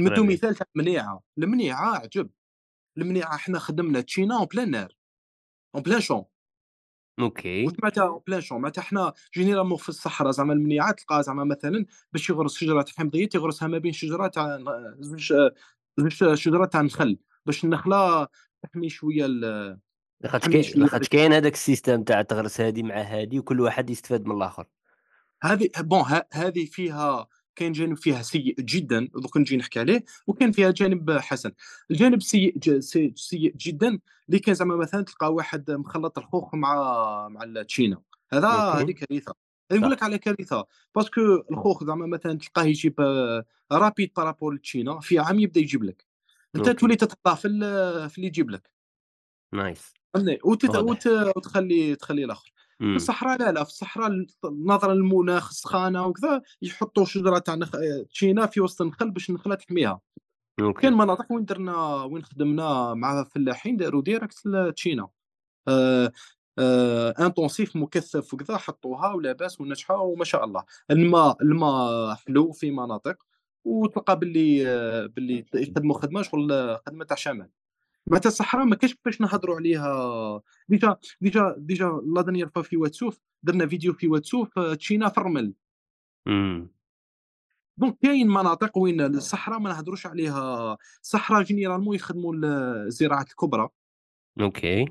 [0.00, 1.22] bien مثال تاع المنيعة.
[1.38, 2.30] المنيعة عجب.
[2.98, 4.92] المنيعة حنا خدمنا تشينا en plein air
[5.74, 6.24] en plein champ
[7.20, 12.30] OK، وسمعتها plein champ معناتها حنا généralement في الصحراء زعما المنيعات تلقى زعما مثلًا باش
[12.30, 14.58] يغرس شجرة حمضية تيغرسها ما بين شجرة تاع
[15.00, 15.34] زوج
[15.98, 18.28] زوج شجرات تاع نخل، باش النخلة
[18.62, 19.78] تحمي شوية ال
[20.20, 24.36] لاخاطش لاخاطش كاين هذاك ال système تاع تغرس هادي مع هادي وكل واحد يستفاد من
[24.36, 24.66] الآخر.
[25.42, 30.70] هذه bon هذه فيها كاين جانب فيها سيء جدًا دوك نجي نحكي عليه، وكاين فيها
[30.70, 31.52] جانب حسن.
[31.90, 33.98] الجانب السيء ج سي سيء جدًا
[34.28, 36.74] اللي كان زعما مثلًا تلقى واحد مخلّط الخوخ مع
[37.28, 38.02] مع التشينا،
[38.32, 39.34] هذا هذه كارثة.
[39.72, 42.94] نقول لك على كارثة، parce que الخوخ زعما مثلًا تلقاه يجيب
[44.20, 46.06] par rapport للتشينا، في عام يبدأ يجيب لك.
[46.56, 47.48] OK، تولي تتقطع في
[48.10, 48.70] في اللي يجيب لك.
[49.52, 49.94] nice،؟
[50.44, 50.74] وتت.
[51.36, 52.51] وتخلّي تخلّي الآخر.
[52.90, 57.70] في الصحراء لا، لا، في الصحراء ال نظرًا للمناخ، السخانة وكذا، يحطّوا شجرة تاع نخ
[58.10, 60.00] تشينا في وسط النخل باش النخلة تحميها.
[60.80, 65.08] كاين أوكي، مناطق وين درنا وين خدمنا مع فلاحين داروا direct التشينا.
[65.68, 66.12] آآ
[66.60, 70.64] آآ intensif مكثّف وكذا، حطّوها ولاباس وناجحة وما شاء الله.
[70.90, 73.16] الماء الماء حلو في مناطق،
[73.64, 74.64] وتلقى باللي
[75.08, 77.50] باللي يخدموا خدمة شغل خدمة تاع شمال.
[78.06, 80.42] معناتها الصحراء ما كاينش كيفاش نهضروا عليها.
[80.68, 84.74] déjà déjà déjà la dernière fois في واد سوف درنا فيديو في واد سوف آه،
[84.74, 85.54] تشينا في الرمل.
[87.76, 90.76] donc كاين مناطق وين الصحراء ما نهضروش عليها.
[91.02, 92.44] الصحراء généralement يخدموا ال
[92.86, 93.68] الزراعات الكبرى.
[94.40, 94.86] okay،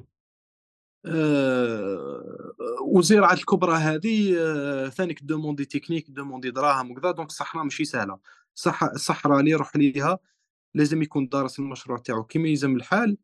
[1.05, 7.83] آآ والزراعات الكبرى هذه آآ ثانيك demandé technique demandé دراهم وكذا donc الصحراء ماشي
[8.55, 10.19] الصح الصحراء اللي يروح ليها
[10.73, 13.18] لازم يكون دارس المشروع تاعو كيما يلزم الحال،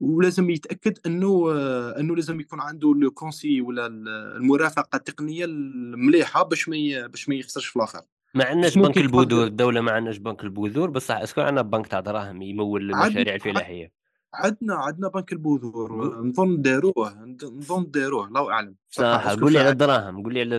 [0.00, 6.42] ولازم يتأكد أنه آه، أنه لازم يكون عنده le conseil ولا ال المرافقة التقنية المليحة
[6.42, 8.00] باش ما باش ما يخسرش في الآخر،
[8.34, 12.00] ما عندناش بنك البذور، تقد الدولة ما عندناش بنك البذور، بصح اسكو عندنا بنك تاع
[12.00, 13.92] دراهم يمول المشاريع عن الفلاحية؟
[14.34, 20.22] عندنا عندنا بنك البذور نظن داروه نظن داروه الله أعلم صح، قُل لي على الدراهم،
[20.22, 20.56] قُل لي على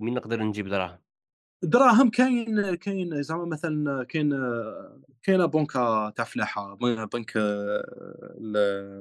[0.00, 0.98] وين نقدر نجيب دراهم؟
[1.64, 4.30] الدراهم كاين كاين زعما مثلًا كاين
[5.22, 6.80] كاينة بنكة تاع فلاحة ب
[7.12, 8.56] بنك آه، ال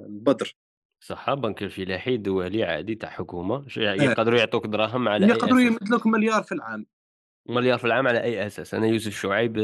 [0.07, 0.56] البدر
[0.99, 6.07] صح، بنك الفلاحي الدولي عادي تاع حكومة، ش آه، يقدروا يعطوك دراهم على يقدروا؟ يمدّلوك
[6.07, 6.85] مليار في العام.
[7.49, 9.57] مليار في العام على أي أساس؟ أنا يوسف شعيب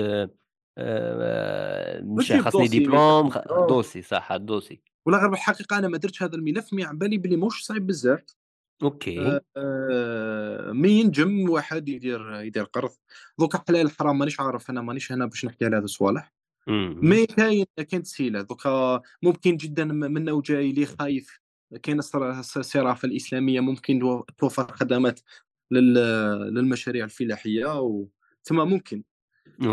[2.15, 6.23] مش خاصني دوسي دبلوم خ تحمّله دوسي صح الدوسي، ولا غير بالحقيقة أنا ما درتش
[6.23, 8.23] هذا الملف مي على بالي بلي ماهوش صعيب بزاف
[8.83, 12.91] okay، آآ، mais ينجم واحد يدير يدير قرض،
[13.39, 16.33] دوكا حلال حرام مانيش عارف أنا مانيش هنا باش نحكي على هاد الصوالح،
[17.01, 21.39] mais كاين كاين تسهيلات دوكا ممكن جدًا م منه وجاي اللي خايف
[21.83, 25.21] كاين الصرا الص الصرافة الإسلامية ممكن تو توفر خدمات
[25.71, 25.93] لل
[26.55, 28.07] للمشاريع الفلاحية و
[28.45, 29.03] تما ممكن.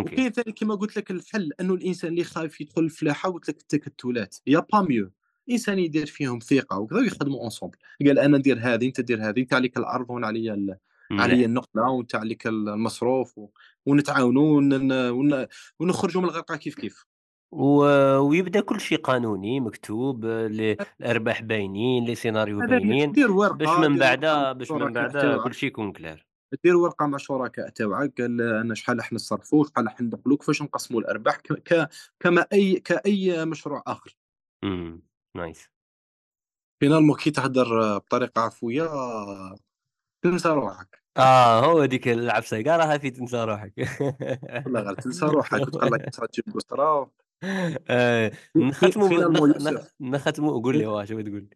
[0.03, 4.37] وكاين ثاني كيما قلت لك الحل أنه الإنسان اللي خايف يدخل الفلاحة قلت لك التكتلات
[4.48, 5.12] y a pas mieux.
[5.51, 9.55] إنسان يدير فيهم ثقة وكذا ويخدموا ensemble قال أنا ندير هذه أنت دير هذه أنت
[9.55, 10.77] عليك الأرض وأنا عليا ال...
[11.10, 11.47] عليا.
[11.47, 13.48] النقله وأنت عليك المصروف و...
[13.86, 14.93] ونتعاونوا ون...
[14.93, 15.47] ون...
[15.81, 17.06] ونخرجوا من الغرقه كيف كيف
[17.52, 17.85] و
[18.18, 24.70] ويبدأ كل شيء قانوني مكتوب ل الأرباح باينين، les scénarios باينين، باش من بعدا باش
[24.70, 26.27] من بعدا كل شيء يكون clair.
[26.64, 31.01] دير ورقة مع الشركاء تاوعك قال أنا شحال راح نصرفوا شحال راح ندخلوا كيفاش نقسموا
[31.01, 31.89] الأرباح ك...
[32.20, 34.16] كما أي كأي مشروع آخر.
[36.81, 38.89] فينالمون كي تهدر بطريقة عفوية
[40.23, 43.75] تنسى روحك، آه، هو ديك العبسة كاع راها في تنسى روحك.
[44.67, 47.11] والله غير تنسى روحك وتقلّق تروح تجيب قسطرة
[47.91, 51.49] آآ في نختموا ب فينالمون نخ نخ يوسف نختموا قُل لي واش تقول؟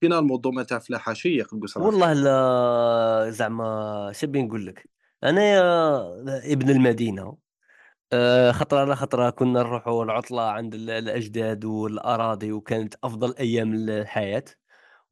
[0.00, 4.88] فينالمون الدومين تاع الفلاحة شيّق القسرة، والله لا زعما شنو بين نقول لك،
[5.24, 5.62] أنايا
[6.52, 7.36] ابن المدينة.
[8.14, 14.44] آآ خطرة على خطرة كنا نروحوا العطلة عند ال الأجداد والأراضي وكانت أفضل أيام الحياة،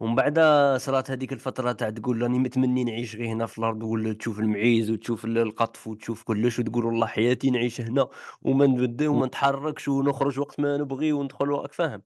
[0.00, 4.12] ومن بعدها صرات هذيك الفترة تاع تقول راني متمني نعيش غير هنا في الأرض ولا
[4.14, 8.08] تشوف المعيز وتشوف ال القطف وتشوف كلش وتقول والله حياتي نعيش هنا
[8.42, 12.02] وما نبدل إمم، وما نتحركش ونخرج وقت ما نبغي وندخل فاهم؟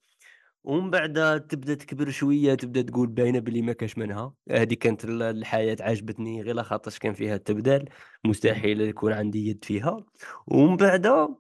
[0.67, 5.23] ومن بعدها تبدأ تكبر شوية تبدأ تقول باينة بلي ما كاش منها، هذه كانت ال
[5.23, 7.89] الحياة عجبتني غير لاخاطرش كان فيها التبدال،
[8.25, 10.05] مستحيل يكون عندي يد فيها،
[10.47, 11.39] ومن بعدها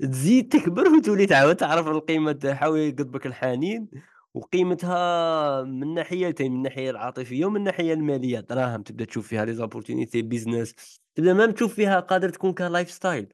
[0.00, 3.88] تزيد تكبر وتولي تعاود تعرف القيمة تاعها ويقضبك الحنين،
[4.34, 10.22] وقيمتها من ناحيتين، من الناحية العاطفية ومن الناحية المالية، دراهم تبدأ تشوف فيها les opportunités
[10.34, 10.98] business.
[11.14, 13.32] تبدأ مام تشوف فيها قادر تكون كlife style.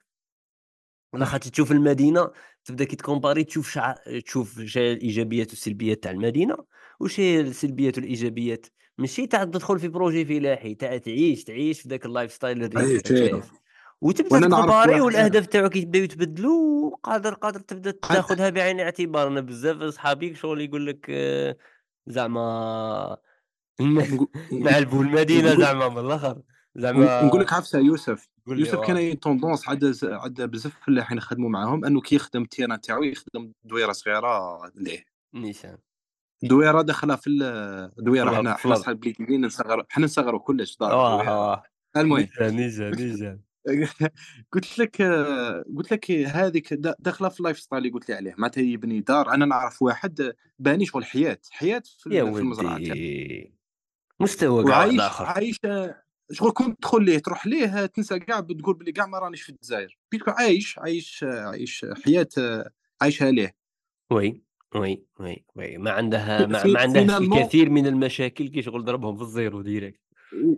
[1.13, 2.31] صح، لاخاطش تشوف المدينة
[2.69, 6.57] تبدا كي تكومباري تشوف شع تشوف شنو الإيجابيات والسلبيات تاع المدينة،
[7.01, 8.67] وش هي السلبيات والإيجابيات،
[8.99, 12.07] ماشي تاع تدخل في projet فلاحي، تاع تعيش تعيش في ذاك
[13.07, 13.17] شيء.
[13.17, 13.53] شايف،
[14.01, 19.83] وتبدا تكومباري واحد والأهداف تاعك يبداو يتبدلوا وقادر قادر تبدا تاخذها بعين الاعتبار، أنا بزاف
[19.83, 21.57] صحابي شغل يقول لك آه،
[22.07, 23.17] زعما
[24.53, 25.27] مع نقول
[25.61, 26.43] زعما من الآخر،
[26.77, 31.17] ن زعما نقول لك عفسة يوسف، يوسف واه، كاينة tendance عند ز عند بزاف الفلاحين
[31.17, 35.05] نخدموا معاهم أنه كي يخدم التيران تاعو يخدم دويرة صغيرة ليه،
[35.35, 35.79] نيشان
[36.43, 37.31] دويرة داخلة في
[37.97, 41.41] فلان حنا حنا صحاب البليديين نصغروا حنا نصغروا كلش دار دويرة.
[41.41, 41.63] واه،
[41.97, 42.29] المهم.
[42.41, 43.41] نيشان، نيشان،.
[44.53, 45.03] قلت لك
[45.77, 49.35] قلت لك هذيك د داخلة في الlife style اللي قلت لي عليه، معناتها يبني دار.
[49.35, 52.23] أنا نعرف واحد باني شغل حياة، حياة في في.
[52.23, 53.55] ودي.
[54.21, 55.25] مستوى كاع وعايش آخر.
[55.25, 55.61] عايش
[56.33, 59.99] شغل كون تدخل ليه تروح ليه تنسى كاع تقول بلي كاع ما رانيش في الجزائر
[60.13, 62.29] بيتكو عايش عايش عايش حياة
[63.01, 63.57] عايشها ليه
[64.13, 64.43] oui،
[64.75, 68.63] oui، oui، oui، ما عنده في ما ما في عنده finalement الكثير من المشاكل كي
[68.63, 70.01] شغل ضربهم في ال zéro direct.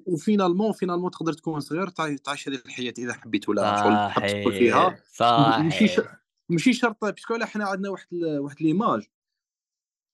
[0.07, 4.27] و finalement finalement تقدر تكون صغير تعي- تعيش هذه الحياة إذا حبيت ولا شغل تحب
[4.27, 6.03] تدخل فيها صحيح، ماشي.
[6.49, 8.07] ماشي شرط parce que حنا عندنا واحد.
[8.13, 9.03] واحد l'image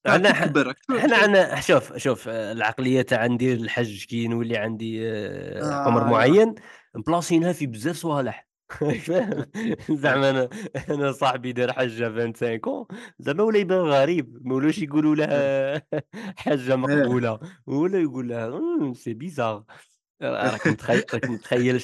[0.07, 3.57] تاع عندنا كي ح تكبر شو- حنا شو- عندنا شوف شوف آه، العقلية تاع ندير
[3.57, 6.55] الحج كي نولي عندي آآ عمر آه معيّن
[6.95, 8.47] مبلاصينها في بزاف صوالح
[9.07, 9.47] فاهم؟ آه.
[9.91, 10.49] زعما أنا
[10.91, 12.87] أنا صاحبي دار حجة 25 ans
[13.19, 15.83] زعما ولا يبان غريب، ما ولاوش يقولوا له آه.
[16.37, 16.77] حجة آه.
[16.77, 19.63] مقبولة، ولا يقول له إمم c'est bizarre
[20.23, 21.81] راك متخي راك متخيّل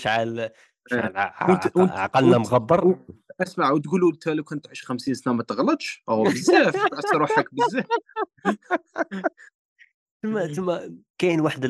[0.92, 1.12] آه.
[1.16, 2.96] عق وانت عقلنا مغبّر؟
[3.40, 7.86] اسمع وتقولوا انت لو كنت تعيش 50 سنة ما تغلطش؟ أو بزاف تعس روحك بزاف.
[10.22, 11.64] تما تما كاين واحد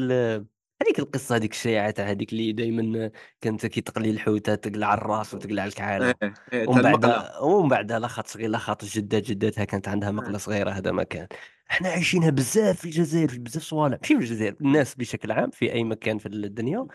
[0.82, 3.10] هذيك القصة هذيك الشائعة تاع هذيك اللي دايمًا
[3.40, 7.98] كانت كي تقلي الحوتة تقلع الراس وتقلع الكعالة، إيه إيه تاع ومن بعدها ومن بعدها
[7.98, 10.10] لا خاطر لا خاطر جدات جداتها كانت عندها.
[10.10, 11.26] مقلة صغيرة هذا ما كان،
[11.66, 15.72] حنا عايشينها بزاف في الجزائر في بزاف صوالح ماشي في الجزائر الناس بشكل عام في
[15.72, 16.86] أي مكان في الدنيا.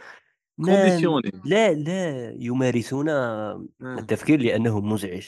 [0.62, 3.66] conditionnés لا لا يمارسون آه.
[4.00, 5.28] التفكير لأنه مزعج،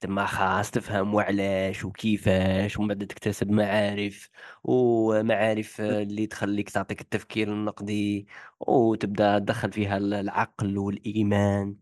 [0.00, 4.30] تما خاص تفهم وعلاش وكيفاش ومن بعد تكتسب معارف،
[4.64, 8.26] ومعارف اللي تخليك تعطيك التفكير النقدي،
[8.60, 11.76] وتبدأ تدخّل فيها ال العقل والإيمان،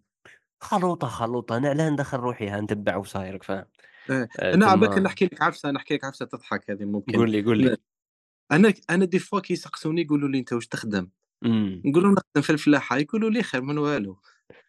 [0.61, 3.66] خلوطة، خلوطة، أنا علاه ندخّل روحي ها نتبع وصاير راك فاهم؟
[4.11, 7.19] آآ أنا عباك تما نحكي لك عفسة نحكي لك عفسة تضحك هذه ممكن.
[7.19, 7.79] قُل لي، ن- لي.
[8.53, 11.11] أنا أنا دي فوا كيسقسوني يقولوا لي أنت واش تخدم؟
[11.85, 14.19] نقول لهم نخدم في الفلاحة يقولوا لي خير من والو.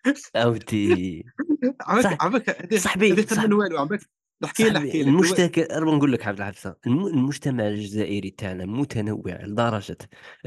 [1.81, 3.99] عباك عباك هذه هذه صاحبي خير من والو عباك
[4.43, 9.97] نحكي لك نحكي لك المشتك نقول لك عبد العزيز الم المجتمع الجزائري تاعنا متنوع لدرجة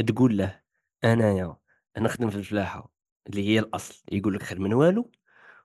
[0.06, 0.60] تقول له
[1.04, 1.56] أنايا
[1.98, 2.92] نخدم في الفلاحة
[3.26, 5.10] اللي هي الأصل، يقول لك خير من والو،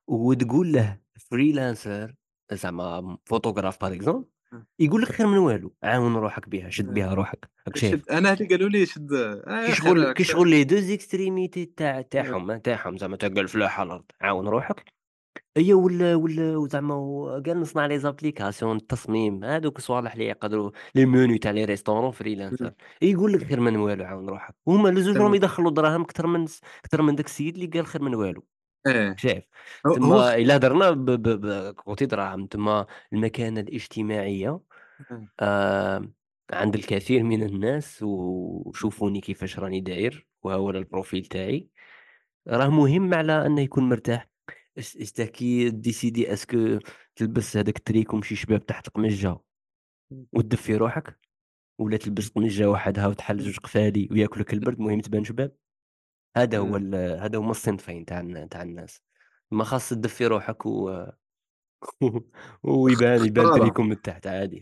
[0.08, 2.14] وتقول له freelancer
[2.54, 4.37] زعما photographe par exemple.
[4.80, 8.48] يقول لك خير من والو، عاون روحك بها، شد بها روحك، شايف؟ شد أنا هذه
[8.48, 10.24] قالوا لي شد كي شغل كي.
[10.24, 12.02] شغل les 2 extrémités تاع.
[12.02, 14.98] تاعهم تاعهم زعما تلقى الفلاحة الأرض، عاون روحك.
[15.58, 21.38] هي وال وال وزعما وكاع نصنع les applications التصميم هادوك الصوالح اللي يقدروا les menus
[21.38, 22.72] تاع les restaurants freelancer.
[23.02, 24.56] يقول لك خير من والو عاون روحك.
[24.68, 26.46] هما لزوج راهم يدخلوا دراهم أكثر من
[26.86, 28.44] أكثر من داك السيد اللي قال خير من والو.
[28.88, 29.16] إيه.
[29.16, 29.44] شايف.
[29.86, 34.60] هو هو تما الا هضرنا ب- دراهم تما المكانة الاجتماعية
[35.10, 36.12] خ- آه
[36.54, 41.68] عند الكثير من الناس وشوفوني كيفاش راني داير وهو ال profil تاعي.
[42.48, 44.30] راه مهم على أنه يكون مرتاح.
[44.78, 46.80] اش أنت كي décidé est-ce que
[47.16, 49.38] تلبس هذاك التريكو مشي شباب تحت قميجة
[50.34, 51.20] وتدفي روحك،
[51.80, 55.52] ولا تلبس قميجة وحدها وتحل جوج قفالي وياكلك البرد المهم تبان شباب،
[56.38, 56.76] هذا هو
[57.22, 59.02] هذا هما الصنفين تاع تاع الناس،
[59.52, 61.06] ما خاص تدفي روحك و
[62.64, 64.62] ويبان يبان تريكو من تحت عادي،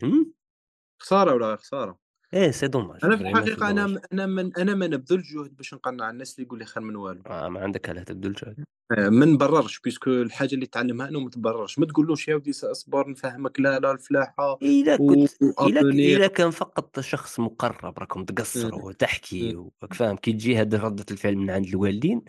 [1.00, 2.00] خسارة ولا خسارة.
[2.34, 5.56] إيه c'est dommage mais c'est الحقيقة أنا دوماج، م أنا من أنا ما نبذل جهد
[5.56, 7.24] باش نقنع الناس اللي يقول لي خير من والو.
[7.26, 11.20] آه ما عندك علاه تبذل جهد، آآ ما نبررش parce que الحاجة اللي تعلمها أنه
[11.20, 15.30] ما تبررش، ما تقولوش يا ودي اصبر نفهمك لا، لا الفلاحة إلا و كنت
[15.62, 21.06] إلا كان فقط شخص مقرب راكم تقصروا إمم، وتحكي وراك فاهم، كي تجي هاد ردة
[21.12, 22.22] الفعل من عند الوالدين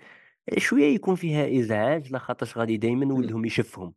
[0.59, 3.31] شوية يكون فيها إزعاج لاخاطرش غادي دايمًا إمم.
[3.31, 3.94] نولهم يشفهم،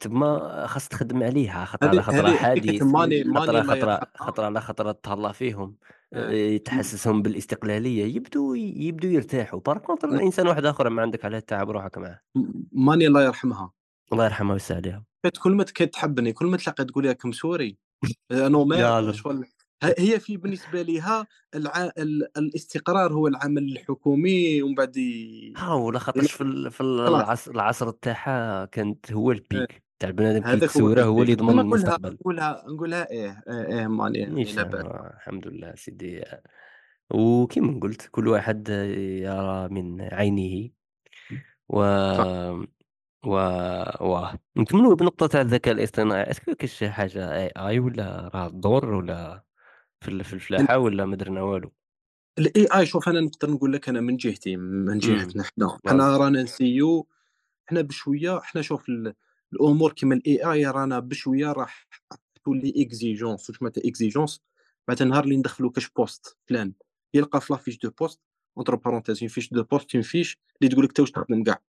[0.00, 4.44] تما خاص تخدم عليها خطرة هذه على هذه هذيك حادث، ماني ماني خطرة يرحمها خطرة
[4.44, 5.76] على خطرة تهلا فيهم،
[6.12, 11.24] آه، آآ م تحسسهم بالاستقلالية يبدو يبدو يرتاحوا، contre م إنسان واحد آخر ما عندك
[11.24, 13.72] علاه تتعب روحك معاه، م ماني الله يرحمها.
[14.12, 15.04] الله يرحمها ويسع عليها.
[15.22, 17.06] كانت كل ما كانت تحبني كل ما تلاقي تقول
[18.32, 19.12] يا normal الله!
[19.12, 19.61] شغل ه
[19.98, 25.88] هي في بالنسبة ليها الع ال الاستقرار هو العمل الحكومي ومن بعد ي ها هو
[25.88, 29.66] ي لاخاطرش في ال في العصر العصر تاعها كانت هو آه، ال peak
[29.98, 31.28] تاع البنادم كي هذاك هو اللي ال peak.
[31.28, 32.12] يضمن المستقبل.
[32.12, 36.24] نقولها نقولها إيه، إيه، إيه يعني نيشان لاباس آه، الحمد لله سيدي.
[37.14, 40.70] وكيما قُلت كل واحد يرى من عينه
[41.68, 41.78] و
[43.26, 43.30] و
[44.00, 48.94] واه نكملوا بنقطة تاع الذكاء الاصطناعي، est-ce que كاين شي حاجة AI والّا راه تضر
[48.94, 49.42] والّا
[50.02, 51.72] في في أن الفلاحة والّا ما درنا والو؟
[52.38, 56.16] ال AI شوف أنا نقدر نقول لك أنا من جهتي من إمم، جهتنا حنا حنا
[56.16, 57.08] رانا نسيو
[57.66, 59.14] حنا بشوية حنا شوف ال-
[59.52, 61.88] الأمور كيما ال AI رانا بشوية راح
[62.44, 64.42] تولي exigence واش معناتها exigence
[64.88, 66.72] معناتها نهار اللي ندخلو كاش poste فلان
[67.14, 68.20] يلقى في la fiche de poste
[68.58, 71.62] entre parenthèses fiche de poste une fiche اللي تقول لك تا واش تخدم كاع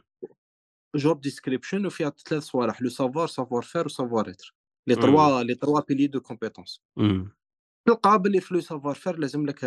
[0.95, 4.55] job description وفيها ثلاث صوالح le savoir savoir faire و savoir être
[4.87, 6.81] les إمم، trois les trois piliers de compétences
[7.87, 9.63] تلقى باللي في le savoir faire لازم لك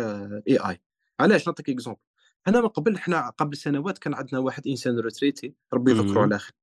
[0.47, 0.81] AI
[1.19, 1.99] علاش؟ نعطيك exemple
[2.47, 6.39] أنا من قبل حنا قبل سنوات كان عندنا واحد إنسان retraité ربي يذكره إمم، على
[6.39, 6.53] خير.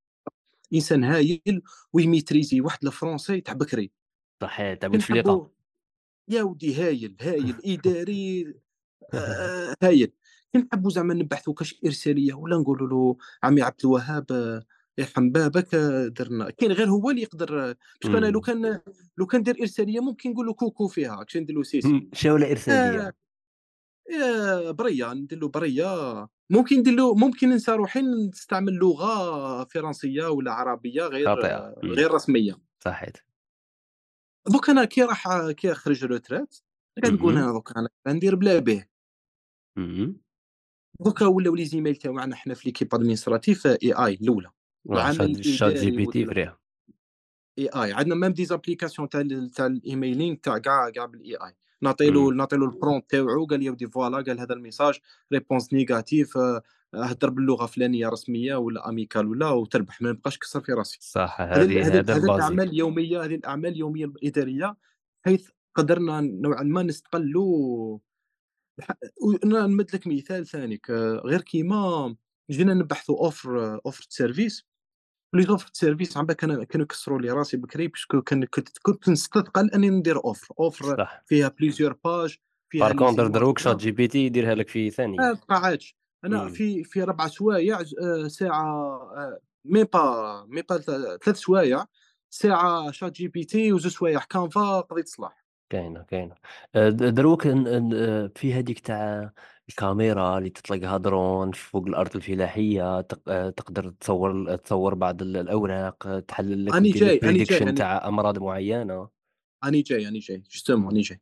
[0.75, 1.63] إنسان هايل
[1.93, 3.93] ويميتريزي واحد ال français تاع بكري
[4.43, 5.49] صحيح تاع نحبوا
[6.29, 8.55] يا ودي هايل هايل إداري
[9.15, 10.13] آه هايل.
[10.53, 14.27] كي نحبوا زعما نبحثوا كاش إرسالية ولا نقولوا له عمي عبد الوهاب
[14.99, 15.75] يرحم بابك
[16.19, 16.51] درنا.
[16.51, 18.81] كاين غير هو اللي يقدر parce que أنا لو كان
[19.19, 22.47] لو كان دير إرسالية ممكن نقول له coucou فيها كش ندير له سيسي؟ إمم، شاولة
[22.69, 23.13] آه.
[24.71, 31.03] بريّة، ندير له بريّة، ممكن ندير له ممكن ننسى روحي نستعمل لغة فرنسية ولا عربية
[31.03, 31.29] غير
[31.85, 32.57] غير رسمية.
[32.85, 33.17] صحيت،
[34.53, 36.63] دوك أنا كي راح كي خرج retraite
[37.03, 38.87] قاعد نقول اهم، أنا دوكا أنا ندير بلا
[39.79, 40.21] اهم،
[41.01, 44.53] دوكا ولاو les emails تاوعنا حنا في l'équipe administratif AI الأولى، آه
[44.93, 46.59] العمل شات الإداري ChatGPT وال فريها،
[47.61, 49.23] AI عندنا même des applications تاع
[49.55, 51.53] تاع ال emailing تاع كاع كاع بال AI
[51.83, 54.60] نعطي له إمم، نعطي له ال prompt تاوعو قال لي ودي voilà قال هذا ال
[54.60, 54.95] message
[55.35, 56.63] réponse négatif آآ
[56.95, 60.99] هدر باللغة الفلانية رسمية ولا amical ولا وتربح ما نبقاش نكسر في راسي.
[61.01, 64.77] صح هذه هذه هذه هذا هذه الأعمال اليومية الإدارية
[65.25, 67.99] حيث قدرنا نوعًا ما نستقلوا
[69.45, 70.91] نمد لك مثال ثاني ك
[71.25, 72.17] غير كيما
[72.51, 74.76] جينا نبحثوا offre de service.
[75.35, 78.69] les offres service عم بالك كانوا كانوا يكسروا لي راسي بكري parce que كان كنت
[78.83, 81.23] كنت نستثقل أني ندير offre offre صح.
[81.27, 82.37] فيها plusieurs باج
[82.71, 85.33] فيها بار كونتر دروك وكذا ChatGPT يديرها لك في ما ثانية.
[85.49, 88.65] بقعدش أنا إمم، في في ربع سوايع آه، ساعة
[89.17, 91.85] آه، مي با مي با ثلاث سوايع
[92.31, 96.35] ساعة شات جي بي تي وزوج سوايع كانفا قضيت صلاح كاينة.
[96.75, 97.43] آآ د دروك
[98.39, 99.33] في هاذيك تاع
[99.69, 106.21] الكاميرا اللي تطلقها درون فوق الأرض الفلاحية تق آآ تقدر تصوّر تصوّر بعض ال الأوراق،
[106.21, 109.09] تحلل لك أني دير جاي أني جاي أني تاع أمراض معيّنة.
[109.65, 111.21] أني جاي أني جاي جوستومون أني جاي.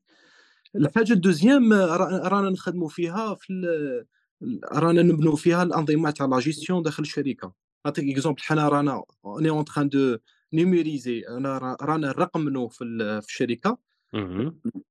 [0.77, 3.66] الحاجة الدوزيام را رانا نخدموا فيها في ال
[4.43, 7.55] ال رانا نبنوا فيها الأنظمة تاع لا جيستيون داخل الشركة،
[7.87, 9.03] نعطيك إكزومبل حنا رانا
[9.95, 10.19] de
[10.57, 13.71] numériser أنا را رانا نرقمنوا في ال في الشركة.
[13.71, 13.79] اهم،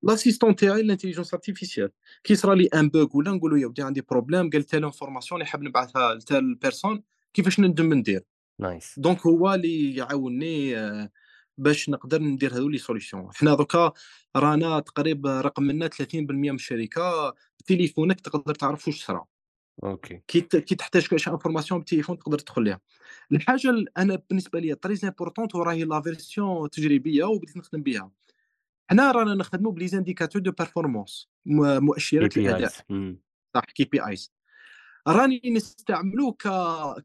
[0.04, 1.92] لاسيستون تاعي l'intelligence artificielle
[2.24, 5.42] كي صرا لي ان بوغ ولا نقول له يا ودي عندي بروبليم قال تال انفورماسيون
[5.42, 8.24] اللي حاب نبعثها لتال بيرسون كيفاش ندم ندير؟
[8.60, 9.00] nice.
[9.00, 11.10] donc هو اللي يعاونني آآ
[11.58, 13.30] باش نقدر ندير هاذو les solutions.
[13.34, 13.92] حنا دوكا
[14.36, 19.26] رانا تقريبا رقمنا 30% من الشركة بتليفونك تقدر تعرف واش صرا،
[19.84, 20.22] أوكي.
[20.28, 22.82] كي كي تحتاج شي information بالتليفون تقدر تدخل ليها.
[23.32, 28.12] الحاجة ال أنا بالنسبة ليا très importante وراهي la version تجريبية وبديت نخدم بها.
[28.94, 32.70] حنا رانا نخدموا ب les indicateurs de performance مؤشرات الأداء.
[32.70, 33.22] KPIs إمم،
[33.56, 34.30] صح KPIs.
[35.08, 36.48] راني نستعملو ك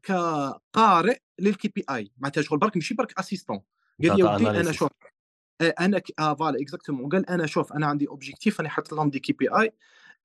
[0.03, 3.61] كقارئ لل KPI معناتها شغل برك ماشي برك assistant.
[4.03, 4.71] قال لي يا ودي analysis.
[4.71, 4.89] شوف.
[5.99, 9.69] ك آه voilà exactement قال أنا شوف أنا عندي objectif راني حاطط لهم des KPI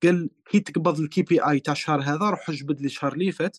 [0.02, 3.56] قال كي تقبض ال KPI تاع الشهر هذا روح جبد لي الشهر اللي فات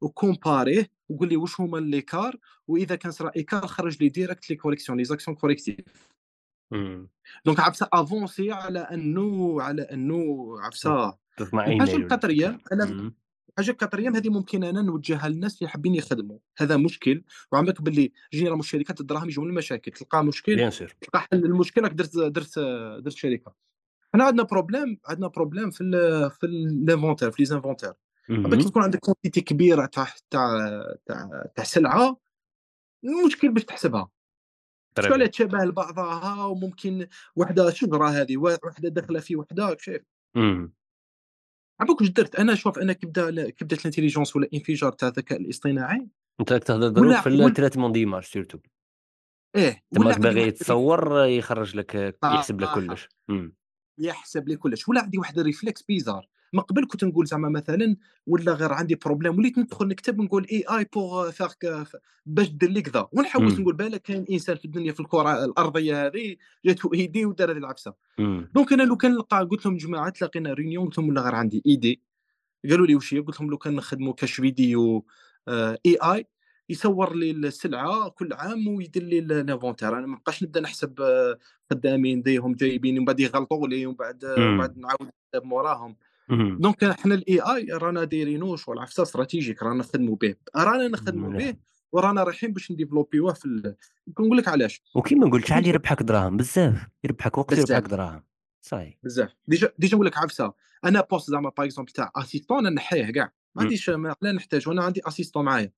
[0.00, 2.36] وكومباريه وقول لي واش هما ال écart
[2.68, 5.76] وإذا كان صرا écart خرج لي direct les corrections les actions correctives
[7.44, 13.12] donc عفسة avancée على أنه على أنه عفسة تسمع الحاجة القطريه أنا
[13.58, 16.38] الحاجة القطريه هذه ممكن أنا نوجهها للناس اللي حابين يخدموا.
[16.58, 17.24] هذا مشكل.
[17.52, 19.90] وعندك باللي جينا من الشركات الدراهم من المشاكل.
[19.90, 20.70] تلقى مشكل.
[21.00, 22.58] تلقى حل للمشكل راك درت درت
[23.04, 23.54] درت شركة.
[24.14, 27.92] حنا عندنا problème عندنا problème في ال في ال inventaire في les inventaires
[28.30, 30.48] عندك كي اهم، تكون عندك quantité كبيرة تاع تاع
[31.56, 32.16] تاع سلعة
[33.04, 34.08] المشكل باش تحسبها.
[35.02, 35.24] Bien.
[35.26, 40.02] تشابه لبعضها وممكن وحدة شجره هذه وحدة داخله في وحدة شايف
[40.36, 40.72] إمم،
[41.80, 45.08] عمرك واش درت؟ أنا شوف أنا كي بدا كي بدات ال intelligence ولا الانفجار تاع
[45.08, 46.08] الذكاء الاصطناعي.
[46.50, 47.28] راك تهضر دروك في
[48.22, 48.66] surtout.
[49.56, 53.08] إيه، ولا تماك عندي باغي واحد ال réf تصوّر يخرّج لك يحسب لك صح، كلّش.
[53.30, 53.56] إمم،
[53.98, 57.96] يحسب لي كلش، ولا عندي واحد ال réflexe bizarre، من قبل كنت نقول زعما مثلًا
[58.26, 62.70] ولا غير عندي problème وليت ندخل نكتب نقول AI pour faire ك ف باش دير
[62.70, 66.36] لي كذا، ونحوس نقول بالك كاين إنسان في الدنيا في الكرة الأرضية هذه
[66.66, 70.86] جاتو idée ودار هذه إمم، donc أنا لو كان نلقى قلت لهم جماعة تلاقينا réunion
[70.86, 72.02] قلت لهم ولا غير عندي idée،
[72.70, 75.06] قالوا لي واش هي؟ قلت لهم لو كان نخدموا كاش فيديو
[75.48, 76.24] آآ AI
[76.68, 81.38] يصور لي السلعة كل عام ويدير لي ال l'inventaire أنا ما نبقاش نبدأ نحسب آه،
[81.70, 85.96] خدامين ديهم جايبين ومن بعد يغلطوا لي ومن بعد إمم، بعد نعاود موراهم.
[86.30, 91.56] donc حنا ال AI رانا دايرينه شغل عفسة stratégique رانا نخدموا به، رانا نخدموا به.
[91.92, 93.76] ورانا رايحين باش نديفلوبيوه في ال
[94.08, 98.22] نقول لك علاش، وكيما قُلت شحال يربحك دراهم؟ بزاف، يربحك وقت ويربحك بزاف، دراهم،
[98.62, 98.98] صاي.
[99.02, 100.52] بزاف، déjà déjà نقول لك عفسة،
[100.84, 104.84] أنا poste زعما par exemple تاع assistant نحيه كاع، ما عنديش ما لا نحتاجه أنا
[104.84, 105.72] عندي assistant معايا.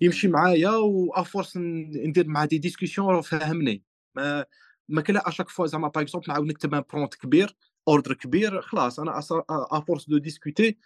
[0.00, 3.82] يمشي معايا و à force ندير معاه des discussions فهمني.
[4.14, 4.44] ما
[4.88, 7.56] ما كان à chaque fois زعما par exemple نعاود نكتب un prompt كبير.
[7.90, 9.20] ordre كبير خلاص أنا
[9.50, 10.76] à force de discuter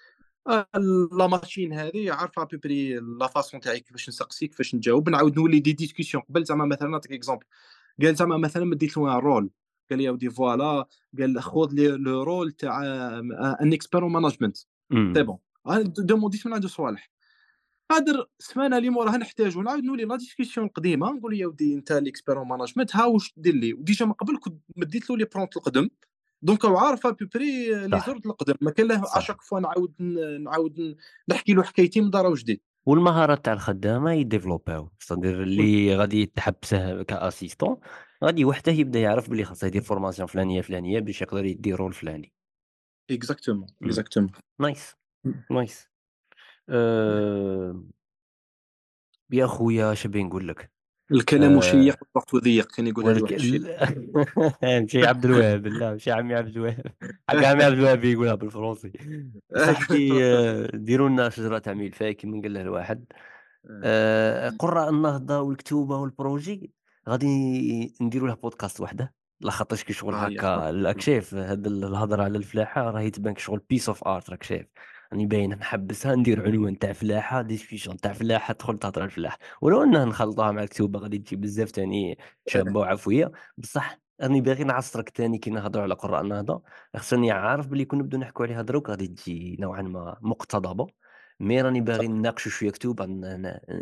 [1.19, 5.37] la machine هذه عارفة à peu près la façon تاعي كيفاش نسقسي كيفاش نجاوب نعاود
[5.37, 7.45] نولي des discussions قبل زعما مثلا نعطيك exemple
[8.03, 9.51] قال زعما مثلا مديت له rôle
[9.91, 10.87] قال لي ودي voilà.
[11.19, 12.83] قال خذ لي le rôle تاع
[13.63, 15.39] un expert en management c'est bon
[15.87, 17.11] demandيت من عنده صوالح.
[17.91, 19.63] قادر السمانه اللي موراها نحتاجو.
[19.63, 23.55] نعاود نولي la discussion القديمه نقول يا ودي أنت l'expert en management ها واش دير
[23.55, 25.89] لي؟ و déjà من قبل كنت مديت له les prompts القدم.
[26.45, 29.03] donc هو عارف à peu près les ordres القدم ما كان له.
[29.17, 30.03] à chaque fois نعاود
[30.41, 30.97] نعاود
[31.29, 32.61] نحكي له حكايتي من دار وجديد.
[32.87, 37.77] والمهارات تاع الخدامة ي développاو، c'est-à-dire اللي غادي يتحبسه ك assistant
[38.25, 42.33] غادي وحده يبدأ يعرف بلي خاصه يدير formation فلانية، فلانية باش يقدر يدير rôle فلاني.
[43.11, 44.31] exactement exactement
[44.61, 44.95] nice،
[45.51, 45.89] nice.
[49.33, 50.71] يا خويا اش نبي نقول لك،
[51.13, 53.77] الكلام شيق آآ والوقت ضيق كان يقولها لي والك واحد الشيخ ال
[54.63, 56.87] ماشي عبد الوهاب لا ماشي عمي عبد الوهاب،
[57.29, 58.93] حق عمي عبد الوهاب يقولها بالفرنسي.
[59.57, 60.09] صاحبي
[60.87, 63.05] ديروا لنا شجرة تاع ملفاي كيما قال له الواحد.
[63.85, 66.73] آآ قُراء النهضة والكتوبة وال projet.
[67.09, 67.27] غادي
[68.01, 72.91] نديروا له بودكاست وحده، لاخاطرش كي شغل هكا راك شايف هاد ال الهضرة على الفلاحة
[72.91, 74.67] راهي تبان كشغل piece of art راك شايف،
[75.15, 79.83] راني باينة نحبسها ندير عنوان تاع فلاحة discussion تاع فلاحة تدخل تهضر على الفلاحة، ولو
[79.83, 85.39] أنه نخلطوها مع الكتوبة غادي تجي بزاف تاني شابة وعفوية، بصح راني باغي نعصرك تاني
[85.39, 86.63] كي نهضروا على قُراء النهضة،
[86.97, 90.87] خاصني عارف بلي كون نبدو نحكوا عليها دروك غادي تجي نوعًا ما مقتضبة.
[91.41, 92.97] mais راني باغي نناقشوا شوية كتب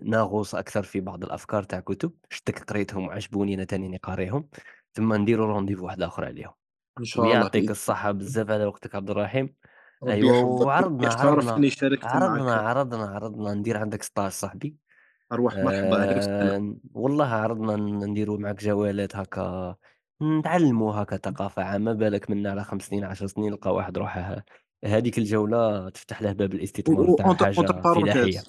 [0.03, 4.49] نغوص أكثر في بعض الأفكار تاع كتب، شتك قريتهم وعجبوني أنا تاني راني قاريهم،
[4.95, 6.53] ثم نديروا rendez-vous واحد آخر عليهم.
[6.99, 9.55] إن شاء الله ويعطيك باذن الصحة بزاف على وقتك عبد الرحيم،
[10.07, 11.53] يحفظك وعرضنا عرضنا
[12.03, 12.65] عرضنا معك.
[12.65, 14.77] عرضنا عرضنا ندير عندك stage صاحبي،
[15.33, 19.77] ارواح مرحبا آآ والله عرضنا ن نديروا معاك جولات هاكا
[20.23, 24.45] نتعلموا هاكا ثقافة عامة، بالك منا على 5 سنين 10 سنين نلقى واحد روحه
[24.85, 28.43] هذيك الجولة تفتح له باب الاستثمار تاع parenthèse فلاحية.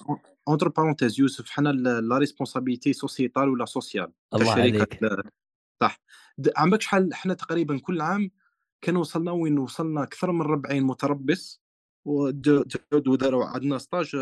[0.48, 5.04] entre parenthèses يوسف حنا la responsabilité sociétale ولا sociale الله عليك،
[5.82, 6.00] صح.
[6.56, 8.30] عمرك شحال حنا تقريبا كل عام
[8.84, 11.62] كان وصلنا وين وصلنا أكثر من 40 متربص
[12.70, 14.14] تعودوا داروا عندنا stage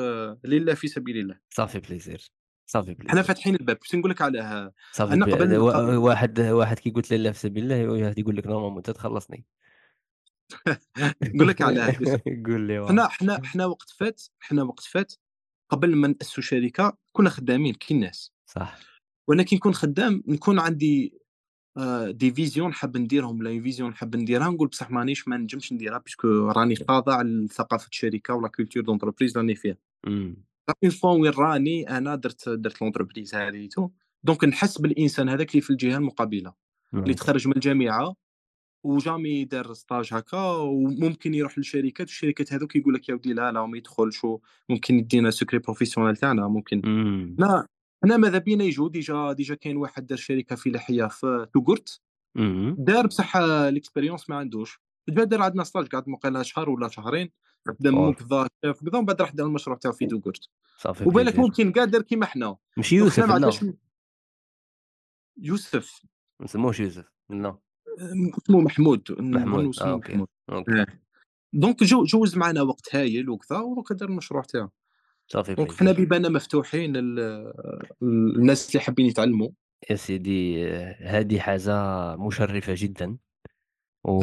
[0.44, 1.38] لله في سبيل الله.
[1.50, 2.26] ça fait plaisir،
[2.66, 5.56] ça fait حنا plaisir، فاتحين الباب، باش نقول لك علاه صافي أنا ب قبل
[5.96, 9.46] واحد واحد كي قلت لله في سبيل الله واحد يقول لك normalement أنت تخلصني.
[11.22, 15.12] نقول لك يوسف، قُل لي حنا حنا حنا وقت فات حنا وقت فات
[15.70, 18.78] قبل ما نأسسوا شركة كنا خدامين كي الناس، صح،
[19.28, 21.21] وأنا كي نكون خدام نكون عندي
[22.10, 26.17] des visions حاب نديرهم ولا vision حاب نديرها نقول بصح مانيش ما نجمش نديرها parce
[26.17, 29.76] que راني خاضع لثقافة الشركة ولا culture d'entreprise راني فيها.
[30.06, 33.90] une fois وين راني أنا درت درت l'entreprise هاذيتو،
[34.24, 36.52] donc نحس بالإنسان هذاك اللي في الجهة المقابلة،
[36.94, 38.14] اللي نايس، تخرج من الجامعة
[38.84, 43.52] و jamais دار stage هاكا وممكن يروح للشركات والشركات هاذوك يقول لك يا ودي لا،
[43.52, 46.82] لا ما يدخلش وممكن يدينا secret professionnel تاعنا ممكن.
[46.84, 47.66] إمم، لا.
[48.04, 52.00] حنا ماذا بينا يجوا déjà déjà كاين واحد دار شركة فلاحية في توغرت
[52.78, 57.30] دار بصح ال expérience ما عندوش، جا دار عندنا stage قعد واقيلا شهر والّا شهرين،
[57.84, 60.48] واو، كذا شاف كذا ومن بعد راح دار المشروع تاعو في توغرت،
[60.78, 63.50] صافي وبالك ممكن كاع دار كيما حنا، ماشي يوسف لا،
[65.36, 66.02] يوسف.
[66.40, 67.58] ما نسموهش يوسف، لا،
[68.38, 70.86] اسمه محمود محمود، آه okay، آه،
[71.52, 73.60] donc جو جوّز معانا وقت هايل وكذا
[73.90, 74.70] دار المشروع تاعو،
[75.32, 75.92] صافي donc حنا.
[75.92, 77.52] بيباننا مفتوحين لل
[78.02, 79.48] للناس اللي حابين يتعلموا،
[79.90, 80.66] يا سيدي
[81.00, 81.72] هذه حاجة
[82.16, 83.16] مشرفة جدًا.
[84.04, 84.18] و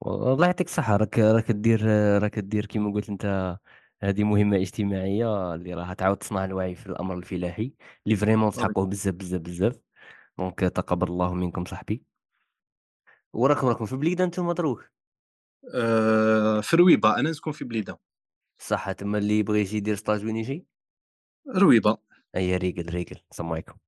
[0.00, 0.96] والله يعطيك الصحة.
[0.96, 1.86] راك راك دير
[2.22, 3.56] راك دير كيما قلت أنت
[4.02, 7.72] هذه مهمة اجتماعية اللي راها تعاود تصنع الوعي في الأمر الفلاحي،
[8.06, 9.80] اللي vraiment بارك تحققوه بزاف، بزاف، بزاف،
[10.38, 12.02] donc تقبل الله منكم صاحبي،
[13.32, 14.90] وراكم راكم في بليدة نتوما دروك،
[15.74, 17.98] آآ في رويبة، أنا نسكن في بليدة،
[18.58, 20.66] صح تما اللي يبغي يجي يدير stage وين يجي؟
[21.56, 21.98] رويبة.
[22.36, 23.85] أيا ريقل، ريقل، السلام عليكم.